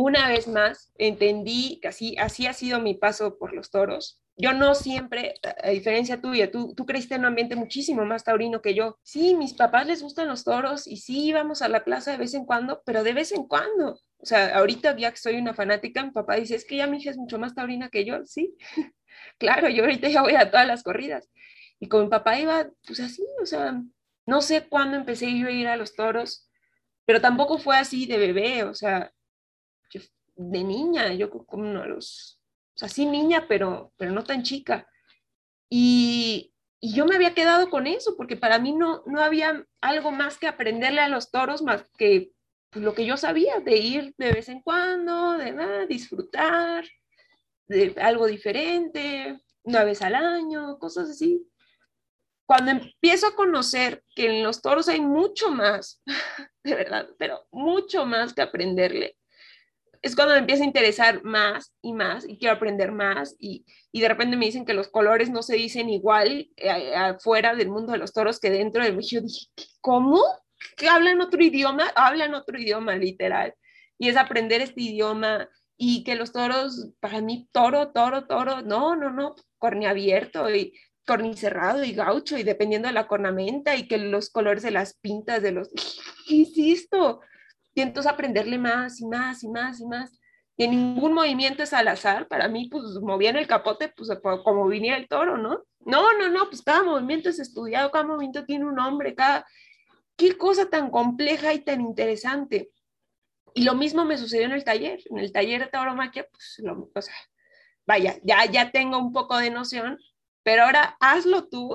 una 0.00 0.28
vez 0.28 0.48
más 0.48 0.92
entendí 0.98 1.78
que 1.80 1.88
así, 1.88 2.16
así 2.18 2.46
ha 2.46 2.52
sido 2.52 2.80
mi 2.80 2.94
paso 2.94 3.38
por 3.38 3.52
los 3.52 3.70
toros. 3.70 4.20
Yo 4.36 4.54
no 4.54 4.74
siempre, 4.74 5.34
a 5.62 5.68
diferencia 5.68 6.20
tuya, 6.20 6.50
tú, 6.50 6.74
tú 6.74 6.86
creciste 6.86 7.14
en 7.14 7.22
un 7.22 7.26
ambiente 7.26 7.56
muchísimo 7.56 8.06
más 8.06 8.24
taurino 8.24 8.62
que 8.62 8.74
yo. 8.74 8.98
Sí, 9.02 9.34
mis 9.34 9.52
papás 9.52 9.86
les 9.86 10.02
gustan 10.02 10.28
los 10.28 10.44
toros 10.44 10.86
y 10.86 10.96
sí 10.96 11.26
íbamos 11.26 11.60
a 11.60 11.68
la 11.68 11.84
plaza 11.84 12.12
de 12.12 12.16
vez 12.16 12.32
en 12.32 12.46
cuando, 12.46 12.82
pero 12.86 13.02
de 13.02 13.12
vez 13.12 13.32
en 13.32 13.46
cuando. 13.46 14.00
O 14.18 14.26
sea, 14.26 14.56
ahorita 14.56 14.96
ya 14.96 15.10
que 15.10 15.18
soy 15.18 15.36
una 15.36 15.52
fanática, 15.52 16.02
mi 16.02 16.10
papá 16.10 16.36
dice, 16.36 16.54
es 16.54 16.64
que 16.64 16.76
ya 16.76 16.86
mi 16.86 16.98
hija 16.98 17.10
es 17.10 17.18
mucho 17.18 17.38
más 17.38 17.54
taurina 17.54 17.90
que 17.90 18.04
yo. 18.06 18.24
Sí, 18.24 18.56
claro, 19.38 19.68
yo 19.68 19.82
ahorita 19.82 20.08
ya 20.08 20.22
voy 20.22 20.36
a 20.36 20.50
todas 20.50 20.66
las 20.66 20.82
corridas. 20.82 21.28
Y 21.78 21.88
con 21.88 22.04
mi 22.04 22.08
papá 22.08 22.38
iba, 22.38 22.70
pues 22.86 23.00
así, 23.00 23.24
o 23.42 23.46
sea, 23.46 23.82
no 24.26 24.40
sé 24.42 24.68
cuándo 24.68 24.96
empecé 24.96 25.38
yo 25.38 25.48
a 25.48 25.50
ir 25.50 25.68
a 25.68 25.76
los 25.76 25.94
toros, 25.94 26.48
pero 27.04 27.20
tampoco 27.20 27.58
fue 27.58 27.76
así 27.76 28.06
de 28.06 28.18
bebé, 28.18 28.64
o 28.64 28.74
sea, 28.74 29.12
de 30.40 30.64
niña, 30.64 31.12
yo 31.12 31.30
como 31.30 31.80
de 31.80 31.88
los, 31.88 32.40
o 32.74 32.78
sea, 32.78 32.88
sí 32.88 33.04
niña, 33.04 33.46
pero, 33.46 33.92
pero 33.96 34.10
no 34.12 34.24
tan 34.24 34.42
chica. 34.42 34.88
Y, 35.68 36.54
y, 36.80 36.94
yo 36.94 37.04
me 37.04 37.16
había 37.16 37.34
quedado 37.34 37.68
con 37.68 37.86
eso, 37.86 38.16
porque 38.16 38.36
para 38.36 38.58
mí 38.58 38.72
no, 38.72 39.02
no 39.06 39.20
había 39.20 39.66
algo 39.80 40.10
más 40.10 40.38
que 40.38 40.48
aprenderle 40.48 41.00
a 41.00 41.08
los 41.08 41.30
toros, 41.30 41.62
más 41.62 41.84
que 41.98 42.32
pues, 42.70 42.84
lo 42.84 42.94
que 42.94 43.04
yo 43.04 43.16
sabía, 43.16 43.60
de 43.60 43.76
ir 43.76 44.14
de 44.16 44.32
vez 44.32 44.48
en 44.48 44.62
cuando, 44.62 45.32
de 45.36 45.52
nada, 45.52 45.86
disfrutar, 45.86 46.84
de 47.68 47.94
algo 48.00 48.26
diferente, 48.26 49.40
una 49.62 49.84
vez 49.84 50.00
al 50.00 50.14
año, 50.14 50.78
cosas 50.78 51.10
así. 51.10 51.46
Cuando 52.46 52.70
empiezo 52.72 53.28
a 53.28 53.36
conocer 53.36 54.02
que 54.16 54.38
en 54.38 54.42
los 54.42 54.62
toros 54.62 54.88
hay 54.88 55.00
mucho 55.00 55.50
más, 55.50 56.02
de 56.64 56.74
verdad, 56.74 57.10
pero 57.18 57.46
mucho 57.52 58.06
más 58.06 58.32
que 58.32 58.42
aprenderle, 58.42 59.16
es 60.02 60.16
cuando 60.16 60.34
me 60.34 60.40
empieza 60.40 60.62
a 60.62 60.66
interesar 60.66 61.22
más 61.24 61.74
y 61.82 61.92
más 61.92 62.26
y 62.26 62.38
quiero 62.38 62.54
aprender 62.54 62.92
más 62.92 63.36
y, 63.38 63.66
y 63.92 64.00
de 64.00 64.08
repente 64.08 64.36
me 64.36 64.46
dicen 64.46 64.64
que 64.64 64.74
los 64.74 64.88
colores 64.88 65.30
no 65.30 65.42
se 65.42 65.56
dicen 65.56 65.90
igual 65.90 66.48
eh, 66.56 66.94
afuera 66.94 67.54
del 67.54 67.68
mundo 67.68 67.92
de 67.92 67.98
los 67.98 68.12
toros 68.12 68.40
que 68.40 68.50
dentro 68.50 68.82
del 68.82 68.98
Yo 69.00 69.20
dije, 69.20 69.46
¿cómo? 69.80 70.22
¿Que 70.76 70.88
hablan 70.88 71.20
otro 71.20 71.42
idioma? 71.42 71.92
Hablan 71.94 72.34
otro 72.34 72.58
idioma, 72.58 72.96
literal. 72.96 73.54
Y 73.98 74.08
es 74.08 74.16
aprender 74.16 74.62
este 74.62 74.82
idioma 74.82 75.48
y 75.76 76.04
que 76.04 76.14
los 76.14 76.32
toros, 76.32 76.90
para 77.00 77.20
mí, 77.20 77.48
toro, 77.52 77.92
toro, 77.92 78.26
toro, 78.26 78.62
no, 78.62 78.96
no, 78.96 79.10
no, 79.10 79.34
corni 79.58 79.86
abierto 79.86 80.54
y 80.54 80.74
corni 81.06 81.36
cerrado 81.36 81.84
y 81.84 81.92
gaucho 81.92 82.38
y 82.38 82.42
dependiendo 82.42 82.88
de 82.88 82.94
la 82.94 83.06
cornamenta 83.06 83.76
y 83.76 83.88
que 83.88 83.98
los 83.98 84.30
colores 84.30 84.62
de 84.62 84.70
las 84.70 84.94
pintas 84.94 85.42
de 85.42 85.52
los... 85.52 85.70
¿Qué? 86.28 86.46
Y 87.74 87.82
entonces 87.82 88.10
aprenderle 88.10 88.58
más 88.58 89.00
y 89.00 89.06
más 89.06 89.42
y 89.42 89.48
más 89.48 89.80
y 89.80 89.86
más. 89.86 90.18
Y 90.56 90.68
ningún 90.68 91.14
movimiento 91.14 91.62
es 91.62 91.72
al 91.72 91.88
azar. 91.88 92.28
Para 92.28 92.48
mí, 92.48 92.68
pues 92.68 92.84
movían 93.00 93.36
el 93.36 93.46
capote, 93.46 93.88
pues 93.88 94.10
como 94.20 94.66
viniera 94.68 94.98
el 94.98 95.08
toro, 95.08 95.38
¿no? 95.38 95.64
No, 95.80 96.12
no, 96.18 96.28
no, 96.28 96.48
pues 96.48 96.62
cada 96.62 96.82
movimiento 96.82 97.30
es 97.30 97.38
estudiado, 97.38 97.90
cada 97.90 98.04
movimiento 98.04 98.44
tiene 98.44 98.66
un 98.66 98.74
nombre, 98.74 99.14
cada... 99.14 99.46
Qué 100.16 100.36
cosa 100.36 100.68
tan 100.68 100.90
compleja 100.90 101.54
y 101.54 101.60
tan 101.60 101.80
interesante. 101.80 102.70
Y 103.54 103.64
lo 103.64 103.74
mismo 103.74 104.04
me 104.04 104.18
sucedió 104.18 104.44
en 104.44 104.52
el 104.52 104.64
taller. 104.64 105.00
En 105.06 105.18
el 105.18 105.32
taller 105.32 105.62
de 105.62 105.66
tauromaquia, 105.68 106.28
pues, 106.30 106.56
lo, 106.58 106.90
o 106.94 107.02
sea, 107.02 107.14
vaya, 107.86 108.18
ya, 108.22 108.44
ya 108.44 108.70
tengo 108.70 108.98
un 108.98 109.12
poco 109.12 109.38
de 109.38 109.50
noción, 109.50 109.98
pero 110.42 110.64
ahora 110.64 110.96
hazlo 111.00 111.48
tú, 111.48 111.74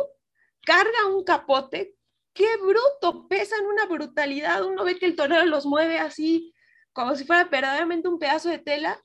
carga 0.61 1.07
un 1.13 1.23
capote, 1.23 1.94
qué 2.35 2.57
bruto, 2.57 3.27
pesan 3.27 3.65
una 3.65 3.85
brutalidad, 3.85 4.63
uno 4.63 4.83
ve 4.83 4.99
que 4.99 5.07
el 5.07 5.15
torero 5.15 5.45
los 5.45 5.65
mueve 5.65 5.97
así, 5.97 6.53
como 6.93 7.15
si 7.15 7.25
fuera 7.25 7.45
verdaderamente 7.45 8.09
un 8.09 8.19
pedazo 8.19 8.49
de 8.49 8.59
tela. 8.59 9.01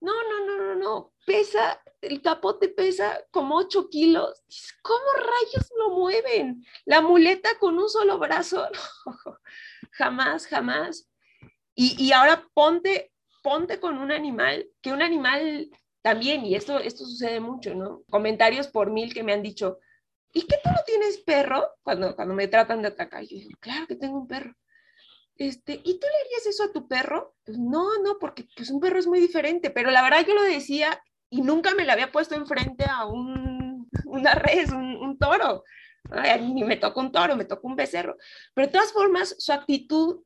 No, 0.00 0.12
no, 0.12 0.46
no, 0.46 0.56
no, 0.62 0.74
no, 0.76 1.14
pesa, 1.26 1.82
el 2.02 2.20
capote 2.20 2.68
pesa 2.68 3.18
como 3.30 3.56
8 3.56 3.88
kilos. 3.88 4.44
¿Cómo 4.82 5.04
rayos 5.16 5.70
lo 5.78 5.90
mueven? 5.90 6.64
La 6.84 7.00
muleta 7.00 7.58
con 7.58 7.78
un 7.78 7.88
solo 7.88 8.18
brazo. 8.18 8.68
jamás, 9.92 10.46
jamás. 10.46 11.08
Y, 11.74 11.96
y, 11.98 12.12
ahora 12.12 12.46
ponte, 12.52 13.10
ponte 13.42 13.80
con 13.80 13.98
un 13.98 14.12
animal, 14.12 14.68
que 14.82 14.92
un 14.92 15.02
animal 15.02 15.70
también, 16.02 16.44
y 16.44 16.54
esto, 16.54 16.78
esto 16.78 17.04
sucede 17.04 17.40
mucho, 17.40 17.74
¿no? 17.74 18.02
Comentarios 18.10 18.68
por 18.68 18.90
mil 18.90 19.12
que 19.12 19.22
me 19.22 19.32
han 19.32 19.42
dicho, 19.42 19.78
¿y 20.36 20.42
qué 20.46 20.56
tú 20.62 20.68
no 20.68 20.82
tienes 20.84 21.18
perro? 21.22 21.66
Cuando, 21.82 22.14
cuando 22.14 22.34
me 22.34 22.46
tratan 22.46 22.82
de 22.82 22.88
atacar, 22.88 23.22
yo 23.22 23.38
digo, 23.38 23.58
claro 23.58 23.86
que 23.86 23.96
tengo 23.96 24.18
un 24.18 24.28
perro. 24.28 24.54
Este, 25.36 25.80
¿y 25.82 25.98
tú 25.98 26.06
le 26.06 26.26
harías 26.26 26.46
eso 26.46 26.64
a 26.64 26.72
tu 26.72 26.86
perro? 26.86 27.34
Pues 27.42 27.58
no, 27.58 28.02
no, 28.02 28.18
porque 28.18 28.46
pues 28.54 28.70
un 28.70 28.78
perro 28.78 28.98
es 28.98 29.06
muy 29.06 29.18
diferente, 29.18 29.70
pero 29.70 29.90
la 29.90 30.02
verdad 30.02 30.26
yo 30.26 30.34
lo 30.34 30.42
decía 30.42 31.02
y 31.30 31.40
nunca 31.40 31.74
me 31.74 31.86
la 31.86 31.94
había 31.94 32.12
puesto 32.12 32.34
enfrente 32.34 32.84
a 32.84 33.06
un, 33.06 33.88
una 34.04 34.34
res, 34.34 34.70
un, 34.72 34.96
un 34.96 35.18
toro. 35.18 35.64
Ay, 36.10 36.52
ni 36.52 36.64
me 36.64 36.76
tocó 36.76 37.00
un 37.00 37.12
toro, 37.12 37.34
me 37.34 37.46
tocó 37.46 37.66
un 37.66 37.76
becerro. 37.76 38.16
Pero 38.52 38.66
de 38.66 38.72
todas 38.72 38.92
formas, 38.92 39.36
su 39.38 39.52
actitud 39.52 40.22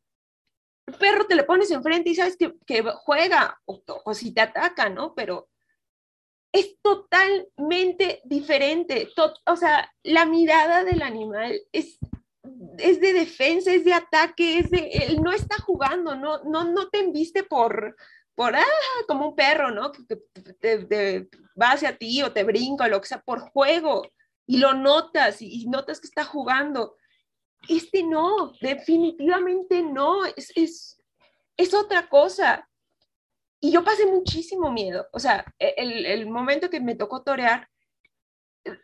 perro 0.98 1.24
te 1.26 1.36
le 1.36 1.44
pones 1.44 1.70
enfrente 1.70 2.10
y 2.10 2.16
sabes 2.16 2.36
que, 2.36 2.54
que 2.66 2.82
juega 2.82 3.60
o, 3.64 3.80
o, 4.04 4.12
si 4.14 4.34
te 4.34 4.40
ataca, 4.40 4.88
¿no? 4.88 5.14
Pero 5.14 5.48
es 6.52 6.80
totalmente 6.82 8.20
diferente. 8.24 9.08
o 9.46 9.56
sea, 9.56 9.92
la 10.02 10.26
mirada 10.26 10.84
del 10.84 11.02
animal 11.02 11.60
es, 11.72 11.98
es 12.78 13.00
de 13.00 13.12
defensa, 13.12 13.72
es 13.72 13.84
de 13.84 13.94
ataque, 13.94 14.58
es 14.58 14.70
de, 14.70 14.88
él 14.88 15.22
no 15.22 15.32
está 15.32 15.58
jugando, 15.58 16.16
no, 16.16 16.42
no, 16.44 16.64
no 16.64 16.88
te 16.88 16.98
enviste 16.98 17.44
por, 17.44 17.96
por, 18.34 18.56
ah, 18.56 18.64
como 19.06 19.28
un 19.28 19.36
perro, 19.36 19.70
¿no? 19.70 19.92
Que 19.92 20.16
te, 20.58 21.28
va 21.60 21.72
hacia 21.72 21.96
ti 21.96 22.22
o 22.22 22.32
te 22.32 22.42
brinca 22.42 22.84
o 22.84 22.88
lo 22.88 23.00
que 23.00 23.08
sea, 23.08 23.20
por 23.20 23.40
juego. 23.40 24.02
Y 24.46 24.58
lo 24.58 24.74
notas 24.74 25.40
y, 25.42 25.66
notas 25.66 26.00
que 26.00 26.08
está 26.08 26.24
jugando. 26.24 26.96
Este 27.68 28.02
no, 28.02 28.52
definitivamente 28.60 29.82
no, 29.82 30.24
es, 30.24 30.50
es, 30.56 31.00
es 31.56 31.74
otra 31.74 32.08
cosa. 32.08 32.68
Y 33.60 33.72
yo 33.72 33.84
pasé 33.84 34.06
muchísimo 34.06 34.72
miedo. 34.72 35.06
O 35.12 35.18
sea, 35.18 35.44
e, 35.58 35.74
el, 35.76 36.06
el 36.06 36.26
momento 36.26 36.70
que 36.70 36.80
me 36.80 36.96
tocó 36.96 37.22
torear, 37.22 37.68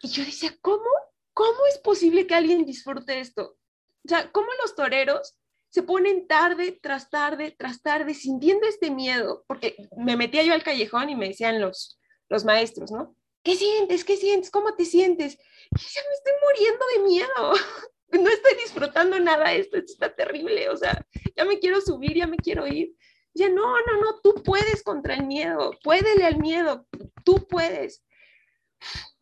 y 0.02 0.08
yo 0.08 0.24
decía, 0.24 0.54
¿cómo? 0.60 0.84
¿Cómo 1.32 1.66
es 1.68 1.78
posible 1.78 2.26
que 2.26 2.34
alguien 2.34 2.64
disfrute 2.64 3.20
esto? 3.20 3.56
O 4.04 4.08
sea, 4.08 4.30
¿cómo 4.32 4.48
los 4.62 4.74
toreros 4.74 5.36
se 5.68 5.82
ponen 5.82 6.26
tarde 6.26 6.78
tras 6.80 7.10
tarde 7.10 7.54
tras 7.58 7.82
tarde 7.82 8.14
sintiendo 8.14 8.66
este 8.66 8.90
miedo? 8.90 9.44
Porque 9.46 9.76
me 9.96 10.16
metía 10.16 10.42
yo 10.42 10.54
al 10.54 10.62
callejón 10.62 11.10
y 11.10 11.16
me 11.16 11.28
decían 11.28 11.60
los, 11.60 11.98
los 12.28 12.44
maestros, 12.44 12.90
¿no? 12.90 13.14
¿Qué 13.42 13.54
sientes? 13.56 14.04
¿Qué 14.04 14.16
sientes? 14.16 14.50
¿Cómo 14.50 14.74
te 14.74 14.84
sientes? 14.84 15.34
Y 15.34 15.78
ya 15.78 16.00
me 16.08 16.14
estoy 16.14 16.32
muriendo 16.42 16.84
de 16.94 17.02
miedo. 17.02 17.52
No 18.08 18.30
estoy 18.30 18.54
disfrutando 18.54 19.18
nada 19.18 19.50
de 19.50 19.58
esto, 19.58 19.76
esto 19.76 19.92
está 19.92 20.14
terrible. 20.14 20.70
O 20.70 20.76
sea, 20.76 21.04
ya 21.36 21.44
me 21.44 21.58
quiero 21.58 21.80
subir, 21.80 22.16
ya 22.16 22.28
me 22.28 22.36
quiero 22.36 22.64
ir. 22.64 22.94
Ya, 23.36 23.50
no, 23.50 23.78
no, 23.78 24.00
no, 24.00 24.20
tú 24.22 24.42
puedes 24.42 24.82
contra 24.82 25.14
el 25.14 25.26
miedo, 25.26 25.72
puédele 25.84 26.24
al 26.24 26.38
miedo, 26.38 26.86
tú 27.22 27.46
puedes. 27.46 28.02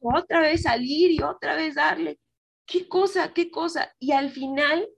Otra 0.00 0.40
vez 0.40 0.62
salir 0.62 1.10
y 1.10 1.20
otra 1.20 1.56
vez 1.56 1.74
darle. 1.74 2.20
¿Qué 2.64 2.88
cosa, 2.88 3.32
qué 3.32 3.50
cosa? 3.50 3.92
Y 3.98 4.12
al 4.12 4.30
final, 4.30 4.88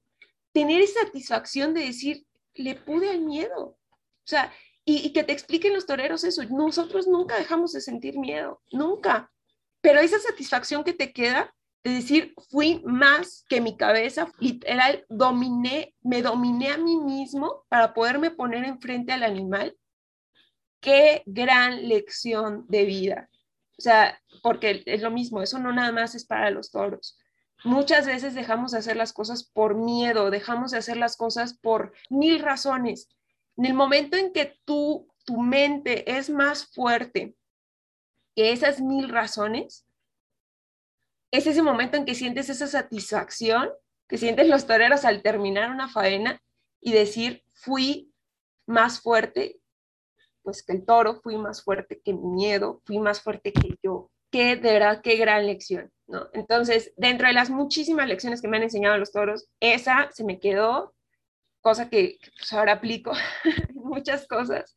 tener 0.52 0.86
satisfacción 0.86 1.72
de 1.72 1.86
decir, 1.86 2.26
le 2.54 2.74
pude 2.74 3.08
al 3.08 3.20
miedo. 3.20 3.78
O 3.78 3.78
sea, 4.28 4.52
y 4.84 5.12
que 5.14 5.24
te 5.24 5.32
expliquen 5.32 5.72
los 5.72 5.86
toreros 5.86 6.22
eso. 6.22 6.42
Nosotros 6.44 7.06
nunca 7.06 7.38
dejamos 7.38 7.72
de 7.72 7.80
sentir 7.80 8.18
miedo, 8.18 8.60
nunca. 8.70 9.32
Pero 9.80 9.98
esa 9.98 10.18
satisfacción 10.18 10.84
que 10.84 10.92
te 10.92 11.12
queda 11.12 11.55
es 11.86 11.94
decir, 11.94 12.34
fui 12.50 12.82
más 12.84 13.44
que 13.48 13.60
mi 13.60 13.76
cabeza, 13.76 14.32
literal, 14.40 15.06
dominé, 15.08 15.94
me 16.02 16.20
dominé 16.20 16.70
a 16.72 16.78
mí 16.78 16.96
mismo 16.96 17.64
para 17.68 17.94
poderme 17.94 18.32
poner 18.32 18.64
enfrente 18.64 19.12
al 19.12 19.22
animal. 19.22 19.78
Qué 20.80 21.22
gran 21.26 21.86
lección 21.86 22.66
de 22.66 22.86
vida. 22.86 23.30
O 23.78 23.82
sea, 23.82 24.20
porque 24.42 24.82
es 24.84 25.00
lo 25.00 25.12
mismo, 25.12 25.42
eso 25.42 25.60
no 25.60 25.72
nada 25.72 25.92
más 25.92 26.16
es 26.16 26.26
para 26.26 26.50
los 26.50 26.72
toros. 26.72 27.20
Muchas 27.62 28.04
veces 28.04 28.34
dejamos 28.34 28.72
de 28.72 28.78
hacer 28.78 28.96
las 28.96 29.12
cosas 29.12 29.44
por 29.44 29.76
miedo, 29.76 30.30
dejamos 30.30 30.72
de 30.72 30.78
hacer 30.78 30.96
las 30.96 31.16
cosas 31.16 31.56
por 31.56 31.92
mil 32.10 32.40
razones. 32.40 33.08
En 33.56 33.66
el 33.66 33.74
momento 33.74 34.16
en 34.16 34.32
que 34.32 34.58
tú, 34.64 35.06
tu 35.24 35.40
mente 35.40 36.18
es 36.18 36.30
más 36.30 36.66
fuerte 36.66 37.36
que 38.34 38.50
esas 38.50 38.80
mil 38.80 39.08
razones, 39.08 39.85
es 41.36 41.46
ese 41.46 41.62
momento 41.62 41.96
en 41.96 42.04
que 42.04 42.14
sientes 42.14 42.48
esa 42.48 42.66
satisfacción 42.66 43.70
que 44.08 44.18
sienten 44.18 44.50
los 44.50 44.66
toreros 44.66 45.04
al 45.04 45.22
terminar 45.22 45.70
una 45.70 45.88
faena 45.88 46.40
y 46.80 46.92
decir, 46.92 47.44
fui 47.52 48.12
más 48.66 49.00
fuerte, 49.00 49.60
pues 50.42 50.64
que 50.64 50.72
el 50.72 50.84
toro, 50.84 51.20
fui 51.20 51.36
más 51.36 51.62
fuerte 51.62 52.00
que 52.04 52.12
mi 52.12 52.26
miedo, 52.28 52.80
fui 52.84 52.98
más 52.98 53.20
fuerte 53.20 53.52
que 53.52 53.76
yo. 53.82 54.10
Qué 54.30 54.56
de 54.56 54.72
verdad, 54.72 55.00
qué 55.02 55.16
gran 55.16 55.46
lección, 55.46 55.90
¿no? 56.06 56.28
Entonces, 56.32 56.92
dentro 56.96 57.26
de 57.26 57.32
las 57.32 57.50
muchísimas 57.50 58.08
lecciones 58.08 58.42
que 58.42 58.48
me 58.48 58.56
han 58.56 58.64
enseñado 58.64 58.98
los 58.98 59.12
toros, 59.12 59.48
esa 59.60 60.10
se 60.12 60.24
me 60.24 60.38
quedó, 60.38 60.94
cosa 61.60 61.88
que 61.88 62.18
pues, 62.36 62.52
ahora 62.52 62.74
aplico 62.74 63.12
muchas 63.74 64.26
cosas, 64.26 64.76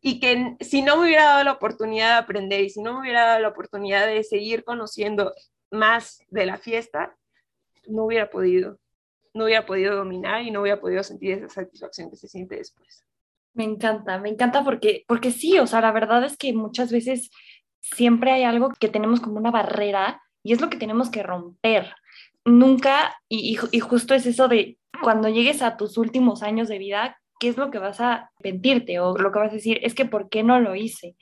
y 0.00 0.18
que 0.18 0.56
si 0.60 0.82
no 0.82 0.96
me 0.96 1.04
hubiera 1.04 1.24
dado 1.24 1.44
la 1.44 1.52
oportunidad 1.52 2.08
de 2.08 2.22
aprender 2.22 2.60
y 2.60 2.70
si 2.70 2.82
no 2.82 2.94
me 2.94 3.00
hubiera 3.00 3.24
dado 3.24 3.40
la 3.40 3.48
oportunidad 3.48 4.06
de 4.06 4.24
seguir 4.24 4.64
conociendo 4.64 5.32
más 5.72 6.20
de 6.28 6.46
la 6.46 6.58
fiesta, 6.58 7.16
no 7.88 8.04
hubiera 8.04 8.30
podido, 8.30 8.78
no 9.34 9.44
hubiera 9.44 9.66
podido 9.66 9.96
dominar 9.96 10.42
y 10.42 10.50
no 10.50 10.60
hubiera 10.60 10.80
podido 10.80 11.02
sentir 11.02 11.32
esa 11.32 11.48
satisfacción 11.48 12.10
que 12.10 12.16
se 12.16 12.28
siente 12.28 12.56
después. 12.56 13.04
Me 13.54 13.64
encanta, 13.64 14.18
me 14.18 14.28
encanta 14.28 14.62
porque, 14.64 15.04
porque 15.08 15.30
sí, 15.30 15.58
o 15.58 15.66
sea, 15.66 15.80
la 15.80 15.92
verdad 15.92 16.24
es 16.24 16.36
que 16.36 16.52
muchas 16.52 16.92
veces 16.92 17.30
siempre 17.80 18.30
hay 18.30 18.44
algo 18.44 18.70
que 18.78 18.88
tenemos 18.88 19.20
como 19.20 19.38
una 19.38 19.50
barrera 19.50 20.22
y 20.42 20.52
es 20.52 20.60
lo 20.60 20.70
que 20.70 20.78
tenemos 20.78 21.10
que 21.10 21.22
romper. 21.22 21.94
Nunca, 22.44 23.14
y, 23.28 23.58
y, 23.70 23.80
justo 23.80 24.14
es 24.14 24.26
eso 24.26 24.48
de 24.48 24.78
cuando 25.02 25.28
llegues 25.28 25.62
a 25.62 25.76
tus 25.76 25.96
últimos 25.96 26.42
años 26.42 26.68
de 26.68 26.78
vida, 26.78 27.18
¿qué 27.38 27.48
es 27.48 27.56
lo 27.56 27.70
que 27.70 27.78
vas 27.78 28.00
a 28.00 28.30
arrepentirte 28.38 29.00
o 29.00 29.16
lo 29.16 29.32
que 29.32 29.38
vas 29.38 29.50
a 29.50 29.56
decir? 29.56 29.78
Es 29.82 29.94
que 29.94 30.06
¿por 30.06 30.28
qué 30.28 30.42
no 30.42 30.60
lo 30.60 30.74
hice? 30.74 31.16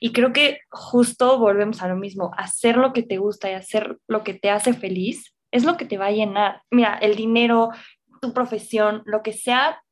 Y 0.00 0.12
creo 0.12 0.32
que 0.32 0.60
justo 0.70 1.38
volvemos 1.38 1.82
a 1.82 1.88
lo 1.88 1.96
mismo, 1.96 2.30
hacer 2.36 2.76
lo 2.76 2.92
que 2.92 3.02
te 3.02 3.18
gusta 3.18 3.50
y 3.50 3.54
hacer 3.54 3.98
lo 4.06 4.22
que 4.22 4.34
te 4.34 4.50
hace 4.50 4.72
feliz 4.72 5.34
es 5.50 5.64
lo 5.64 5.76
que 5.76 5.84
te 5.84 5.98
va 5.98 6.06
a 6.06 6.12
llenar. 6.12 6.62
Mira, 6.70 6.94
el 6.94 7.16
dinero, 7.16 7.70
tu 8.20 8.32
profesión, 8.32 9.02
lo 9.06 9.22
que 9.22 9.32
sea, 9.32 9.82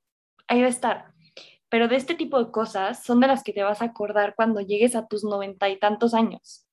ahí 0.49 0.61
va 0.61 0.67
a 0.67 0.71
estar. 0.71 1.07
Pero 1.69 1.89
de 1.89 1.97
este 1.97 2.15
tipo 2.15 2.43
de 2.43 2.51
cosas 2.51 3.03
son 3.03 3.21
de 3.21 3.27
las 3.27 3.43
que 3.43 3.53
te 3.53 3.63
vas 3.63 3.83
a 3.83 3.87
acordar 3.87 4.35
cuando 4.37 4.61
llegues 4.61 4.95
a 4.95 5.07
tus 5.07 5.25
noventa 5.25 5.69
y 5.69 5.79
tantos 5.79 6.15
años. 6.15 6.67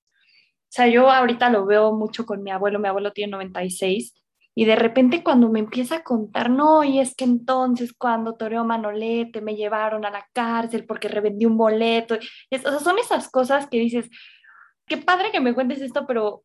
O 0.64 0.76
sea, 0.76 0.88
yo 0.88 1.10
ahorita 1.10 1.50
lo 1.50 1.66
veo 1.66 1.94
mucho 1.94 2.26
con 2.26 2.44
mi 2.44 2.52
abuelo, 2.52 2.80
mi 2.80 2.88
abuelo 2.88 3.14
tiene 3.14 3.32
96 3.32 4.14
y 4.56 4.66
de 4.66 4.76
repente 4.76 5.24
cuando 5.24 5.50
me 5.50 5.60
empieza 5.60 5.98
a 5.98 6.04
contar, 6.04 6.50
no, 6.50 6.84
y 6.84 7.00
es 7.00 7.16
que 7.16 7.24
entonces 7.24 7.94
cuando 7.94 8.36
toreó 8.36 8.64
Manolete 8.64 9.42
me 9.42 9.56
llevaron 9.56 10.06
a 10.06 10.12
la 10.12 10.28
cárcel 10.34 10.86
porque 10.86 11.08
revendí 11.08 11.46
un 11.46 11.58
boleto. 11.58 12.16
Es, 12.50 12.66
o 12.66 12.70
sea, 12.70 12.80
son 12.80 13.00
esas 13.00 13.30
cosas 13.30 13.68
que 13.68 13.80
dices, 13.80 14.10
qué 14.86 14.98
padre 14.98 15.32
que 15.32 15.40
me 15.40 15.54
cuentes 15.54 15.82
esto, 15.82 16.06
pero, 16.08 16.44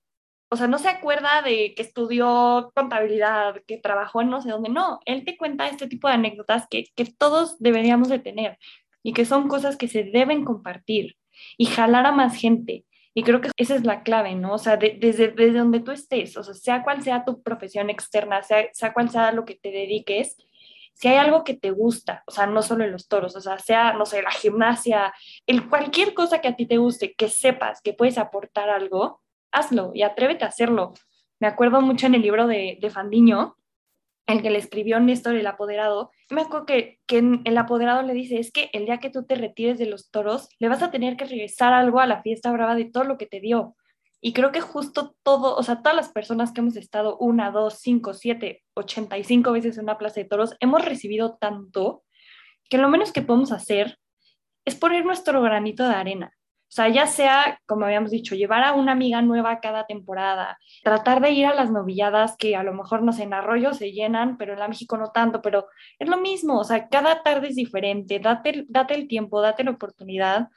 o 0.50 0.56
sea, 0.56 0.66
no 0.68 0.78
se 0.78 0.88
acuerda 0.88 1.42
de 1.42 1.74
que 1.74 1.82
estudió 1.82 2.72
contabilidad, 2.74 3.56
que 3.66 3.78
trabajó 3.78 4.22
en 4.22 4.30
no 4.30 4.40
sé 4.40 4.50
dónde. 4.50 4.70
No, 4.70 5.00
él 5.04 5.24
te 5.24 5.36
cuenta 5.36 5.68
este 5.68 5.86
tipo 5.88 6.09
de 6.09 6.14
anécdotas 6.14 6.66
que, 6.70 6.84
que 6.96 7.04
todos 7.06 7.59
deberíamos 7.59 8.09
de 8.09 8.18
tener 8.20 8.59
y 9.02 9.12
que 9.12 9.24
son 9.26 9.48
cosas 9.48 9.76
que 9.76 9.88
se 9.88 10.04
deben 10.04 10.44
compartir 10.44 11.16
y 11.56 11.66
jalar 11.66 12.06
a 12.06 12.12
más 12.12 12.36
gente. 12.36 12.84
Y 13.18 13.24
creo 13.24 13.40
que 13.40 13.50
esa 13.56 13.74
es 13.74 13.84
la 13.84 14.04
clave, 14.04 14.36
¿no? 14.36 14.52
O 14.52 14.58
sea, 14.58 14.76
desde, 14.76 15.26
desde 15.32 15.58
donde 15.58 15.80
tú 15.80 15.90
estés, 15.90 16.36
o 16.36 16.44
sea, 16.44 16.54
sea 16.54 16.84
cual 16.84 17.02
sea 17.02 17.24
tu 17.24 17.42
profesión 17.42 17.90
externa, 17.90 18.44
sea, 18.44 18.68
sea 18.72 18.92
cual 18.92 19.10
sea 19.10 19.32
lo 19.32 19.44
que 19.44 19.56
te 19.56 19.72
dediques, 19.72 20.36
si 20.94 21.08
hay 21.08 21.16
algo 21.16 21.42
que 21.42 21.54
te 21.54 21.72
gusta, 21.72 22.22
o 22.28 22.30
sea, 22.30 22.46
no 22.46 22.62
solo 22.62 22.84
en 22.84 22.92
los 22.92 23.08
toros, 23.08 23.34
o 23.34 23.40
sea, 23.40 23.58
sea, 23.58 23.92
no 23.92 24.06
sé, 24.06 24.22
la 24.22 24.30
gimnasia, 24.30 25.12
el 25.48 25.68
cualquier 25.68 26.14
cosa 26.14 26.40
que 26.40 26.46
a 26.46 26.54
ti 26.54 26.66
te 26.66 26.76
guste, 26.76 27.14
que 27.14 27.28
sepas 27.28 27.82
que 27.82 27.92
puedes 27.92 28.18
aportar 28.18 28.70
algo, 28.70 29.20
hazlo 29.50 29.90
y 29.94 30.02
atrévete 30.02 30.44
a 30.44 30.48
hacerlo. 30.48 30.94
Me 31.40 31.48
acuerdo 31.48 31.80
mucho 31.80 32.06
en 32.06 32.14
el 32.14 32.22
libro 32.22 32.46
de, 32.46 32.78
de 32.80 32.88
Fandiño, 32.88 33.56
el 34.28 34.42
que 34.42 34.50
le 34.50 34.58
escribió 34.58 35.00
Néstor 35.00 35.34
el 35.34 35.46
apoderado, 35.46 36.12
me 36.30 36.42
acuerdo 36.42 36.66
que, 36.66 37.00
que 37.06 37.40
el 37.44 37.58
apoderado 37.58 38.02
le 38.02 38.12
dice, 38.12 38.38
es 38.38 38.52
que 38.52 38.70
el 38.72 38.84
día 38.84 38.98
que 38.98 39.10
tú 39.10 39.24
te 39.24 39.34
retires 39.34 39.78
de 39.78 39.86
los 39.86 40.10
toros, 40.10 40.48
le 40.60 40.68
vas 40.68 40.82
a 40.82 40.90
tener 40.90 41.16
que 41.16 41.24
regresar 41.24 41.72
algo 41.72 41.98
a 41.98 42.06
la 42.06 42.22
fiesta 42.22 42.52
brava 42.52 42.76
de 42.76 42.84
todo 42.84 43.04
lo 43.04 43.18
que 43.18 43.26
te 43.26 43.40
dio. 43.40 43.74
Y 44.20 44.32
creo 44.32 44.52
que 44.52 44.60
justo 44.60 45.16
todo, 45.22 45.56
o 45.56 45.62
sea, 45.62 45.80
todas 45.80 45.96
las 45.96 46.10
personas 46.10 46.52
que 46.52 46.60
hemos 46.60 46.76
estado 46.76 47.16
una, 47.18 47.50
dos, 47.50 47.78
cinco, 47.80 48.14
siete, 48.14 48.64
ochenta 48.74 49.16
y 49.16 49.24
cinco 49.24 49.52
veces 49.52 49.78
en 49.78 49.84
una 49.84 49.96
plaza 49.96 50.20
de 50.20 50.26
toros, 50.26 50.56
hemos 50.60 50.84
recibido 50.84 51.36
tanto 51.36 52.02
que 52.68 52.78
lo 52.78 52.88
menos 52.88 53.12
que 53.12 53.22
podemos 53.22 53.52
hacer 53.52 53.98
es 54.64 54.74
poner 54.74 55.06
nuestro 55.06 55.40
granito 55.40 55.88
de 55.88 55.94
arena. 55.94 56.32
O 56.68 56.70
sea, 56.70 56.88
ya 56.88 57.06
sea, 57.06 57.60
como 57.66 57.86
habíamos 57.86 58.10
dicho, 58.10 58.34
llevar 58.34 58.62
a 58.62 58.74
una 58.74 58.92
amiga 58.92 59.22
nueva 59.22 59.58
cada 59.60 59.86
temporada, 59.86 60.58
tratar 60.84 61.22
de 61.22 61.30
ir 61.30 61.46
a 61.46 61.54
las 61.54 61.70
novilladas 61.70 62.36
que 62.36 62.56
a 62.56 62.62
lo 62.62 62.74
mejor, 62.74 63.02
no 63.02 63.12
sé, 63.12 63.22
en 63.22 63.32
Arroyo 63.32 63.72
se 63.72 63.90
llenan, 63.90 64.36
pero 64.36 64.52
en 64.52 64.58
la 64.58 64.68
México 64.68 64.98
no 64.98 65.10
tanto, 65.10 65.40
pero 65.40 65.66
es 65.98 66.08
lo 66.08 66.18
mismo, 66.18 66.58
o 66.58 66.64
sea, 66.64 66.88
cada 66.88 67.22
tarde 67.22 67.48
es 67.48 67.56
diferente, 67.56 68.18
date, 68.18 68.66
date 68.68 68.94
el 68.94 69.08
tiempo, 69.08 69.40
date 69.40 69.64
la 69.64 69.70
oportunidad. 69.70 70.48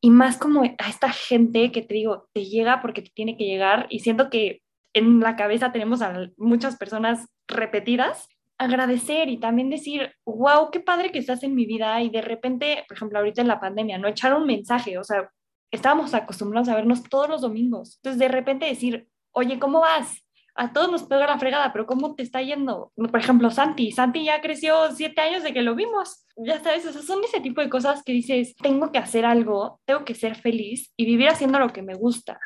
Y 0.00 0.10
más 0.10 0.38
como 0.38 0.62
a 0.62 0.88
esta 0.88 1.10
gente 1.10 1.72
que 1.72 1.82
te 1.82 1.94
digo, 1.94 2.28
te 2.32 2.44
llega 2.44 2.80
porque 2.80 3.02
te 3.02 3.10
tiene 3.10 3.36
que 3.36 3.44
llegar 3.44 3.86
y 3.90 4.00
siento 4.00 4.30
que 4.30 4.62
en 4.92 5.20
la 5.20 5.34
cabeza 5.34 5.72
tenemos 5.72 6.02
a 6.02 6.30
muchas 6.36 6.76
personas 6.76 7.28
repetidas, 7.48 8.28
agradecer 8.58 9.28
y 9.28 9.38
también 9.38 9.70
decir, 9.70 10.12
wow, 10.24 10.70
qué 10.70 10.80
padre 10.80 11.12
que 11.12 11.18
estás 11.18 11.42
en 11.42 11.54
mi 11.54 11.66
vida 11.66 12.00
y 12.02 12.10
de 12.10 12.22
repente, 12.22 12.84
por 12.88 12.96
ejemplo, 12.96 13.18
ahorita 13.18 13.42
en 13.42 13.48
la 13.48 13.60
pandemia, 13.60 13.98
no 13.98 14.08
echar 14.08 14.34
un 14.34 14.46
mensaje, 14.46 14.98
o 14.98 15.04
sea, 15.04 15.30
estábamos 15.70 16.14
acostumbrados 16.14 16.68
a 16.68 16.74
vernos 16.74 17.02
todos 17.04 17.28
los 17.28 17.42
domingos, 17.42 17.96
entonces 17.96 18.18
de 18.18 18.28
repente 18.28 18.66
decir, 18.66 19.08
oye, 19.32 19.58
¿cómo 19.58 19.80
vas? 19.80 20.26
a 20.56 20.72
todos 20.72 20.90
nos 20.90 21.02
pega 21.04 21.26
la 21.26 21.38
fregada, 21.38 21.72
pero 21.72 21.86
¿cómo 21.86 22.14
te 22.14 22.22
está 22.22 22.40
yendo? 22.40 22.92
Por 22.96 23.20
ejemplo, 23.20 23.50
Santi, 23.50 23.92
Santi 23.92 24.24
ya 24.24 24.40
creció 24.40 24.90
siete 24.92 25.20
años 25.20 25.42
de 25.42 25.52
que 25.52 25.62
lo 25.62 25.74
vimos, 25.74 26.24
ya 26.36 26.62
sabes, 26.62 26.86
o 26.86 26.92
sea, 26.92 27.02
son 27.02 27.22
ese 27.24 27.40
tipo 27.40 27.60
de 27.60 27.68
cosas 27.68 28.02
que 28.02 28.12
dices, 28.12 28.56
tengo 28.56 28.90
que 28.90 28.98
hacer 28.98 29.26
algo, 29.26 29.80
tengo 29.84 30.04
que 30.04 30.14
ser 30.14 30.34
feliz 30.34 30.92
y 30.96 31.04
vivir 31.04 31.28
haciendo 31.28 31.58
lo 31.58 31.72
que 31.72 31.82
me 31.82 31.94
gusta. 31.94 32.40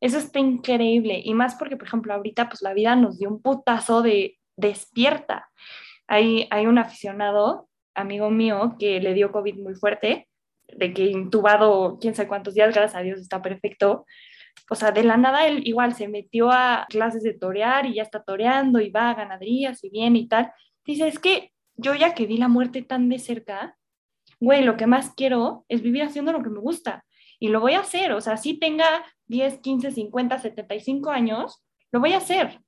Eso 0.00 0.18
está 0.18 0.38
increíble 0.38 1.20
y 1.24 1.34
más 1.34 1.56
porque, 1.56 1.76
por 1.76 1.88
ejemplo, 1.88 2.14
ahorita 2.14 2.48
pues 2.48 2.62
la 2.62 2.74
vida 2.74 2.94
nos 2.94 3.18
dio 3.18 3.28
un 3.28 3.42
putazo 3.42 4.02
de 4.02 4.38
despierta. 4.56 5.48
Hay, 6.06 6.48
hay 6.50 6.66
un 6.66 6.78
aficionado, 6.78 7.68
amigo 7.94 8.30
mío, 8.30 8.76
que 8.78 9.00
le 9.00 9.14
dio 9.14 9.32
COVID 9.32 9.56
muy 9.56 9.74
fuerte, 9.74 10.28
de 10.68 10.92
que 10.92 11.04
intubado 11.06 11.98
quién 12.00 12.14
sabe 12.14 12.28
cuántos 12.28 12.54
días, 12.54 12.74
gracias 12.74 12.94
a 12.94 13.02
Dios 13.02 13.20
está 13.20 13.42
perfecto, 13.42 14.04
o 14.70 14.74
sea, 14.74 14.90
de 14.90 15.04
la 15.04 15.16
nada 15.16 15.46
él 15.46 15.62
igual 15.64 15.94
se 15.94 16.08
metió 16.08 16.50
a 16.50 16.86
clases 16.88 17.22
de 17.22 17.34
torear 17.34 17.86
y 17.86 17.94
ya 17.94 18.02
está 18.02 18.22
toreando 18.22 18.80
y 18.80 18.90
va 18.90 19.10
a 19.10 19.14
ganaderías 19.14 19.84
y 19.84 19.90
bien 19.90 20.16
y 20.16 20.28
tal. 20.28 20.50
Dice, 20.84 21.06
es 21.06 21.18
que 21.18 21.52
yo 21.74 21.94
ya 21.94 22.14
que 22.14 22.26
vi 22.26 22.36
la 22.36 22.48
muerte 22.48 22.82
tan 22.82 23.08
de 23.08 23.18
cerca, 23.18 23.76
güey, 24.40 24.64
lo 24.64 24.76
que 24.76 24.86
más 24.86 25.12
quiero 25.14 25.64
es 25.68 25.82
vivir 25.82 26.02
haciendo 26.02 26.32
lo 26.32 26.42
que 26.42 26.50
me 26.50 26.60
gusta 26.60 27.04
y 27.38 27.48
lo 27.48 27.60
voy 27.60 27.74
a 27.74 27.80
hacer. 27.80 28.12
O 28.12 28.20
sea, 28.20 28.36
si 28.36 28.58
tenga 28.58 29.04
10, 29.26 29.58
15, 29.58 29.92
50, 29.92 30.38
75 30.38 31.10
años, 31.10 31.64
lo 31.92 32.00
voy 32.00 32.12
a 32.12 32.18
hacer. 32.18 32.60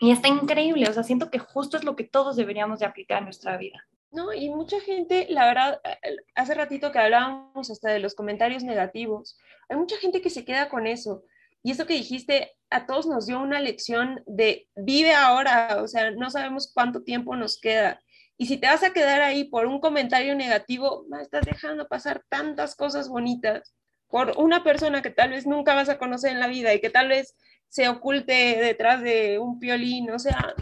Y 0.00 0.10
está 0.10 0.28
increíble, 0.28 0.88
o 0.88 0.92
sea, 0.92 1.02
siento 1.02 1.30
que 1.30 1.38
justo 1.38 1.76
es 1.76 1.84
lo 1.84 1.96
que 1.96 2.04
todos 2.04 2.36
deberíamos 2.36 2.80
de 2.80 2.86
aplicar 2.86 3.18
en 3.18 3.24
nuestra 3.24 3.56
vida. 3.56 3.86
No, 4.10 4.32
y 4.32 4.48
mucha 4.48 4.80
gente, 4.80 5.26
la 5.30 5.46
verdad, 5.46 5.80
eh, 5.84 6.16
hace 6.34 6.54
ratito 6.54 6.92
que 6.92 6.98
hablábamos 6.98 7.70
hasta 7.70 7.90
de 7.90 7.98
los 7.98 8.14
comentarios 8.14 8.62
negativos, 8.62 9.38
hay 9.68 9.76
mucha 9.76 9.96
gente 9.96 10.20
que 10.20 10.30
se 10.30 10.44
queda 10.44 10.68
con 10.68 10.86
eso. 10.86 11.24
Y 11.62 11.72
eso 11.72 11.86
que 11.86 11.94
dijiste, 11.94 12.52
a 12.70 12.86
todos 12.86 13.06
nos 13.06 13.26
dio 13.26 13.40
una 13.40 13.60
lección 13.60 14.22
de 14.26 14.68
vive 14.76 15.14
ahora, 15.14 15.80
o 15.82 15.88
sea, 15.88 16.10
no 16.10 16.30
sabemos 16.30 16.70
cuánto 16.72 17.02
tiempo 17.02 17.34
nos 17.36 17.58
queda. 17.58 18.00
Y 18.36 18.46
si 18.46 18.56
te 18.56 18.66
vas 18.66 18.82
a 18.82 18.92
quedar 18.92 19.20
ahí 19.20 19.44
por 19.44 19.66
un 19.66 19.80
comentario 19.80 20.34
negativo, 20.34 21.06
estás 21.20 21.44
dejando 21.44 21.88
pasar 21.88 22.22
tantas 22.28 22.76
cosas 22.76 23.08
bonitas 23.08 23.74
por 24.08 24.34
una 24.36 24.62
persona 24.62 25.02
que 25.02 25.10
tal 25.10 25.30
vez 25.30 25.46
nunca 25.46 25.74
vas 25.74 25.88
a 25.88 25.98
conocer 25.98 26.32
en 26.32 26.40
la 26.40 26.48
vida 26.48 26.74
y 26.74 26.80
que 26.80 26.90
tal 26.90 27.08
vez 27.08 27.36
se 27.68 27.88
oculte 27.88 28.32
detrás 28.60 29.02
de 29.02 29.38
un 29.38 29.58
piolín, 29.58 30.10
o 30.10 30.18
sea, 30.18 30.54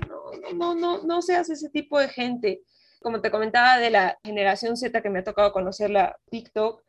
no, 0.55 0.55
no, 0.55 0.75
no, 0.75 1.03
no 1.03 1.23
seas 1.23 1.51
ese 1.51 1.69
tipo 1.69 1.99
de 1.99 2.09
gente 2.09 2.63
como 3.03 3.21
te 3.21 3.31
comentaba 3.31 3.79
de 3.79 3.91
la 3.91 4.19
generación 4.25 4.77
Z 4.77 5.03
que 5.03 5.11
me 5.11 5.19
ha 5.19 5.25
tocado 5.25 5.53
conocer 5.53 5.91
la 5.91 6.17
TikTok, 6.31 6.83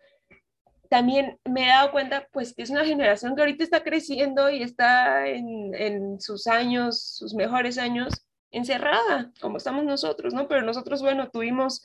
también 0.89 1.39
me 1.49 1.65
he 1.65 1.67
dado 1.67 1.91
cuenta 1.91 2.27
pues 2.31 2.53
que 2.53 2.61
es 2.61 2.69
una 2.69 2.85
generación 2.85 3.35
que 3.35 3.41
ahorita 3.41 3.63
está 3.63 3.83
creciendo 3.83 4.49
y 4.49 4.61
está 4.61 5.27
en, 5.27 5.73
en 5.73 6.21
sus 6.21 6.45
años, 6.47 7.01
sus 7.17 7.33
mejores 7.33 7.77
años, 7.77 8.25
encerrada, 8.51 9.31
como 9.41 9.57
estamos 9.57 9.83
nosotros, 9.83 10.33
¿no? 10.35 10.47
Pero 10.47 10.61
nosotros, 10.61 11.01
bueno, 11.01 11.31
tuvimos 11.31 11.83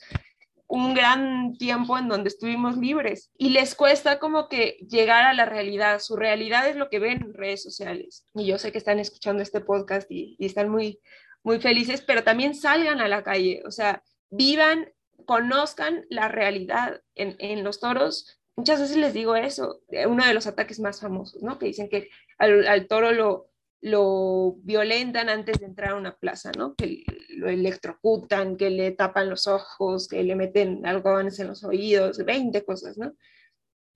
un 0.69 0.93
gran 0.93 1.57
tiempo 1.57 1.97
en 1.97 2.07
donde 2.07 2.29
estuvimos 2.29 2.77
libres 2.77 3.31
y 3.37 3.49
les 3.49 3.73
cuesta 3.73 4.19
como 4.19 4.47
que 4.47 4.77
llegar 4.87 5.25
a 5.25 5.33
la 5.33 5.45
realidad. 5.45 5.99
Su 5.99 6.15
realidad 6.15 6.69
es 6.69 6.75
lo 6.75 6.89
que 6.89 6.99
ven 6.99 7.23
en 7.23 7.33
redes 7.33 7.63
sociales. 7.63 8.27
Y 8.35 8.45
yo 8.45 8.59
sé 8.59 8.71
que 8.71 8.77
están 8.77 8.99
escuchando 8.99 9.41
este 9.41 9.61
podcast 9.61 10.09
y, 10.11 10.37
están 10.39 10.69
muy, 10.69 10.99
muy 11.41 11.59
felices, 11.59 12.01
pero 12.01 12.23
también 12.23 12.53
salgan 12.53 13.01
a 13.01 13.07
la 13.07 13.23
calle. 13.23 13.63
O 13.65 13.71
sea, 13.71 14.03
vivan, 14.29 14.93
conozcan 15.25 16.05
la 16.11 16.27
realidad 16.27 17.01
en, 17.15 17.63
los 17.63 17.79
toros. 17.79 18.39
Muchas 18.55 18.79
veces 18.79 18.97
les 18.97 19.13
digo 19.13 19.35
eso, 19.35 19.81
uno 20.05 20.23
de 20.23 20.35
los 20.35 20.45
ataques 20.45 20.79
más 20.79 21.01
famosos, 21.01 21.41
¿no? 21.41 21.57
Que 21.57 21.65
dicen 21.65 21.89
que 21.89 22.09
al, 22.37 22.85
toro 22.87 23.11
lo, 23.11 23.48
lo 23.81 24.55
violentan 24.63 25.29
antes 25.29 25.59
de 25.59 25.65
entrar 25.65 25.91
a 25.91 25.95
una 25.95 26.15
plaza, 26.17 26.51
¿no? 26.57 26.75
Que 26.75 27.03
lo 27.29 27.49
electrocutan, 27.49 28.57
que 28.57 28.69
le 28.69 28.91
tapan 28.91 29.29
los 29.29 29.47
ojos, 29.47 30.07
que 30.07 30.21
le 30.23 30.35
meten 30.35 30.85
algodones 30.85 31.39
en 31.39 31.47
los 31.47 31.63
oídos, 31.63 32.23
20 32.23 32.65
cosas, 32.65 32.97
¿no? 32.97 33.13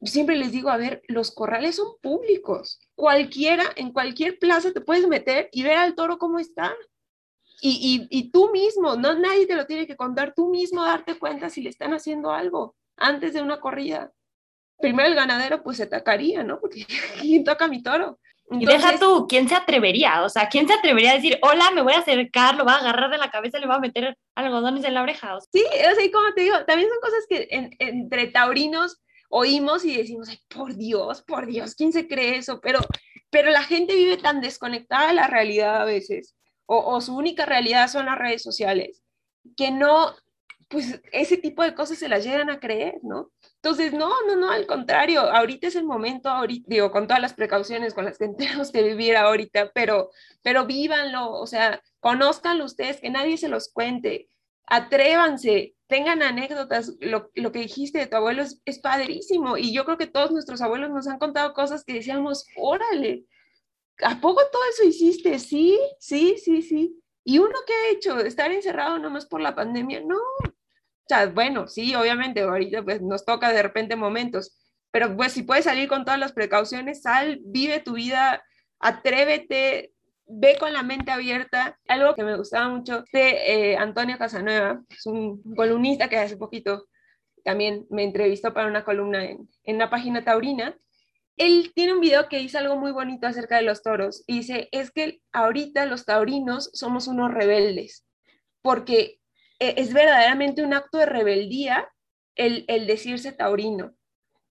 Siempre 0.01 0.35
les 0.35 0.51
digo, 0.51 0.69
a 0.69 0.77
ver, 0.77 1.01
los 1.07 1.31
corrales 1.31 1.77
son 1.77 1.97
públicos. 2.01 2.79
Cualquiera, 2.95 3.63
en 3.75 3.91
cualquier 3.91 4.37
plaza 4.37 4.71
te 4.71 4.81
puedes 4.81 5.07
meter 5.07 5.49
y 5.51 5.63
ver 5.63 5.77
al 5.77 5.95
toro 5.95 6.17
cómo 6.17 6.39
está. 6.39 6.73
Y, 7.61 8.07
y, 8.09 8.29
tú 8.29 8.51
mismo, 8.51 8.97
no 8.97 9.17
nadie 9.17 9.47
te 9.47 9.55
lo 9.55 9.65
tiene 9.65 9.87
que 9.87 9.95
contar, 9.95 10.33
tú 10.35 10.49
mismo 10.49 10.83
darte 10.83 11.17
cuenta 11.17 11.49
si 11.49 11.61
le 11.61 11.69
están 11.69 11.93
haciendo 11.93 12.31
algo 12.31 12.75
antes 12.97 13.33
de 13.33 13.41
una 13.41 13.61
corrida. 13.61 14.11
Primero 14.79 15.07
el 15.07 15.15
ganadero 15.15 15.63
pues 15.63 15.77
se 15.77 15.83
atacaría, 15.83 16.43
¿no? 16.43 16.59
Porque 16.59 16.85
¿quién 17.21 17.45
toca 17.45 17.69
mi 17.69 17.81
toro? 17.81 18.19
Y 18.59 18.65
deja 18.65 18.97
tú, 18.99 19.25
¿quién 19.27 19.47
se 19.49 19.55
atrevería? 19.55 20.23
O 20.23 20.29
sea, 20.29 20.49
¿quién 20.49 20.67
se 20.67 20.73
atrevería 20.73 21.11
a 21.11 21.15
decir, 21.15 21.37
hola, 21.41 21.71
me 21.71 21.81
voy 21.81 21.93
a 21.93 21.99
acercar, 21.99 22.55
lo 22.55 22.65
va 22.65 22.75
a 22.75 22.79
agarrar 22.79 23.09
de 23.09 23.17
la 23.17 23.31
cabeza 23.31 23.59
le 23.59 23.67
va 23.67 23.75
a 23.75 23.79
meter 23.79 24.17
algodones 24.35 24.83
en 24.83 24.93
la 24.93 25.01
oreja? 25.01 25.37
sí, 25.51 25.63
o 25.63 25.95
sea, 25.95 26.03
y 26.03 26.11
como 26.11 26.33
te 26.33 26.41
digo, 26.41 26.63
también 26.65 26.89
son 26.89 26.99
cosas 27.01 27.25
que 27.29 27.47
entre 27.79 28.27
taurinos 28.27 29.01
oímos 29.29 29.83
y 29.85 29.97
decimos, 29.97 30.29
ay, 30.29 30.39
por 30.47 30.75
Dios, 30.75 31.23
por 31.23 31.47
Dios, 31.47 31.75
¿quién 31.75 31.91
se 31.91 32.07
cree 32.07 32.37
eso? 32.37 32.59
Pero, 32.61 32.79
pero 33.29 33.49
la 33.51 33.63
gente 33.63 33.95
vive 33.95 34.17
tan 34.17 34.41
desconectada 34.41 35.07
de 35.07 35.13
la 35.13 35.27
realidad 35.27 35.81
a 35.81 35.85
veces 35.85 36.35
o, 36.65 37.01
su 37.01 37.15
única 37.15 37.45
realidad 37.45 37.87
son 37.87 38.05
las 38.05 38.17
redes 38.17 38.41
sociales, 38.41 39.03
que 39.57 39.71
no, 39.71 40.13
pues 40.69 41.01
ese 41.11 41.37
tipo 41.37 41.63
de 41.63 41.75
cosas 41.75 41.99
se 41.99 42.09
las 42.09 42.23
llegan 42.23 42.49
a 42.49 42.59
creer, 42.59 42.95
¿no? 43.03 43.31
Entonces, 43.63 43.93
no, 43.93 44.11
no, 44.27 44.35
no, 44.35 44.51
al 44.51 44.67
contrario, 44.67 45.21
ahorita 45.21 45.67
es 45.67 45.77
el 45.77 45.85
momento, 45.85 46.27
ahorita, 46.27 46.65
digo, 46.67 46.91
con 46.91 47.07
todas 47.07 47.21
las 47.21 47.33
precauciones 47.33 47.93
con 47.93 48.03
las 48.03 48.17
que 48.17 48.27
tenemos 48.37 48.73
que 48.73 48.83
vivir 48.83 49.15
ahorita, 49.15 49.71
pero, 49.73 50.11
pero 50.41 50.65
vívanlo, 50.65 51.31
o 51.31 51.47
sea, 51.47 51.81
conózcanlo 52.01 52.65
ustedes, 52.65 52.99
que 52.99 53.09
nadie 53.09 53.37
se 53.37 53.47
los 53.47 53.71
cuente, 53.71 54.27
atrévanse, 54.65 55.75
tengan 55.87 56.21
anécdotas, 56.23 56.97
lo, 56.99 57.31
lo 57.35 57.53
que 57.53 57.59
dijiste 57.59 57.99
de 57.99 58.07
tu 58.07 58.17
abuelo 58.17 58.41
es, 58.41 58.61
es, 58.65 58.79
padrísimo, 58.79 59.55
y 59.55 59.73
yo 59.73 59.85
creo 59.85 59.97
que 59.97 60.07
todos 60.07 60.31
nuestros 60.31 60.61
abuelos 60.61 60.89
nos 60.89 61.07
han 61.07 61.17
contado 61.17 61.53
cosas 61.53 61.85
que 61.85 61.93
decíamos, 61.93 62.45
órale, 62.57 63.23
¿a 64.01 64.19
poco 64.19 64.41
todo 64.51 64.61
eso 64.73 64.83
hiciste? 64.83 65.39
Sí, 65.39 65.79
sí, 65.99 66.35
sí, 66.37 66.63
sí. 66.63 67.01
¿Y 67.23 67.39
uno 67.39 67.55
qué 67.65 67.73
ha 67.73 67.91
hecho? 67.91 68.19
¿Estar 68.19 68.51
encerrado 68.51 68.99
nomás 68.99 69.25
por 69.25 69.39
la 69.39 69.55
pandemia? 69.55 70.01
No. 70.01 70.19
Sea, 71.07 71.27
bueno, 71.27 71.67
sí, 71.67 71.95
obviamente, 71.95 72.41
ahorita 72.41 72.83
pues 72.83 73.01
nos 73.01 73.25
toca 73.25 73.51
de 73.51 73.61
repente 73.61 73.95
momentos, 73.95 74.57
pero 74.91 75.15
pues 75.15 75.33
si 75.33 75.43
puedes 75.43 75.65
salir 75.65 75.89
con 75.89 76.05
todas 76.05 76.19
las 76.19 76.33
precauciones, 76.33 77.01
sal, 77.01 77.39
vive 77.43 77.79
tu 77.79 77.93
vida, 77.93 78.43
atrévete, 78.79 79.93
ve 80.25 80.57
con 80.59 80.71
la 80.73 80.83
mente 80.83 81.11
abierta. 81.11 81.77
Algo 81.87 82.15
que 82.15 82.23
me 82.23 82.37
gustaba 82.37 82.69
mucho 82.69 83.03
de 83.11 83.71
eh, 83.71 83.77
Antonio 83.77 84.17
Casanueva, 84.17 84.81
es 84.89 85.05
un 85.05 85.41
columnista 85.55 86.09
que 86.09 86.17
hace 86.17 86.37
poquito 86.37 86.87
también 87.43 87.85
me 87.89 88.03
entrevistó 88.03 88.53
para 88.53 88.67
una 88.67 88.85
columna 88.85 89.25
en, 89.25 89.49
en 89.63 89.75
una 89.75 89.89
página 89.89 90.23
taurina, 90.23 90.77
él 91.37 91.71
tiene 91.73 91.93
un 91.93 91.99
video 91.99 92.29
que 92.29 92.37
dice 92.37 92.57
algo 92.57 92.77
muy 92.77 92.91
bonito 92.91 93.27
acerca 93.27 93.57
de 93.57 93.63
los 93.63 93.81
toros. 93.81 94.23
Y 94.27 94.39
dice, 94.39 94.69
es 94.71 94.91
que 94.91 95.21
ahorita 95.31 95.85
los 95.85 96.05
taurinos 96.05 96.69
somos 96.73 97.07
unos 97.07 97.33
rebeldes, 97.33 98.05
porque 98.61 99.19
es 99.77 99.93
verdaderamente 99.93 100.63
un 100.63 100.73
acto 100.73 100.97
de 100.97 101.05
rebeldía 101.05 101.89
el, 102.35 102.65
decirse 102.87 103.31
taurino. 103.31 103.93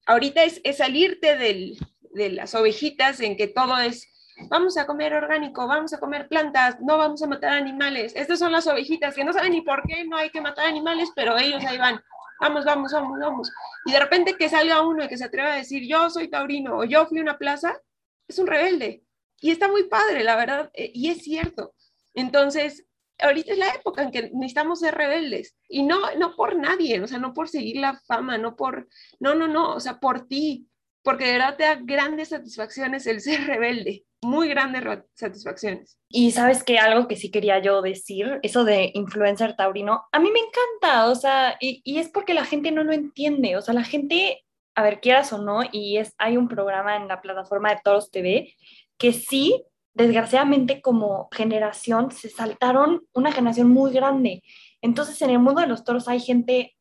Ahorita 0.06 0.44
es, 0.44 0.60
salirte 0.76 1.36
del, 1.36 1.78
de 2.14 2.30
las 2.30 2.54
ovejitas 2.54 3.20
en 3.20 3.36
que 3.36 3.48
todo 3.48 3.78
es 3.78 4.08
vamos 4.48 4.76
a 4.76 4.86
comer 4.86 5.14
orgánico, 5.14 5.66
vamos 5.66 5.92
a 5.92 6.00
comer 6.00 6.28
plantas, 6.28 6.80
no 6.80 6.98
vamos 6.98 7.22
a 7.22 7.26
matar 7.26 7.52
animales. 7.52 8.12
Estas 8.16 8.38
son 8.38 8.52
las 8.52 8.66
ovejitas 8.66 9.14
que 9.14 9.24
no 9.24 9.32
saben 9.32 9.52
ni 9.52 9.60
por 9.60 9.82
qué 9.86 10.04
no 10.04 10.16
hay 10.16 10.30
que 10.30 10.40
matar 10.40 10.66
animales, 10.66 11.10
pero 11.14 11.36
ellos 11.38 11.64
ahí 11.64 11.78
van. 11.78 12.00
Vamos, 12.40 12.64
vamos, 12.64 12.92
vamos, 12.92 13.18
vamos. 13.20 13.52
Y 13.84 13.92
de 13.92 14.00
repente 14.00 14.36
que 14.36 14.48
salga 14.48 14.82
uno 14.82 15.04
y 15.04 15.08
que 15.08 15.16
se 15.16 15.24
atreva 15.24 15.52
a 15.52 15.56
decir, 15.56 15.86
yo 15.86 16.10
soy 16.10 16.28
taurino 16.28 16.78
o 16.78 16.84
yo 16.84 17.06
fui 17.06 17.18
a 17.18 17.22
una 17.22 17.38
plaza, 17.38 17.80
es 18.26 18.38
un 18.38 18.46
rebelde. 18.46 19.04
Y 19.40 19.50
está 19.50 19.68
muy 19.68 19.84
padre, 19.84 20.24
la 20.24 20.36
verdad, 20.36 20.70
eh, 20.74 20.90
y 20.94 21.10
es 21.10 21.22
cierto. 21.22 21.74
Entonces, 22.14 22.86
ahorita 23.18 23.52
es 23.52 23.58
la 23.58 23.70
época 23.70 24.02
en 24.02 24.10
que 24.10 24.30
necesitamos 24.32 24.80
ser 24.80 24.94
rebeldes. 24.94 25.56
Y 25.68 25.82
no, 25.82 25.98
no 26.18 26.34
por 26.36 26.56
nadie, 26.56 27.00
o 27.00 27.06
sea, 27.06 27.18
no 27.18 27.32
por 27.32 27.48
seguir 27.48 27.76
la 27.76 28.00
fama, 28.06 28.38
no 28.38 28.56
por, 28.56 28.88
no, 29.20 29.34
no, 29.34 29.48
no, 29.48 29.74
o 29.74 29.80
sea, 29.80 29.98
por 30.00 30.26
ti, 30.26 30.68
porque 31.02 31.26
de 31.26 31.32
verdad 31.32 31.56
te 31.56 31.64
da 31.64 31.74
grandes 31.76 32.28
satisfacciones 32.30 33.06
el 33.06 33.20
ser 33.20 33.46
rebelde, 33.46 34.04
muy 34.22 34.48
grandes 34.48 34.84
satisfacciones. 35.14 35.98
Y 36.08 36.30
sabes 36.32 36.62
que 36.62 36.78
algo 36.78 37.08
que 37.08 37.16
sí 37.16 37.30
quería 37.30 37.60
yo 37.60 37.82
decir, 37.82 38.38
eso 38.42 38.64
de 38.64 38.90
influencer 38.94 39.56
taurino, 39.56 40.04
a 40.12 40.18
mí 40.18 40.30
me 40.30 40.40
encanta, 40.40 41.10
o 41.10 41.14
sea, 41.14 41.56
y, 41.60 41.82
y, 41.84 41.98
es 41.98 42.08
porque 42.08 42.34
la 42.34 42.44
gente 42.44 42.70
no 42.70 42.84
lo 42.84 42.92
entiende, 42.92 43.56
o 43.56 43.62
sea, 43.62 43.74
la 43.74 43.84
gente, 43.84 44.44
a 44.74 44.82
ver, 44.82 45.00
quieras 45.00 45.32
o 45.32 45.38
no, 45.38 45.60
y 45.70 45.98
es, 45.98 46.14
hay 46.18 46.36
un 46.36 46.48
programa 46.48 46.96
en 46.96 47.08
la 47.08 47.20
plataforma 47.20 47.70
de 47.70 47.80
Toros 47.82 48.10
TV 48.10 48.54
que 48.96 49.12
sí, 49.12 49.64
desgraciadamente 49.94 50.80
como 50.80 51.28
generación, 51.32 52.10
se 52.10 52.28
saltaron 52.28 53.06
una 53.12 53.32
generación 53.32 53.68
muy 53.68 53.92
grande. 53.92 54.42
Entonces, 54.80 55.20
en 55.22 55.30
el 55.30 55.38
mundo 55.38 55.60
de 55.60 55.66
los 55.66 55.84
toros 55.84 56.08
hay 56.08 56.20
gente, 56.20 56.76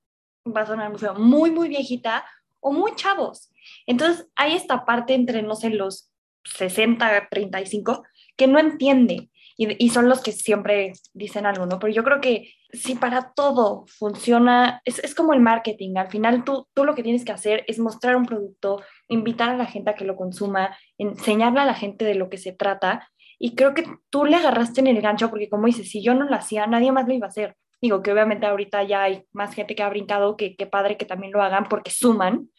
va 0.45 0.61
a 0.61 0.65
sonar 0.65 0.91
muy 1.19 1.51
muy 1.51 1.69
viejita 1.69 2.25
o 2.59 2.71
muy 2.71 2.95
chavos 2.95 3.51
entonces, 3.85 4.27
hay 4.35 4.53
esta 4.53 4.85
parte 4.85 5.13
entre, 5.13 5.41
no 5.41 5.55
sé, 5.55 5.69
los 5.69 6.11
60, 6.45 7.27
35, 7.29 8.03
que 8.35 8.47
no 8.47 8.59
entiende 8.59 9.29
y, 9.57 9.89
son 9.89 10.09
los 10.09 10.21
que 10.21 10.31
siempre 10.31 10.93
dicen 11.13 11.45
algo, 11.45 11.65
¿no? 11.65 11.79
Pero 11.79 11.93
yo 11.93 12.03
creo 12.03 12.21
que 12.21 12.53
si 12.71 12.95
para 12.95 13.33
todo 13.33 13.85
funciona, 13.87 14.81
es, 14.85 14.99
es 14.99 15.13
como 15.13 15.33
el 15.33 15.39
marketing, 15.39 15.97
al 15.97 16.09
final 16.09 16.43
tú, 16.43 16.67
tú 16.73 16.85
lo 16.85 16.95
que 16.95 17.03
tienes 17.03 17.25
que 17.25 17.31
hacer 17.31 17.63
es 17.67 17.79
mostrar 17.79 18.15
un 18.15 18.25
producto, 18.25 18.81
invitar 19.07 19.49
a 19.49 19.57
la 19.57 19.65
gente 19.65 19.91
a 19.91 19.95
que 19.95 20.05
lo 20.05 20.15
consuma, 20.15 20.75
enseñarle 20.97 21.59
a 21.59 21.65
la 21.65 21.73
gente 21.73 22.05
de 22.05 22.15
lo 22.15 22.29
que 22.29 22.37
se 22.37 22.53
trata. 22.53 23.09
Y 23.37 23.55
creo 23.55 23.73
que 23.73 23.85
tú 24.09 24.25
le 24.25 24.35
agarraste 24.35 24.81
en 24.81 24.87
el 24.87 25.01
gancho 25.01 25.29
porque 25.29 25.49
como 25.49 25.67
dices, 25.67 25.89
si 25.89 26.03
yo 26.03 26.13
no 26.13 26.25
lo 26.25 26.35
hacía, 26.35 26.67
nadie 26.67 26.91
más 26.91 27.07
lo 27.07 27.13
iba 27.13 27.25
a 27.25 27.29
hacer. 27.29 27.55
Digo 27.81 28.03
que 28.03 28.11
obviamente 28.11 28.45
ahorita 28.45 28.83
ya 28.83 29.03
hay 29.03 29.23
más 29.31 29.55
gente 29.55 29.75
que 29.75 29.81
ha 29.81 29.89
brincado, 29.89 30.37
que, 30.37 30.55
que 30.55 30.67
padre 30.67 30.97
que 30.97 31.05
también 31.05 31.33
lo 31.33 31.41
hagan 31.41 31.65
porque 31.67 31.89
suman, 31.89 32.49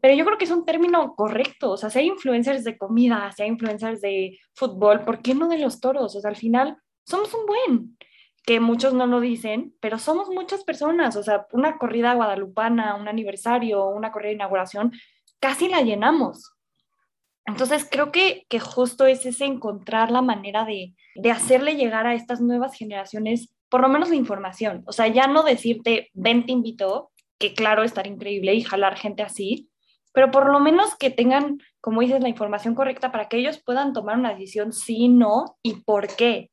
pero 0.00 0.14
yo 0.14 0.24
creo 0.24 0.38
que 0.38 0.44
es 0.44 0.50
un 0.50 0.64
término 0.64 1.14
correcto. 1.14 1.72
O 1.72 1.76
sea, 1.76 1.90
si 1.90 2.00
hay 2.00 2.06
influencers 2.06 2.64
de 2.64 2.78
comida, 2.78 3.32
si 3.32 3.42
hay 3.42 3.48
influencers 3.48 4.00
de 4.00 4.38
fútbol, 4.54 5.04
¿por 5.04 5.20
qué 5.20 5.34
no 5.34 5.48
de 5.48 5.58
los 5.58 5.80
toros? 5.80 6.14
O 6.14 6.20
sea, 6.20 6.30
al 6.30 6.36
final 6.36 6.76
somos 7.04 7.32
un 7.34 7.46
buen, 7.46 7.98
que 8.44 8.60
muchos 8.60 8.94
no 8.94 9.06
lo 9.06 9.20
dicen, 9.20 9.74
pero 9.80 9.98
somos 9.98 10.28
muchas 10.28 10.64
personas. 10.64 11.16
O 11.16 11.22
sea, 11.22 11.46
una 11.52 11.78
corrida 11.78 12.14
guadalupana, 12.14 12.94
un 12.94 13.08
aniversario, 13.08 13.88
una 13.88 14.12
corrida 14.12 14.28
de 14.28 14.34
inauguración, 14.34 14.92
casi 15.40 15.68
la 15.68 15.82
llenamos. 15.82 16.54
Entonces, 17.44 17.88
creo 17.90 18.12
que, 18.12 18.44
que 18.48 18.60
justo 18.60 19.06
es 19.06 19.24
ese 19.26 19.46
encontrar 19.46 20.10
la 20.10 20.22
manera 20.22 20.64
de, 20.64 20.94
de 21.14 21.30
hacerle 21.30 21.76
llegar 21.76 22.06
a 22.06 22.14
estas 22.14 22.40
nuevas 22.40 22.76
generaciones 22.76 23.52
por 23.68 23.80
lo 23.80 23.88
menos 23.88 24.08
la 24.08 24.16
información. 24.16 24.82
O 24.86 24.92
sea, 24.92 25.08
ya 25.08 25.26
no 25.26 25.42
decirte, 25.42 26.10
ven, 26.14 26.46
te 26.46 26.52
invito, 26.52 27.10
que 27.38 27.54
claro, 27.54 27.82
estar 27.82 28.06
increíble 28.06 28.54
y 28.54 28.62
jalar 28.62 28.96
gente 28.96 29.22
así, 29.22 29.70
pero 30.12 30.30
por 30.30 30.50
lo 30.50 30.60
menos 30.60 30.96
que 30.96 31.10
tengan, 31.10 31.60
como 31.80 32.00
dices, 32.00 32.20
la 32.20 32.28
información 32.28 32.74
correcta 32.74 33.12
para 33.12 33.28
que 33.28 33.38
ellos 33.38 33.62
puedan 33.64 33.92
tomar 33.92 34.18
una 34.18 34.30
decisión 34.30 34.72
sí, 34.72 35.08
no 35.08 35.58
y 35.62 35.74
por 35.82 36.08
qué. 36.08 36.50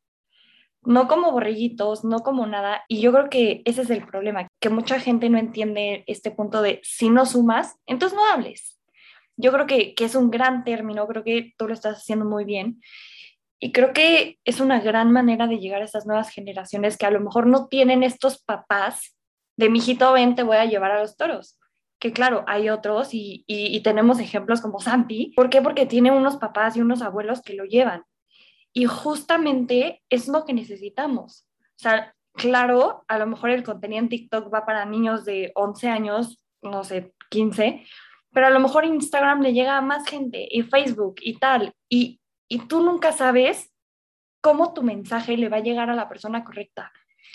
No 0.84 1.08
como 1.08 1.32
borrillitos, 1.32 2.03
no 2.03 2.20
como 2.20 2.45
nada. 2.45 2.84
Y 2.88 3.01
yo 3.01 3.12
creo 3.12 3.30
que 3.30 3.62
ese 3.66 3.82
es 3.82 3.89
el 3.89 4.06
problema, 4.06 4.47
que 4.60 4.70
mucha 4.70 4.99
gente 4.99 5.30
no 5.30 5.39
entiende 5.39 6.03
este 6.08 6.32
punto 6.32 6.62
de 6.62 6.80
si 6.84 7.10
no 7.10 7.26
sumas, 7.26 7.78
entonces 7.88 8.16
no 8.16 8.26
hables. 8.26 8.80
Yo 9.38 9.51
creo 9.51 9.66
que, 9.66 9.95
que 9.95 10.06
es 10.06 10.16
un 10.16 10.30
gran 10.30 10.64
término, 10.64 11.08
creo 11.08 11.24
que 11.24 11.53
tú 11.58 11.68
lo 11.68 11.74
estás 11.74 11.97
haciendo 11.97 12.26
muy 12.26 12.45
bien. 12.45 12.82
Y 13.60 13.72
creo 13.72 13.93
que 13.93 14.38
es 14.45 14.60
una 14.60 14.80
gran 14.80 15.12
manera 15.12 15.47
de 15.47 15.58
llegar 15.58 15.82
a 15.82 15.86
estas 15.86 16.06
nuevas 16.06 16.30
generaciones 16.30 16.97
que 16.97 17.06
a 17.06 17.12
lo 17.12 17.20
mejor 17.20 17.47
no 17.47 17.68
tienen 17.68 18.03
estos 18.03 18.43
papás 18.43 19.16
de 19.58 19.70
mijito 19.70 20.12
ven, 20.14 20.36
te 20.36 20.43
voy 20.43 20.58
a 20.58 20.66
llevar 20.66 20.91
a 20.91 20.99
los 20.99 21.16
toros 21.18 21.58
que 22.06 22.14
claro, 22.14 22.43
hay 22.45 22.70
otros 22.70 23.10
y, 23.14 23.82
tenemos 23.84 24.20
ejemplos 24.20 24.62
como 24.62 24.80
Santi. 24.80 25.34
¿Por 25.36 25.49
qué? 25.49 25.60
Porque 25.64 25.88
tiene 25.88 26.12
unos 26.12 26.38
papás 26.38 26.78
y 26.78 26.82
unos 26.82 27.01
abuelos 27.01 27.41
que 27.41 27.56
lo 27.56 27.66
llevan. 27.66 28.03
Y 28.74 28.86
justamente 28.86 30.03
es 30.12 30.28
lo 30.28 30.45
que 30.45 30.53
necesitamos. 30.53 31.47
O 31.60 31.78
sea, 31.78 32.14
claro, 32.34 33.06
a 33.08 33.18
lo 33.18 33.26
mejor 33.26 33.49
el 33.49 33.64
contenido 33.64 34.03
en 34.03 34.10
TikTok 34.10 34.53
va 34.53 34.68
para 34.68 34.86
niños 34.86 35.26
de 35.26 35.51
11 35.56 35.89
años, 35.89 36.39
no 36.62 36.84
sé, 36.84 37.12
15, 37.32 37.84
pero 38.32 38.45
a 38.45 38.51
lo 38.51 38.60
mejor 38.60 38.86
Instagram 38.86 39.41
le 39.41 39.53
llega 39.53 39.76
a 39.76 39.82
más 39.82 40.08
gente 40.08 40.47
y 40.47 40.62
Facebook 40.62 41.16
y 41.22 41.39
tal. 41.39 41.74
Y, 41.89 42.22
y 42.47 42.68
tú 42.68 42.84
nunca 42.84 43.14
sabes 43.14 43.74
cómo 44.41 44.76
tu 44.76 44.84
mensaje 44.84 45.38
le 45.38 45.49
va 45.49 45.58
a 45.58 45.64
llegar 45.64 45.89
a 45.89 45.95
la 45.95 46.08
persona 46.08 46.43
correcta. 46.43 46.91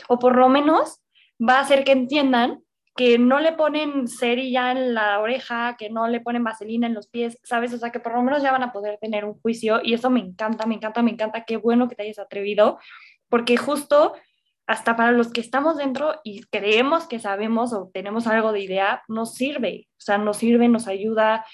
O 0.07 0.21
por 0.21 0.37
lo 0.37 0.49
menos 0.49 1.01
va 1.41 1.55
a 1.55 1.63
hacer 1.63 1.83
que 1.83 1.91
entiendan 1.91 2.63
que 2.97 3.19
no 3.19 3.41
le 3.41 3.53
ponen 3.53 4.09
cerilla 4.09 4.73
en 4.73 4.95
la 4.95 5.21
oreja, 5.21 5.77
que 5.79 5.91
no 5.91 6.09
le 6.09 6.21
ponen 6.21 6.45
vaselina 6.45 6.87
en 6.87 6.95
los 6.95 7.09
pies, 7.09 7.39
¿sabes? 7.45 7.73
O 7.73 7.79
sea, 7.79 7.91
que 7.91 8.01
por 8.01 8.15
lo 8.15 8.23
menos 8.23 8.43
ya 8.43 8.53
van 8.53 8.63
a 8.63 8.73
poder 8.73 8.99
tener 9.01 9.25
un 9.25 9.35
juicio 9.41 9.81
y 9.83 9.95
eso 9.95 10.11
me 10.11 10.21
encanta, 10.21 10.67
me 10.67 10.75
encanta, 10.75 11.03
me 11.03 11.13
encanta, 11.13 11.45
qué 11.45 11.57
bueno 11.57 11.89
que 11.89 11.95
te 11.95 12.03
hayas 12.03 12.19
atrevido, 12.19 12.79
porque 13.29 13.57
justo 13.57 14.15
hasta 14.67 14.95
para 14.97 15.11
los 15.11 15.33
que 15.33 15.41
estamos 15.41 15.79
dentro 15.79 16.21
y 16.23 16.43
creemos 16.45 17.09
que 17.09 17.19
sabemos 17.19 17.73
o 17.73 17.91
tenemos 17.93 18.29
algo 18.29 18.53
de 18.53 18.61
idea, 18.61 19.03
nos 19.09 19.35
sirve, 19.35 19.89
o 19.99 20.01
sea, 20.01 20.17
nos 20.17 20.37
sirve, 20.37 20.69
nos 20.69 20.87
ayuda. 20.87 21.45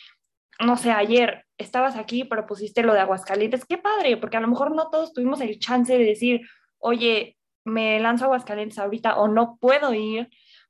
No 0.60 0.76
sé, 0.76 0.90
ayer 0.90 1.46
estabas 1.56 1.96
aquí, 1.96 2.24
propusiste 2.24 2.82
lo 2.82 2.92
de 2.92 3.00
Aguascalientes, 3.00 3.64
qué 3.64 3.78
padre, 3.78 4.18
porque 4.18 4.36
a 4.36 4.40
lo 4.40 4.48
mejor 4.48 4.74
no 4.74 4.90
todos 4.90 5.14
tuvimos 5.14 5.40
el 5.40 5.58
chance 5.58 5.96
de 5.96 6.04
decir, 6.04 6.42
oye, 6.78 7.38
me 7.64 7.98
lanzo 8.00 8.24
a 8.24 8.26
Aguascalientes 8.26 8.78
ahorita 8.78 9.16
o 9.16 9.28
no 9.28 9.56
puedo 9.60 9.94
ir, 9.94 10.28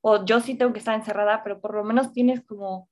o 0.08 0.24
yo 0.24 0.38
sí 0.38 0.54
tengo 0.54 0.72
que 0.72 0.78
estar 0.78 0.94
encerrada, 0.94 1.42
pero 1.42 1.60
por 1.60 1.74
lo 1.74 1.82
menos 1.82 2.12
tienes 2.12 2.40
como 2.44 2.88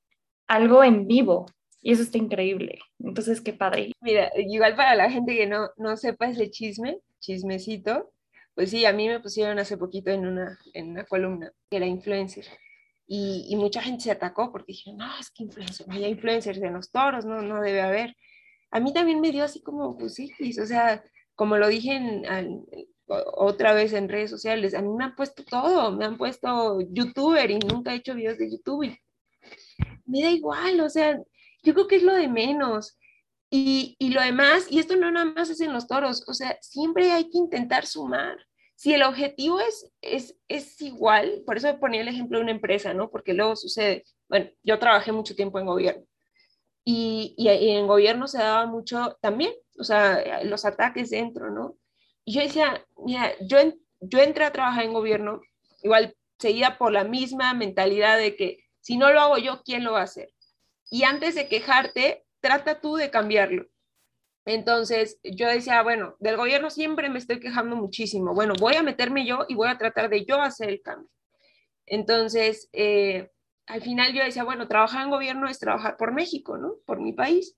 algo 0.48 0.82
en 0.82 1.06
vivo 1.06 1.46
y 1.80 1.92
eso 1.92 2.02
está 2.02 2.18
increíble. 2.18 2.80
Entonces, 2.98 3.40
qué 3.40 3.52
padre. 3.52 3.92
Mira, 4.00 4.32
igual 4.36 4.74
para 4.74 4.96
la 4.96 5.08
gente 5.08 5.36
que 5.36 5.46
no, 5.46 5.68
no 5.76 5.96
sepa 5.96 6.26
ese 6.26 6.50
chisme, 6.50 6.98
chismecito, 7.20 8.10
pues 8.56 8.70
sí, 8.70 8.84
a 8.84 8.92
mí 8.92 9.06
me 9.06 9.20
pusieron 9.20 9.60
hace 9.60 9.76
poquito 9.76 10.10
en 10.10 10.26
una, 10.26 10.58
en 10.72 10.90
una 10.90 11.04
columna 11.04 11.52
que 11.70 11.76
era 11.76 11.86
influencer. 11.86 12.46
Y, 13.06 13.46
y, 13.48 13.54
mucha 13.54 13.80
gente 13.80 14.02
se 14.02 14.10
atacó 14.10 14.50
porque 14.50 14.72
dijeron, 14.72 14.98
no, 14.98 15.18
es 15.20 15.30
que 15.30 15.44
influencer, 15.44 15.86
no 15.86 15.94
hay 15.94 16.06
influencers 16.06 16.60
en 16.60 16.72
los 16.72 16.90
toros, 16.90 17.24
no, 17.24 17.42
no 17.42 17.60
debe 17.60 17.82
haber. 17.82 18.16
A 18.72 18.80
mí 18.80 18.92
también 18.92 19.20
me 19.20 19.30
dio 19.30 19.44
así 19.44 19.62
como, 19.62 19.96
pues 19.96 20.14
sí, 20.14 20.32
o 20.60 20.66
sea, 20.66 21.04
como 21.36 21.58
lo 21.58 21.68
dije 21.68 21.94
en, 21.94 22.24
en, 22.24 22.66
otra 23.06 23.74
vez 23.74 23.92
en 23.92 24.08
redes 24.08 24.30
sociales. 24.30 24.74
A 24.74 24.82
mí 24.82 24.88
me 24.96 25.04
han 25.04 25.14
puesto 25.14 25.44
todo, 25.44 25.92
me 25.92 26.04
han 26.04 26.16
puesto 26.16 26.80
youtuber 26.80 27.50
y 27.50 27.58
nunca 27.58 27.92
he 27.92 27.96
hecho 27.96 28.14
videos 28.14 28.38
de 28.38 28.50
YouTube. 28.50 28.96
me 30.06 30.22
da 30.22 30.30
igual, 30.30 30.80
o 30.80 30.90
sea, 30.90 31.18
yo 31.62 31.74
creo 31.74 31.88
que 31.88 31.96
es 31.96 32.02
lo 32.02 32.14
de 32.14 32.28
menos. 32.28 32.98
Y, 33.50 33.96
y, 34.00 34.10
lo 34.10 34.20
demás, 34.20 34.66
y 34.70 34.80
esto 34.80 34.96
no 34.96 35.10
nada 35.10 35.26
más 35.26 35.48
es 35.50 35.60
en 35.60 35.72
los 35.72 35.86
toros, 35.86 36.24
o 36.26 36.34
sea, 36.34 36.58
siempre 36.60 37.12
hay 37.12 37.30
que 37.30 37.38
intentar 37.38 37.86
sumar. 37.86 38.36
Si 38.74 38.92
el 38.92 39.04
objetivo 39.04 39.60
es, 39.60 39.92
es, 40.00 40.36
es 40.48 40.80
igual, 40.82 41.42
por 41.46 41.56
eso 41.56 41.78
ponía 41.78 42.00
el 42.00 42.08
ejemplo 42.08 42.38
de 42.38 42.44
una 42.44 42.52
empresa, 42.52 42.94
¿no? 42.94 43.10
Porque 43.10 43.32
luego 43.34 43.54
sucede, 43.54 44.04
bueno, 44.28 44.50
yo 44.64 44.78
trabajé 44.80 45.12
mucho 45.12 45.36
tiempo 45.36 45.60
en 45.60 45.66
gobierno 45.66 46.04
y, 46.84 47.34
y, 47.38 47.48
y 47.50 47.70
en 47.70 47.86
gobierno 47.86 48.28
se 48.28 48.38
daba 48.38 48.66
mucho 48.66 49.16
también, 49.20 49.52
o 49.78 49.84
sea, 49.84 50.44
los 50.44 50.64
ataques 50.64 51.10
dentro, 51.10 51.50
¿no? 51.50 51.76
Yo 52.26 52.40
decía, 52.40 52.86
mira, 53.04 53.32
yo, 53.40 53.58
yo 54.00 54.18
entré 54.20 54.44
a 54.44 54.52
trabajar 54.52 54.84
en 54.84 54.92
gobierno, 54.92 55.40
igual 55.82 56.16
seguida 56.38 56.78
por 56.78 56.92
la 56.92 57.04
misma 57.04 57.54
mentalidad 57.54 58.18
de 58.18 58.36
que 58.36 58.58
si 58.80 58.96
no 58.96 59.12
lo 59.12 59.20
hago 59.20 59.38
yo, 59.38 59.62
¿quién 59.64 59.84
lo 59.84 59.92
va 59.92 60.00
a 60.00 60.04
hacer? 60.04 60.30
Y 60.90 61.04
antes 61.04 61.34
de 61.34 61.48
quejarte, 61.48 62.24
trata 62.40 62.80
tú 62.80 62.96
de 62.96 63.10
cambiarlo. 63.10 63.66
Entonces 64.44 65.18
yo 65.22 65.48
decía, 65.48 65.82
bueno, 65.82 66.16
del 66.18 66.36
gobierno 66.36 66.68
siempre 66.68 67.08
me 67.08 67.18
estoy 67.18 67.40
quejando 67.40 67.76
muchísimo. 67.76 68.34
Bueno, 68.34 68.54
voy 68.60 68.74
a 68.74 68.82
meterme 68.82 69.26
yo 69.26 69.46
y 69.48 69.54
voy 69.54 69.68
a 69.68 69.78
tratar 69.78 70.10
de 70.10 70.24
yo 70.26 70.40
hacer 70.40 70.68
el 70.68 70.82
cambio. 70.82 71.08
Entonces, 71.86 72.68
eh, 72.72 73.30
al 73.66 73.80
final 73.80 74.12
yo 74.12 74.22
decía, 74.22 74.44
bueno, 74.44 74.68
trabajar 74.68 75.04
en 75.04 75.10
gobierno 75.10 75.48
es 75.48 75.58
trabajar 75.58 75.96
por 75.96 76.12
México, 76.12 76.58
¿no? 76.58 76.74
Por 76.84 77.00
mi 77.00 77.12
país. 77.14 77.56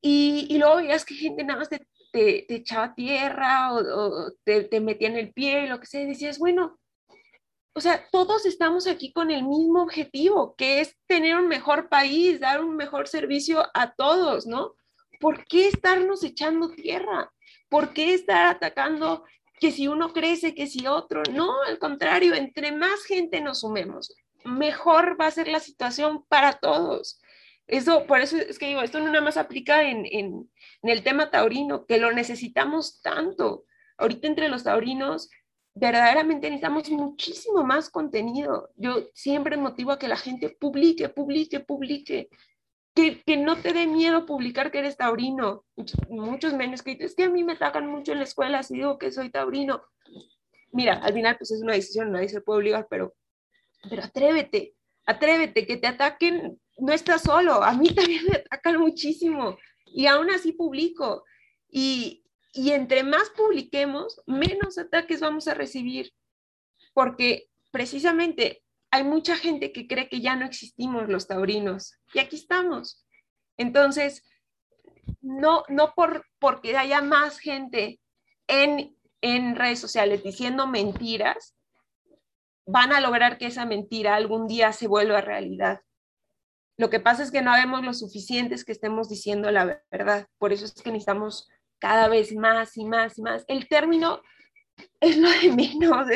Y, 0.00 0.46
y 0.50 0.58
luego 0.58 0.76
veías 0.76 1.04
que 1.04 1.14
gente 1.14 1.44
nada 1.44 1.60
más 1.60 1.68
te 1.68 1.86
te, 2.12 2.52
echaba 2.54 2.94
tierra 2.94 3.72
o, 3.74 4.32
te, 4.44 4.64
te, 4.64 4.80
metía 4.80 5.08
en 5.08 5.16
el 5.16 5.32
pie, 5.32 5.66
lo 5.68 5.80
que 5.80 5.86
sea, 5.86 6.02
y 6.02 6.06
decías, 6.06 6.38
bueno, 6.38 6.78
o 7.74 7.80
sea, 7.80 8.08
todos 8.10 8.44
estamos 8.44 8.86
aquí 8.86 9.12
con 9.12 9.30
el 9.30 9.44
mismo 9.44 9.82
objetivo, 9.82 10.56
que 10.56 10.80
es 10.80 10.96
tener 11.06 11.36
un 11.36 11.46
mejor 11.46 11.88
país, 11.88 12.40
dar 12.40 12.64
un 12.64 12.74
mejor 12.74 13.06
servicio 13.06 13.64
a 13.72 13.92
todos, 13.94 14.46
¿no? 14.46 14.74
¿Por 15.20 15.44
qué 15.46 15.68
estarnos 15.68 16.24
echando 16.24 16.70
tierra? 16.70 17.32
¿Por 17.68 17.92
qué 17.92 18.14
estar 18.14 18.46
atacando 18.46 19.24
que 19.60 19.70
si 19.70 19.86
uno 19.86 20.12
crece, 20.12 20.54
que 20.54 20.66
si 20.66 20.86
otro? 20.86 21.22
No, 21.32 21.62
al 21.62 21.78
contrario, 21.78 22.34
entre 22.34 22.72
más 22.72 23.04
gente 23.04 23.40
nos 23.40 23.60
sumemos, 23.60 24.12
mejor 24.44 25.16
va 25.20 25.26
a 25.26 25.30
ser 25.30 25.48
la 25.48 25.60
situación 25.60 26.24
para 26.28 26.54
todos. 26.54 27.20
Eso, 27.68 28.06
por 28.06 28.20
eso 28.20 28.36
es 28.38 28.58
que 28.58 28.66
digo, 28.66 28.80
esto 28.80 28.98
no 28.98 29.06
nada 29.06 29.20
más 29.20 29.36
aplica 29.36 29.82
en, 29.82 30.06
en, 30.06 30.50
en 30.82 30.90
el 30.90 31.02
tema 31.02 31.30
taurino, 31.30 31.86
que 31.86 31.98
lo 31.98 32.10
necesitamos 32.12 33.00
tanto. 33.02 33.64
Ahorita 33.98 34.26
entre 34.26 34.48
los 34.48 34.64
taurinos 34.64 35.30
verdaderamente 35.74 36.48
necesitamos 36.48 36.90
muchísimo 36.90 37.62
más 37.62 37.90
contenido. 37.90 38.70
Yo 38.76 39.08
siempre 39.14 39.56
motivo 39.56 39.92
a 39.92 39.98
que 39.98 40.08
la 40.08 40.16
gente 40.16 40.50
publique, 40.50 41.08
publique, 41.08 41.60
publique. 41.60 42.28
Que, 42.94 43.22
que 43.22 43.36
no 43.36 43.56
te 43.56 43.72
dé 43.72 43.86
miedo 43.86 44.26
publicar 44.26 44.72
que 44.72 44.80
eres 44.80 44.96
taurino. 44.96 45.64
Muchos 46.08 46.52
menos 46.54 46.82
que 46.82 46.96
es 46.98 47.14
que 47.14 47.24
a 47.24 47.30
mí 47.30 47.44
me 47.44 47.52
atacan 47.52 47.86
mucho 47.86 48.10
en 48.10 48.18
la 48.18 48.24
escuela 48.24 48.62
si 48.64 48.74
digo 48.74 48.98
que 48.98 49.12
soy 49.12 49.30
taurino. 49.30 49.82
Mira, 50.72 50.94
al 50.94 51.12
final 51.12 51.36
pues 51.38 51.52
es 51.52 51.62
una 51.62 51.74
decisión, 51.74 52.10
nadie 52.10 52.28
se 52.28 52.40
puede 52.40 52.58
obligar, 52.58 52.88
pero, 52.90 53.14
pero 53.88 54.02
atrévete, 54.02 54.74
atrévete, 55.06 55.66
que 55.66 55.76
te 55.76 55.86
ataquen, 55.86 56.60
no 56.78 56.92
estás 56.92 57.22
solo, 57.22 57.62
a 57.62 57.72
mí 57.74 57.88
también 57.94 58.24
me 58.24 58.36
atacan 58.36 58.78
muchísimo 58.78 59.58
y 59.86 60.06
aún 60.06 60.30
así 60.30 60.52
publico. 60.52 61.24
Y, 61.70 62.24
y 62.52 62.70
entre 62.70 63.02
más 63.02 63.30
publiquemos, 63.30 64.22
menos 64.26 64.78
ataques 64.78 65.20
vamos 65.20 65.48
a 65.48 65.54
recibir, 65.54 66.12
porque 66.94 67.48
precisamente 67.70 68.62
hay 68.90 69.04
mucha 69.04 69.36
gente 69.36 69.72
que 69.72 69.86
cree 69.86 70.08
que 70.08 70.20
ya 70.20 70.34
no 70.34 70.46
existimos 70.46 71.08
los 71.08 71.26
taurinos 71.26 71.94
y 72.14 72.20
aquí 72.20 72.36
estamos. 72.36 73.04
Entonces, 73.58 74.24
no, 75.20 75.64
no 75.68 75.92
por, 75.94 76.24
porque 76.38 76.76
haya 76.76 77.02
más 77.02 77.38
gente 77.38 78.00
en, 78.46 78.96
en 79.20 79.56
redes 79.56 79.80
sociales 79.80 80.22
diciendo 80.22 80.66
mentiras, 80.66 81.54
van 82.66 82.92
a 82.92 83.00
lograr 83.00 83.38
que 83.38 83.46
esa 83.46 83.66
mentira 83.66 84.14
algún 84.14 84.46
día 84.46 84.72
se 84.72 84.86
vuelva 84.88 85.20
realidad. 85.20 85.80
Lo 86.78 86.90
que 86.90 87.00
pasa 87.00 87.24
es 87.24 87.32
que 87.32 87.42
no 87.42 87.52
vemos 87.52 87.84
lo 87.84 87.92
suficientes 87.92 88.64
que 88.64 88.70
estemos 88.70 89.08
diciendo 89.08 89.50
la 89.50 89.82
verdad. 89.90 90.28
Por 90.38 90.52
eso 90.52 90.64
es 90.64 90.72
que 90.72 90.90
necesitamos 90.90 91.48
cada 91.80 92.08
vez 92.08 92.34
más 92.34 92.76
y 92.76 92.84
más 92.84 93.18
y 93.18 93.22
más. 93.22 93.44
El 93.48 93.68
término 93.68 94.22
es 95.00 95.16
lo 95.16 95.28
de 95.28 95.50
menos. 95.50 96.06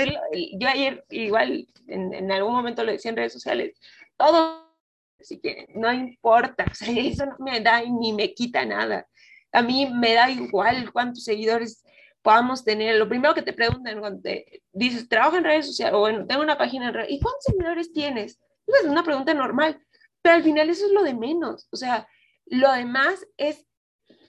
yo 0.59 0.69
ayer 0.69 1.05
igual 1.11 1.67
en, 1.89 2.31
algún 2.31 2.53
momento 2.53 2.85
lo 2.85 2.93
decía 2.93 3.11
en 3.11 3.17
redes 3.17 3.33
sociales, 3.33 3.77
todo, 4.17 4.73
así 5.21 5.41
que 5.41 5.67
no 5.75 5.93
importa, 5.93 6.65
eso 6.87 7.27
no 7.27 7.37
me 7.41 7.61
da 7.61 7.83
ni 7.83 8.13
me 8.13 8.33
quita 8.33 8.65
nada. 8.65 9.09
A 9.51 9.63
mí 9.63 9.91
me 9.93 10.15
da 10.15 10.31
igual 10.31 10.93
cuántos 10.93 11.25
seguidores 11.25 11.85
podamos 12.23 12.65
tener. 12.65 12.97
Lo 12.97 13.09
primero 13.09 13.35
que 13.35 13.43
te 13.43 13.53
preguntan 13.53 13.99
cuando 13.99 14.23
te 14.23 14.63
dices, 14.73 15.09
trabajo 15.09 15.37
en 15.37 15.45
redes 15.45 15.67
sociales, 15.67 15.95
o 15.95 15.99
bueno, 15.99 16.25
tengo 16.25 16.41
una 16.41 16.57
página 16.57 16.89
en 16.89 16.95
redes, 16.95 17.11
¿y 17.11 17.21
cuántos 17.21 17.45
seguidores 17.47 17.93
tienes? 17.93 18.41
Es 18.67 18.85
una 18.85 19.03
pregunta 19.03 19.35
normal, 19.35 19.83
pero 20.23 20.37
al 20.37 20.43
final 20.43 20.70
eso 20.70 20.87
es 20.87 20.93
lo 20.93 21.03
de 21.03 21.14
menos. 21.14 21.68
O 21.70 21.77
sea, 21.77 22.09
lo 22.47 22.73
demás 22.73 23.27
es 23.37 23.66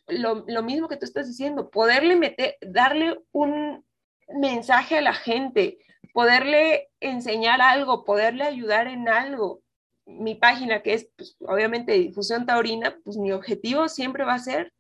lo, 0.08 0.44
mismo 0.64 0.90
que 0.90 0.98
tú 0.98 1.06
estás 1.06 1.28
diciendo, 1.28 1.70
poderle 1.70 2.16
meter, 2.16 2.58
darle 2.62 3.20
un 3.32 3.86
mensaje 4.28 4.98
a 4.98 5.02
la 5.02 5.14
gente, 5.14 5.78
poderle 6.14 6.90
enseñar 7.00 7.62
algo, 7.62 8.04
poderle 8.04 8.44
ayudar 8.44 8.88
en 8.88 9.08
algo. 9.08 9.62
Mi 10.06 10.36
página, 10.36 10.82
que 10.82 10.94
es 10.94 11.10
pues, 11.16 11.38
obviamente 11.40 11.94
difusión 11.94 12.46
taurina, 12.46 12.98
pues 13.06 13.18
mi 13.18 13.32
objetivo 13.32 13.88
siempre 13.88 14.26
va 14.26 14.34
a 14.34 14.40
ser 14.40 14.74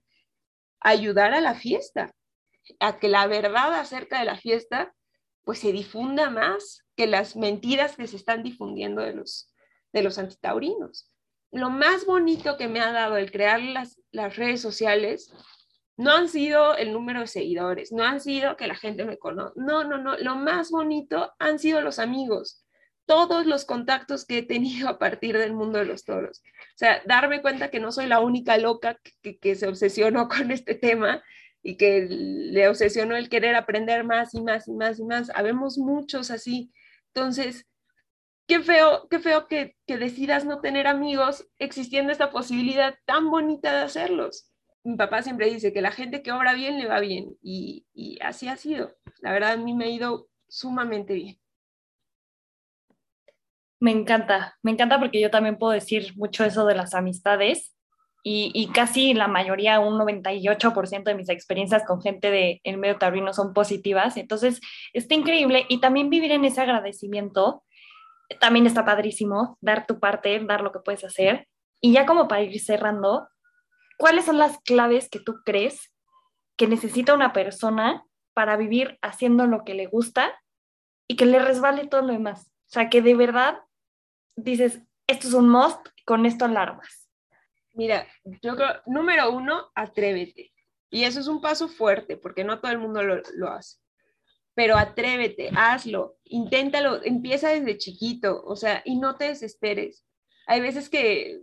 ayudar 0.82 1.34
a 1.34 1.40
la 1.40 1.56
fiesta, 1.56 2.14
a 2.80 3.00
que 3.00 3.08
la 3.08 3.26
verdad 3.28 3.74
acerca 3.76 4.20
de 4.20 4.26
la 4.26 4.38
fiesta 4.38 4.94
pues 5.44 5.60
se 5.60 5.72
difunda 5.72 6.30
más 6.30 6.86
que 6.96 7.08
las 7.08 7.36
mentiras 7.36 7.96
que 7.96 8.08
se 8.08 8.16
están 8.16 8.44
difundiendo 8.44 9.02
de 9.02 9.14
los, 9.14 9.53
de 9.94 10.04
los 10.04 10.18
antitaurinos 10.18 11.14
lo 11.54 11.70
más 11.70 12.06
bonito 12.06 12.58
que 12.58 12.68
me 12.68 12.82
ha 12.82 12.92
dado 12.92 13.16
el 13.16 13.32
crear 13.32 13.62
las, 13.62 14.02
las 14.12 14.36
redes 14.36 14.60
sociales 14.60 15.32
no 15.96 16.12
han 16.12 16.28
sido 16.28 16.76
el 16.76 16.92
número 16.92 17.20
de 17.22 17.28
seguidores, 17.28 17.92
no 17.92 18.04
han 18.04 18.20
sido 18.20 18.58
que 18.58 18.66
la 18.66 18.76
gente 18.76 19.06
me 19.06 19.20
conozca, 19.20 19.54
no, 19.56 19.84
no, 19.84 20.00
no, 20.00 20.18
lo 20.18 20.36
más 20.36 20.72
bonito 20.72 21.32
han 21.38 21.60
sido 21.60 21.82
los 21.82 22.00
amigos, 22.00 22.66
todos 23.06 23.46
los 23.46 23.66
contactos 23.66 24.26
que 24.26 24.40
he 24.40 24.44
tenido 24.44 24.90
a 24.90 24.98
partir 24.98 25.38
del 25.38 25.54
mundo 25.54 25.78
de 25.78 25.86
los 25.86 26.04
toros. 26.04 26.42
O 26.42 26.78
sea, 26.78 27.04
darme 27.06 27.44
cuenta 27.44 27.70
que 27.70 27.80
no 27.80 27.92
soy 27.92 28.08
la 28.08 28.20
única 28.20 28.58
loca 28.58 28.98
que, 29.22 29.38
que 29.38 29.54
se 29.54 29.68
obsesionó 29.68 30.28
con 30.30 30.50
este 30.50 30.74
tema 30.74 31.22
y 31.62 31.78
que 31.78 32.08
le 32.10 32.68
obsesionó 32.68 33.16
el 33.16 33.30
querer 33.30 33.56
aprender 33.56 34.04
más 34.04 34.34
y 34.34 34.42
más 34.42 34.68
y 34.68 34.74
más 34.74 35.00
y 35.00 35.06
más. 35.06 35.30
Habemos 35.36 35.78
muchos 35.78 36.32
así. 36.32 36.74
Entonces, 37.14 37.68
qué 38.48 38.62
feo, 38.62 39.08
qué 39.10 39.20
feo 39.20 39.48
que, 39.48 39.76
decidas 39.88 40.46
no 40.46 40.60
tener 40.62 40.88
amigos 40.88 41.48
existiendo 41.60 42.12
esta 42.12 42.32
posibilidad 42.32 42.96
tan 43.06 43.30
bonita 43.30 43.72
de 43.74 43.84
hacerlos. 43.84 44.50
Mi 44.84 44.98
papá 44.98 45.22
siempre 45.22 45.50
dice 45.50 45.72
que 45.72 45.82
la 45.82 45.92
gente 45.92 46.22
que 46.22 46.32
obra 46.32 46.54
bien 46.54 46.78
le 46.78 46.88
va 46.88 47.00
bien 47.00 47.38
y, 47.42 47.86
y 47.94 48.20
así 48.22 48.48
ha 48.48 48.58
sido. 48.58 48.96
La 49.22 49.32
verdad 49.32 49.54
a 49.54 49.58
mí 49.58 49.74
me 49.74 49.86
ha 49.86 49.90
ido 49.90 50.28
sumamente 50.48 51.14
bien. 51.14 51.40
Me 53.80 53.92
encanta, 53.92 54.58
me 54.62 54.72
encanta 54.72 55.00
porque 55.00 55.22
yo 55.22 55.30
también 55.30 55.58
puedo 55.58 55.74
decir 55.74 56.14
mucho 56.16 56.46
eso 56.46 56.66
de 56.66 56.76
las 56.76 56.94
amistades 56.94 57.76
y, 58.26 58.52
y, 58.54 58.68
casi 58.68 59.14
la 59.14 59.28
mayoría, 59.28 59.82
un 59.82 60.00
98% 60.00 61.04
de 61.04 61.16
mis 61.16 61.28
experiencias 61.28 61.84
con 61.86 62.02
gente 62.02 62.32
de 62.32 62.62
el 62.64 62.78
medio 62.78 62.98
taurino 62.98 63.34
son 63.34 63.54
positivas. 63.54 64.16
Entonces, 64.16 64.62
está 64.94 65.14
increíble 65.16 65.66
y 65.68 65.82
también 65.82 66.10
vivir 66.10 66.32
en 66.32 66.46
ese 66.46 66.62
agradecimiento 66.62 67.64
también 68.40 68.66
está 68.66 68.86
padrísimo 68.86 69.58
dar 69.62 69.86
tu 69.86 70.00
parte, 70.00 70.40
dar 70.46 70.62
lo 70.62 70.72
que 70.72 70.80
puedes 70.80 71.04
hacer. 71.04 71.48
Y 71.82 71.94
ya 71.94 72.06
como 72.06 72.28
para 72.28 72.42
ir 72.42 72.60
cerrando, 72.60 73.28
¿cuáles 73.98 74.26
son 74.26 74.38
las 74.38 74.60
claves 74.60 75.10
que 75.10 75.20
tú 75.20 75.42
crees 75.46 75.92
que 76.56 76.68
necesita 76.68 77.14
una 77.14 77.34
persona 77.34 78.06
para 78.34 78.58
vivir 78.58 78.98
haciendo 79.02 79.48
lo 79.48 79.64
que 79.64 79.74
le 79.74 79.88
gusta 79.88 80.34
y 81.08 81.16
que 81.16 81.26
le 81.26 81.40
resbale 81.40 81.88
todo 81.88 82.02
lo 82.02 82.14
demás? 82.14 82.48
O 82.48 82.74
sea, 82.74 82.90
que 82.90 83.02
de 83.02 83.16
verdad 83.16 83.60
dices, 84.36 84.82
esto 85.08 85.28
es 85.28 85.34
un 85.34 85.50
must, 85.50 85.88
con 86.06 86.26
esto 86.26 86.46
alarmas. 86.46 87.10
Mira, 87.74 88.08
yo 88.42 88.56
creo, 88.56 88.82
número 88.86 89.32
uno, 89.32 89.72
atrévete. 89.76 90.54
Y 90.90 91.06
eso 91.06 91.20
es 91.20 91.28
un 91.28 91.42
paso 91.42 91.68
fuerte, 91.68 92.18
porque 92.18 92.44
no 92.44 92.60
todo 92.60 92.72
el 92.72 92.78
mundo 92.78 93.02
lo, 93.04 93.22
lo 93.36 93.50
hace 93.50 93.83
pero 94.56 94.78
atrévete, 94.78 95.50
hazlo, 95.56 96.18
inténtalo, 96.26 97.04
empieza 97.04 97.50
desde 97.50 97.78
chiquito, 97.78 98.44
o 98.46 98.56
sea, 98.56 98.82
y 98.86 98.98
no 98.98 99.16
te 99.16 99.26
desesperes. 99.26 100.06
Hay 100.48 100.62
veces 100.62 100.90
que 100.90 101.42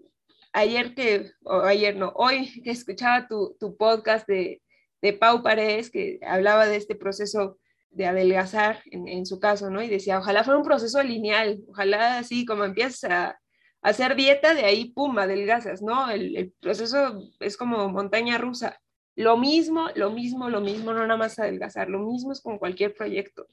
ayer 0.52 0.94
que, 0.94 1.30
o 1.44 1.62
ayer 1.62 1.96
no, 1.96 2.12
hoy 2.14 2.62
que 2.62 2.70
escuchaba 2.70 3.26
tu, 3.26 3.56
tu 3.58 3.76
podcast 3.76 4.26
de, 4.28 4.62
de, 5.02 5.12
Pau 5.12 5.42
Paredes, 5.42 5.90
que 5.90 6.20
hablaba 6.26 6.66
de 6.66 6.76
este 6.76 6.94
proceso 6.94 7.58
de 7.90 8.06
adelgazar 8.06 8.82
en, 8.86 9.08
en, 9.08 9.26
su 9.26 9.40
caso, 9.40 9.70
¿no? 9.70 9.82
Y 9.82 9.88
decía, 9.88 10.18
ojalá 10.18 10.44
fuera 10.44 10.58
un 10.58 10.64
proceso 10.64 11.02
lineal, 11.02 11.60
ojalá 11.68 12.18
así 12.18 12.44
como 12.44 12.64
empiezas 12.64 13.04
a, 13.10 13.40
hacer 13.82 14.14
dieta, 14.14 14.54
de 14.54 14.64
ahí, 14.64 14.92
pum, 14.92 15.18
adelgazas, 15.18 15.82
¿no? 15.82 16.10
El 16.10 16.52
proceso 16.60 17.22
es 17.40 17.56
como 17.56 17.88
montaña 17.88 18.38
rusa. 18.38 18.78
Lo 19.16 19.36
mismo, 19.36 19.88
lo 19.94 20.10
mismo, 20.10 20.48
lo 20.48 20.60
mismo, 20.60 20.92
no 20.92 21.06
nada 21.06 21.16
más 21.16 21.38
adelgazar, 21.38 21.88
lo 21.88 21.98
mismo 21.98 22.32
es 22.32 22.40
con 22.40 22.58
cualquier 22.58 22.94
proyecto. 22.94 23.48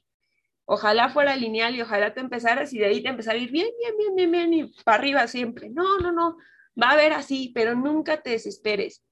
Ojalá 0.64 1.08
fuera 1.08 1.34
lineal 1.34 1.74
y 1.74 1.82
ojalá 1.82 2.12
te 2.12 2.20
empezaras 2.20 2.72
y 2.72 2.78
de 2.78 2.86
ahí 2.86 3.02
te 3.02 3.08
empezar 3.08 3.34
a 3.34 3.38
ir 3.38 3.50
bien, 3.50 3.68
bien, 3.80 3.96
bien, 3.96 4.14
bien, 4.14 4.30
bien 4.30 4.54
y 4.54 4.72
para 4.84 4.98
arriba 4.98 5.26
siempre. 5.26 5.70
No, 5.70 5.98
no, 5.98 6.12
no, 6.12 6.36
va 6.80 6.90
a 6.90 6.92
haber 6.92 7.12
así, 7.12 7.50
pero 7.54 7.74
nunca 7.74 8.20
te 8.20 8.30
desesperes. 8.30 9.02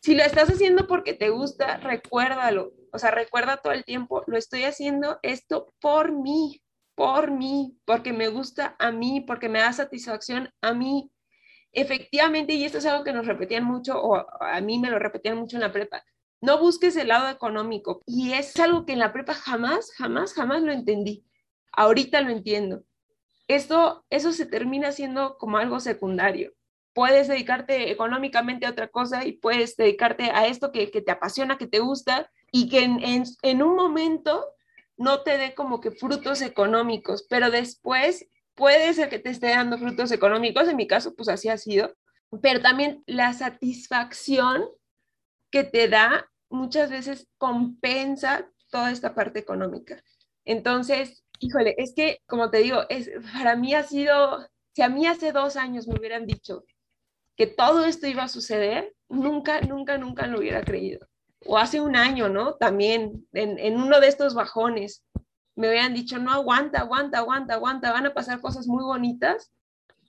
Si 0.00 0.14
lo 0.14 0.24
estás 0.24 0.50
haciendo 0.50 0.86
porque 0.88 1.14
te 1.14 1.28
gusta, 1.28 1.76
recuérdalo. 1.76 2.72
O 2.90 2.98
sea, 2.98 3.10
recuerda 3.10 3.58
todo 3.58 3.72
el 3.72 3.84
tiempo, 3.84 4.24
lo 4.26 4.36
estoy 4.36 4.64
haciendo 4.64 5.18
esto 5.22 5.72
por 5.78 6.12
mí, 6.12 6.60
por 6.94 7.30
mí, 7.30 7.78
porque 7.84 8.12
me 8.12 8.28
gusta 8.28 8.74
a 8.78 8.90
mí, 8.90 9.20
porque 9.20 9.48
me 9.48 9.60
da 9.60 9.72
satisfacción 9.72 10.50
a 10.60 10.74
mí 10.74 11.11
efectivamente, 11.72 12.54
y 12.54 12.64
esto 12.64 12.78
es 12.78 12.86
algo 12.86 13.04
que 13.04 13.12
nos 13.12 13.26
repetían 13.26 13.64
mucho, 13.64 14.00
o 14.00 14.26
a 14.40 14.60
mí 14.60 14.78
me 14.78 14.90
lo 14.90 14.98
repetían 14.98 15.38
mucho 15.38 15.56
en 15.56 15.62
la 15.62 15.72
prepa, 15.72 16.04
no 16.42 16.58
busques 16.58 16.96
el 16.96 17.08
lado 17.08 17.30
económico. 17.30 18.02
Y 18.04 18.32
es 18.32 18.58
algo 18.58 18.84
que 18.84 18.92
en 18.92 18.98
la 18.98 19.12
prepa 19.12 19.32
jamás, 19.32 19.92
jamás, 19.96 20.34
jamás 20.34 20.62
lo 20.62 20.72
entendí. 20.72 21.24
Ahorita 21.72 22.20
lo 22.20 22.30
entiendo. 22.30 22.82
Esto, 23.46 24.04
eso 24.10 24.32
se 24.32 24.46
termina 24.46 24.92
siendo 24.92 25.38
como 25.38 25.58
algo 25.58 25.78
secundario. 25.78 26.52
Puedes 26.94 27.28
dedicarte 27.28 27.90
económicamente 27.90 28.66
a 28.66 28.70
otra 28.70 28.88
cosa 28.88 29.24
y 29.24 29.32
puedes 29.32 29.76
dedicarte 29.76 30.30
a 30.32 30.46
esto 30.46 30.72
que, 30.72 30.88
te 30.88 31.10
apasiona, 31.12 31.58
que 31.58 31.68
te 31.68 31.78
gusta 31.78 32.30
y 32.50 32.68
que 32.68 32.82
en, 32.82 33.24
en 33.42 33.62
un 33.62 33.76
momento 33.76 34.44
no 34.96 35.22
te 35.22 35.38
dé 35.38 35.54
como 35.54 35.80
que 35.80 35.92
frutos 35.92 36.42
económicos, 36.42 37.24
pero 37.30 37.50
después 37.50 38.26
puede 38.54 38.92
ser 38.94 39.08
que 39.08 39.18
te 39.18 39.30
esté 39.30 39.48
dando 39.48 39.78
frutos 39.78 40.12
económicos, 40.12 40.68
en 40.68 40.76
mi 40.76 40.86
caso 40.86 41.14
pues 41.14 41.28
así 41.28 41.48
ha 41.48 41.58
sido, 41.58 41.94
pero 42.40 42.60
también 42.60 43.02
la 43.06 43.32
satisfacción 43.32 44.64
que 45.50 45.64
te 45.64 45.88
da 45.88 46.30
muchas 46.50 46.90
veces 46.90 47.28
compensa 47.38 48.48
toda 48.70 48.90
esta 48.90 49.14
parte 49.14 49.38
económica. 49.38 50.02
Entonces, 50.44 51.24
híjole, 51.38 51.74
es 51.78 51.94
que, 51.94 52.20
como 52.26 52.50
te 52.50 52.58
digo, 52.58 52.84
es, 52.88 53.10
para 53.32 53.56
mí 53.56 53.74
ha 53.74 53.82
sido, 53.82 54.46
si 54.74 54.82
a 54.82 54.88
mí 54.88 55.06
hace 55.06 55.32
dos 55.32 55.56
años 55.56 55.86
me 55.86 55.98
hubieran 55.98 56.26
dicho 56.26 56.64
que 57.36 57.46
todo 57.46 57.84
esto 57.84 58.06
iba 58.06 58.24
a 58.24 58.28
suceder, 58.28 58.94
nunca, 59.08 59.60
nunca, 59.60 59.98
nunca 59.98 60.26
lo 60.26 60.38
hubiera 60.38 60.62
creído. 60.62 61.06
O 61.44 61.58
hace 61.58 61.80
un 61.80 61.96
año, 61.96 62.28
¿no? 62.28 62.54
También, 62.54 63.26
en, 63.32 63.58
en 63.58 63.76
uno 63.76 64.00
de 64.00 64.08
estos 64.08 64.34
bajones, 64.34 65.04
me 65.56 65.68
hubieran 65.68 65.94
dicho, 65.94 66.18
no, 66.18 66.32
aguanta, 66.32 66.80
aguanta, 66.80 67.18
aguanta, 67.18 67.54
aguanta, 67.54 67.92
van 67.92 68.06
a 68.06 68.14
pasar 68.14 68.40
cosas 68.40 68.66
muy 68.66 68.82
bonitas, 68.82 69.52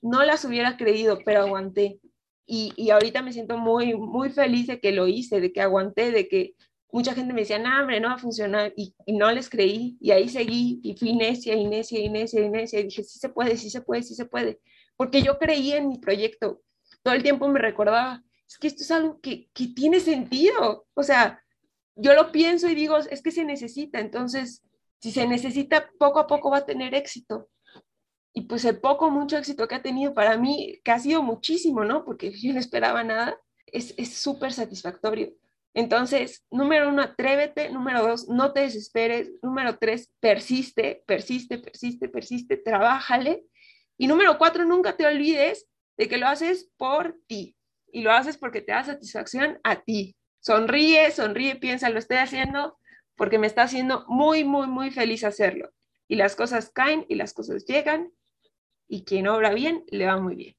no 0.01 0.23
las 0.23 0.45
hubiera 0.45 0.77
creído, 0.77 1.19
pero 1.25 1.41
aguanté. 1.41 1.99
Y, 2.45 2.73
y 2.75 2.89
ahorita 2.89 3.21
me 3.21 3.33
siento 3.33 3.57
muy, 3.57 3.93
muy 3.95 4.29
feliz 4.29 4.67
de 4.67 4.79
que 4.79 4.91
lo 4.91 5.07
hice, 5.07 5.39
de 5.39 5.53
que 5.53 5.61
aguanté, 5.61 6.11
de 6.11 6.27
que 6.27 6.55
mucha 6.93 7.15
gente 7.15 7.33
me 7.33 7.41
decía, 7.41 7.57
no, 7.57 7.79
hombre, 7.79 7.99
no 7.99 8.09
va 8.09 8.15
a 8.15 8.19
funcionar, 8.19 8.71
y, 8.77 8.93
y, 9.05 9.13
no 9.13 9.31
les 9.31 9.49
creí, 9.49 9.97
y 9.99 10.11
ahí 10.11 10.29
seguí, 10.29 10.79
y 10.83 10.95
fui 10.95 11.13
necia, 11.13 11.55
y 11.55 11.65
necia, 11.65 11.99
y 11.99 12.07
necia, 12.07 12.45
y 12.45 12.49
necia, 12.49 12.79
y 12.79 12.83
dije, 12.83 13.03
sí 13.03 13.17
se 13.17 13.29
puede, 13.29 13.57
sí 13.57 13.71
se 13.71 13.81
puede, 13.81 14.03
sí 14.03 14.13
se 14.13 14.25
puede, 14.25 14.59
porque 14.95 15.23
yo 15.23 15.39
creía 15.39 15.77
en 15.77 15.87
mi 15.87 15.97
proyecto, 15.97 16.61
todo 17.01 17.15
el 17.15 17.23
tiempo 17.23 17.47
me 17.47 17.59
recordaba, 17.59 18.23
es 18.47 18.59
que 18.59 18.67
esto 18.67 18.83
es 18.83 18.91
algo 18.91 19.19
que, 19.21 19.49
que 19.53 19.69
tiene 19.69 19.99
sentido, 19.99 20.85
o 20.93 21.01
sea, 21.01 21.43
yo 21.95 22.13
lo 22.13 22.31
pienso 22.31 22.69
y 22.69 22.75
digo, 22.75 22.97
es 22.97 23.23
que 23.23 23.31
se 23.31 23.43
necesita, 23.43 23.99
entonces, 23.99 24.61
si 25.03 25.11
se 25.11 25.27
necesita, 25.27 25.91
poco 25.99 26.19
a 26.19 26.27
poco 26.27 26.49
va 26.49 26.59
a 26.59 26.65
tener 26.65 26.95
éxito, 26.95 27.49
y 28.33 28.43
pues 28.43 28.63
el 28.63 28.79
poco, 28.79 29.11
mucho 29.11 29.37
éxito 29.37 29.67
que 29.67 29.75
ha 29.75 29.81
tenido 29.81 30.13
para 30.13 30.37
mí, 30.37 30.79
que 30.81 30.91
ha 30.91 30.99
sido 30.99 31.21
muchísimo, 31.21 31.83
¿no? 31.83 32.05
Porque 32.05 32.31
yo 32.31 32.53
no 32.53 32.59
esperaba 32.59 33.03
nada, 33.03 33.37
es 33.67 34.13
súper 34.13 34.53
satisfactorio. 34.53 35.33
Entonces, 35.73 36.45
número 36.49 36.87
uno, 36.87 37.01
atrévete. 37.01 37.69
Número 37.69 38.01
dos, 38.01 38.29
no 38.29 38.53
te 38.53 38.61
desesperes. 38.61 39.29
Número 39.41 39.77
tres, 39.77 40.09
persiste, 40.21 41.03
persiste, 41.05 41.57
persiste, 41.57 42.07
persiste, 42.07 42.55
trabájale. 42.55 43.43
Y 43.97 44.07
número 44.07 44.37
cuatro, 44.37 44.63
nunca 44.63 44.95
te 44.95 45.05
olvides 45.05 45.67
de 45.97 46.07
que 46.07 46.17
lo 46.17 46.27
haces 46.27 46.71
por 46.77 47.19
ti 47.27 47.57
y 47.91 48.03
lo 48.03 48.13
haces 48.13 48.37
porque 48.37 48.61
te 48.61 48.71
da 48.71 48.85
satisfacción 48.85 49.59
a 49.63 49.81
ti. 49.81 50.15
Sonríe, 50.39 51.11
sonríe, 51.11 51.57
piensa, 51.57 51.89
lo 51.89 51.99
estoy 51.99 52.17
haciendo 52.17 52.77
porque 53.15 53.39
me 53.39 53.47
está 53.47 53.63
haciendo 53.63 54.05
muy, 54.07 54.43
muy, 54.43 54.67
muy 54.67 54.91
feliz 54.91 55.23
hacerlo. 55.23 55.69
Y 56.07 56.15
las 56.15 56.35
cosas 56.35 56.69
caen 56.69 57.05
y 57.09 57.15
las 57.15 57.33
cosas 57.33 57.65
llegan 57.65 58.11
y 58.87 59.03
quien 59.03 59.27
obra 59.27 59.53
bien, 59.53 59.83
le 59.89 60.05
va 60.05 60.17
muy 60.19 60.35
bien. 60.35 60.55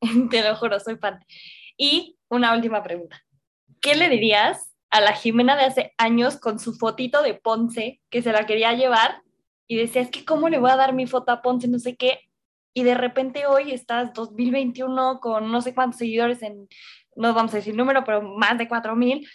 Te 0.30 0.42
lo 0.42 0.54
juro, 0.56 0.78
soy 0.80 0.96
fan. 0.96 1.24
Y 1.76 2.18
una 2.28 2.54
última 2.54 2.82
pregunta. 2.82 3.22
¿Qué 3.80 3.94
le 3.94 4.08
dirías 4.08 4.74
a 4.90 5.00
la 5.00 5.12
Jimena 5.12 5.56
de 5.56 5.64
hace 5.64 5.94
años 5.98 6.38
con 6.38 6.58
su 6.58 6.74
fotito 6.74 7.22
de 7.22 7.34
Ponce 7.34 8.00
que 8.10 8.22
se 8.22 8.32
la 8.32 8.46
quería 8.46 8.72
llevar 8.72 9.22
y 9.66 9.76
decía, 9.76 10.02
es 10.02 10.10
que 10.10 10.24
cómo 10.24 10.48
le 10.48 10.58
voy 10.58 10.70
a 10.70 10.76
dar 10.76 10.92
mi 10.92 11.06
foto 11.06 11.32
a 11.32 11.42
Ponce, 11.42 11.68
no 11.68 11.78
sé 11.78 11.96
qué? 11.96 12.20
Y 12.72 12.84
de 12.84 12.94
repente 12.94 13.46
hoy 13.46 13.72
estás 13.72 14.12
2021 14.12 15.18
con 15.20 15.50
no 15.50 15.60
sé 15.60 15.74
cuántos 15.74 15.98
seguidores 15.98 16.42
en, 16.42 16.68
no 17.16 17.34
vamos 17.34 17.52
a 17.54 17.56
decir 17.56 17.74
número, 17.74 18.04
pero 18.04 18.22
más 18.22 18.58
de 18.58 18.68
4000 18.68 19.28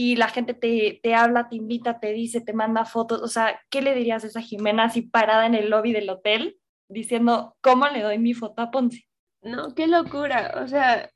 y 0.00 0.14
la 0.14 0.28
gente 0.28 0.54
te, 0.54 1.00
te, 1.02 1.16
habla, 1.16 1.48
te 1.48 1.56
invita, 1.56 1.98
te 1.98 2.12
dice, 2.12 2.40
te 2.40 2.52
manda 2.52 2.84
fotos. 2.84 3.20
O 3.20 3.26
sea, 3.26 3.60
¿qué 3.68 3.82
le 3.82 3.96
dirías 3.96 4.22
a 4.22 4.28
esa 4.28 4.40
Jimena 4.40 4.84
así 4.84 5.02
parada 5.02 5.44
en 5.44 5.56
el 5.56 5.70
lobby 5.70 5.92
del 5.92 6.08
hotel 6.08 6.56
diciendo, 6.88 7.56
¿cómo 7.60 7.88
le 7.88 8.02
doy 8.02 8.16
mi 8.16 8.32
foto 8.32 8.62
a 8.62 8.70
Ponce? 8.70 9.08
No, 9.42 9.74
qué 9.74 9.88
locura. 9.88 10.54
O 10.62 10.68
sea, 10.68 11.10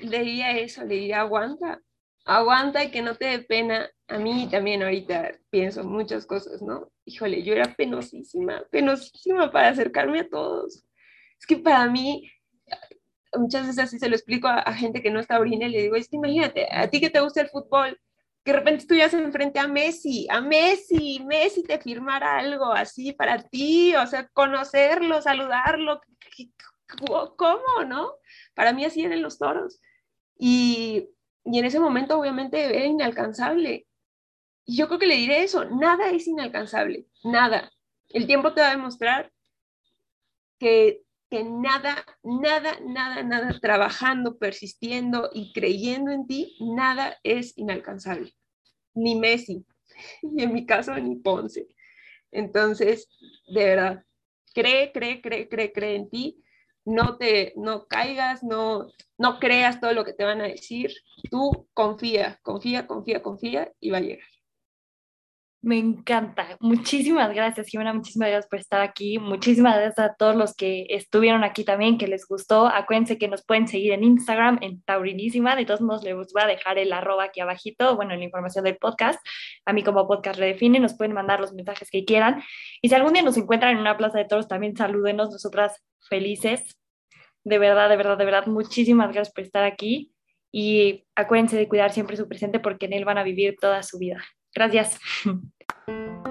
le 0.00 0.20
diría 0.20 0.56
eso, 0.56 0.84
le 0.84 0.94
diría, 0.94 1.22
aguanta, 1.22 1.80
aguanta 2.26 2.84
y 2.84 2.92
que 2.92 3.02
no 3.02 3.16
te 3.16 3.24
dé 3.24 3.38
pena. 3.40 3.90
A 4.06 4.20
mí 4.20 4.48
también 4.48 4.84
ahorita 4.84 5.32
pienso 5.50 5.82
muchas 5.82 6.24
cosas, 6.24 6.62
¿no? 6.62 6.92
Híjole, 7.06 7.42
yo 7.42 7.54
era 7.54 7.74
penosísima, 7.74 8.62
penosísima 8.70 9.50
para 9.50 9.70
acercarme 9.70 10.20
a 10.20 10.28
todos. 10.28 10.84
Es 11.40 11.44
que 11.44 11.56
para 11.56 11.90
mí, 11.90 12.30
muchas 13.36 13.66
veces 13.66 13.82
así 13.82 13.98
se 13.98 14.08
lo 14.08 14.14
explico 14.14 14.46
a, 14.46 14.60
a 14.60 14.74
gente 14.74 15.02
que 15.02 15.10
no 15.10 15.18
está 15.18 15.40
orina 15.40 15.66
y 15.66 15.70
le 15.70 15.82
digo, 15.82 15.96
es 15.96 16.08
que 16.08 16.14
imagínate, 16.14 16.68
a 16.70 16.88
ti 16.88 17.00
que 17.00 17.10
te 17.10 17.18
gusta 17.18 17.40
el 17.40 17.48
fútbol, 17.48 17.98
que 18.48 18.52
de 18.52 18.58
repente 18.60 18.80
estuvieras 18.80 19.12
enfrente 19.12 19.58
a 19.58 19.68
Messi, 19.68 20.26
a 20.30 20.40
Messi, 20.40 21.20
Messi 21.22 21.62
te 21.62 21.78
firmara 21.78 22.38
algo 22.38 22.72
así 22.72 23.12
para 23.12 23.42
ti, 23.42 23.94
o 23.94 24.06
sea, 24.06 24.26
conocerlo, 24.28 25.20
saludarlo, 25.20 26.00
¿cómo, 27.36 27.84
no? 27.86 28.14
Para 28.54 28.72
mí 28.72 28.86
así 28.86 29.02
eran 29.02 29.20
los 29.20 29.36
toros. 29.36 29.82
Y, 30.38 31.10
y 31.44 31.58
en 31.58 31.64
ese 31.66 31.78
momento 31.78 32.18
obviamente 32.18 32.64
era 32.64 32.86
inalcanzable. 32.86 33.86
Y 34.64 34.78
yo 34.78 34.86
creo 34.86 34.98
que 34.98 35.08
le 35.08 35.16
diré 35.16 35.42
eso, 35.42 35.66
nada 35.66 36.08
es 36.08 36.26
inalcanzable, 36.26 37.04
nada. 37.24 37.70
El 38.08 38.26
tiempo 38.26 38.54
te 38.54 38.62
va 38.62 38.68
a 38.68 38.76
demostrar 38.76 39.30
que, 40.58 41.02
que 41.28 41.44
nada, 41.44 42.02
nada, 42.22 42.78
nada, 42.80 43.22
nada, 43.22 43.60
trabajando, 43.60 44.38
persistiendo 44.38 45.28
y 45.34 45.52
creyendo 45.52 46.12
en 46.12 46.26
ti, 46.26 46.56
nada 46.60 47.18
es 47.22 47.52
inalcanzable 47.58 48.37
ni 48.98 49.14
Messi, 49.16 49.64
y 50.22 50.42
en 50.42 50.52
mi 50.52 50.66
caso 50.66 50.94
ni 50.96 51.16
Ponce. 51.16 51.66
Entonces, 52.30 53.08
de 53.48 53.64
verdad, 53.64 54.04
cree, 54.54 54.92
cree, 54.92 55.20
cree, 55.22 55.48
cree, 55.48 55.72
cree 55.72 55.96
en 55.96 56.10
ti, 56.10 56.42
no 56.84 57.16
te, 57.18 57.52
no 57.56 57.86
caigas, 57.86 58.42
no, 58.42 58.88
no 59.18 59.38
creas 59.38 59.80
todo 59.80 59.92
lo 59.92 60.04
que 60.04 60.14
te 60.14 60.24
van 60.24 60.40
a 60.40 60.48
decir, 60.48 60.92
tú 61.30 61.68
confía, 61.74 62.38
confía, 62.42 62.86
confía, 62.86 63.22
confía 63.22 63.72
y 63.80 63.90
va 63.90 63.98
a 63.98 64.00
llegar. 64.00 64.37
Me 65.60 65.76
encanta. 65.76 66.56
Muchísimas 66.60 67.34
gracias, 67.34 67.66
Jimena. 67.66 67.92
Muchísimas 67.92 68.28
gracias 68.28 68.48
por 68.48 68.60
estar 68.60 68.80
aquí. 68.80 69.18
Muchísimas 69.18 69.74
gracias 69.74 69.98
a 69.98 70.14
todos 70.14 70.36
los 70.36 70.54
que 70.54 70.86
estuvieron 70.88 71.42
aquí 71.42 71.64
también, 71.64 71.98
que 71.98 72.06
les 72.06 72.28
gustó. 72.28 72.68
Acuérdense 72.68 73.18
que 73.18 73.26
nos 73.26 73.44
pueden 73.44 73.66
seguir 73.66 73.92
en 73.92 74.04
Instagram, 74.04 74.58
en 74.62 74.80
Taurinísima. 74.82 75.56
De 75.56 75.64
todos 75.66 75.80
modos, 75.80 76.04
les 76.04 76.14
voy 76.14 76.42
a 76.42 76.46
dejar 76.46 76.78
el 76.78 76.92
arroba 76.92 77.24
aquí 77.24 77.40
abajito, 77.40 77.96
bueno, 77.96 78.12
en 78.12 78.20
la 78.20 78.26
información 78.26 78.64
del 78.64 78.76
podcast. 78.76 79.18
A 79.66 79.72
mí 79.72 79.82
como 79.82 80.06
podcast 80.06 80.38
redefine, 80.38 80.78
nos 80.78 80.96
pueden 80.96 81.12
mandar 81.12 81.40
los 81.40 81.52
mensajes 81.52 81.90
que 81.90 82.04
quieran. 82.04 82.40
Y 82.80 82.88
si 82.88 82.94
algún 82.94 83.12
día 83.12 83.22
nos 83.22 83.36
encuentran 83.36 83.72
en 83.72 83.78
una 83.78 83.96
plaza 83.96 84.18
de 84.18 84.26
toros, 84.26 84.46
también 84.46 84.76
salúdenos, 84.76 85.30
nosotras 85.30 85.82
felices. 86.08 86.78
De 87.42 87.58
verdad, 87.58 87.88
de 87.88 87.96
verdad, 87.96 88.16
de 88.16 88.24
verdad, 88.24 88.46
muchísimas 88.46 89.12
gracias 89.12 89.34
por 89.34 89.42
estar 89.42 89.64
aquí. 89.64 90.12
Y 90.52 91.04
acuérdense 91.16 91.56
de 91.56 91.66
cuidar 91.66 91.92
siempre 91.92 92.16
su 92.16 92.28
presente 92.28 92.60
porque 92.60 92.86
en 92.86 92.92
él 92.92 93.04
van 93.04 93.18
a 93.18 93.24
vivir 93.24 93.56
toda 93.60 93.82
su 93.82 93.98
vida. 93.98 94.24
Gracias. 94.58 94.98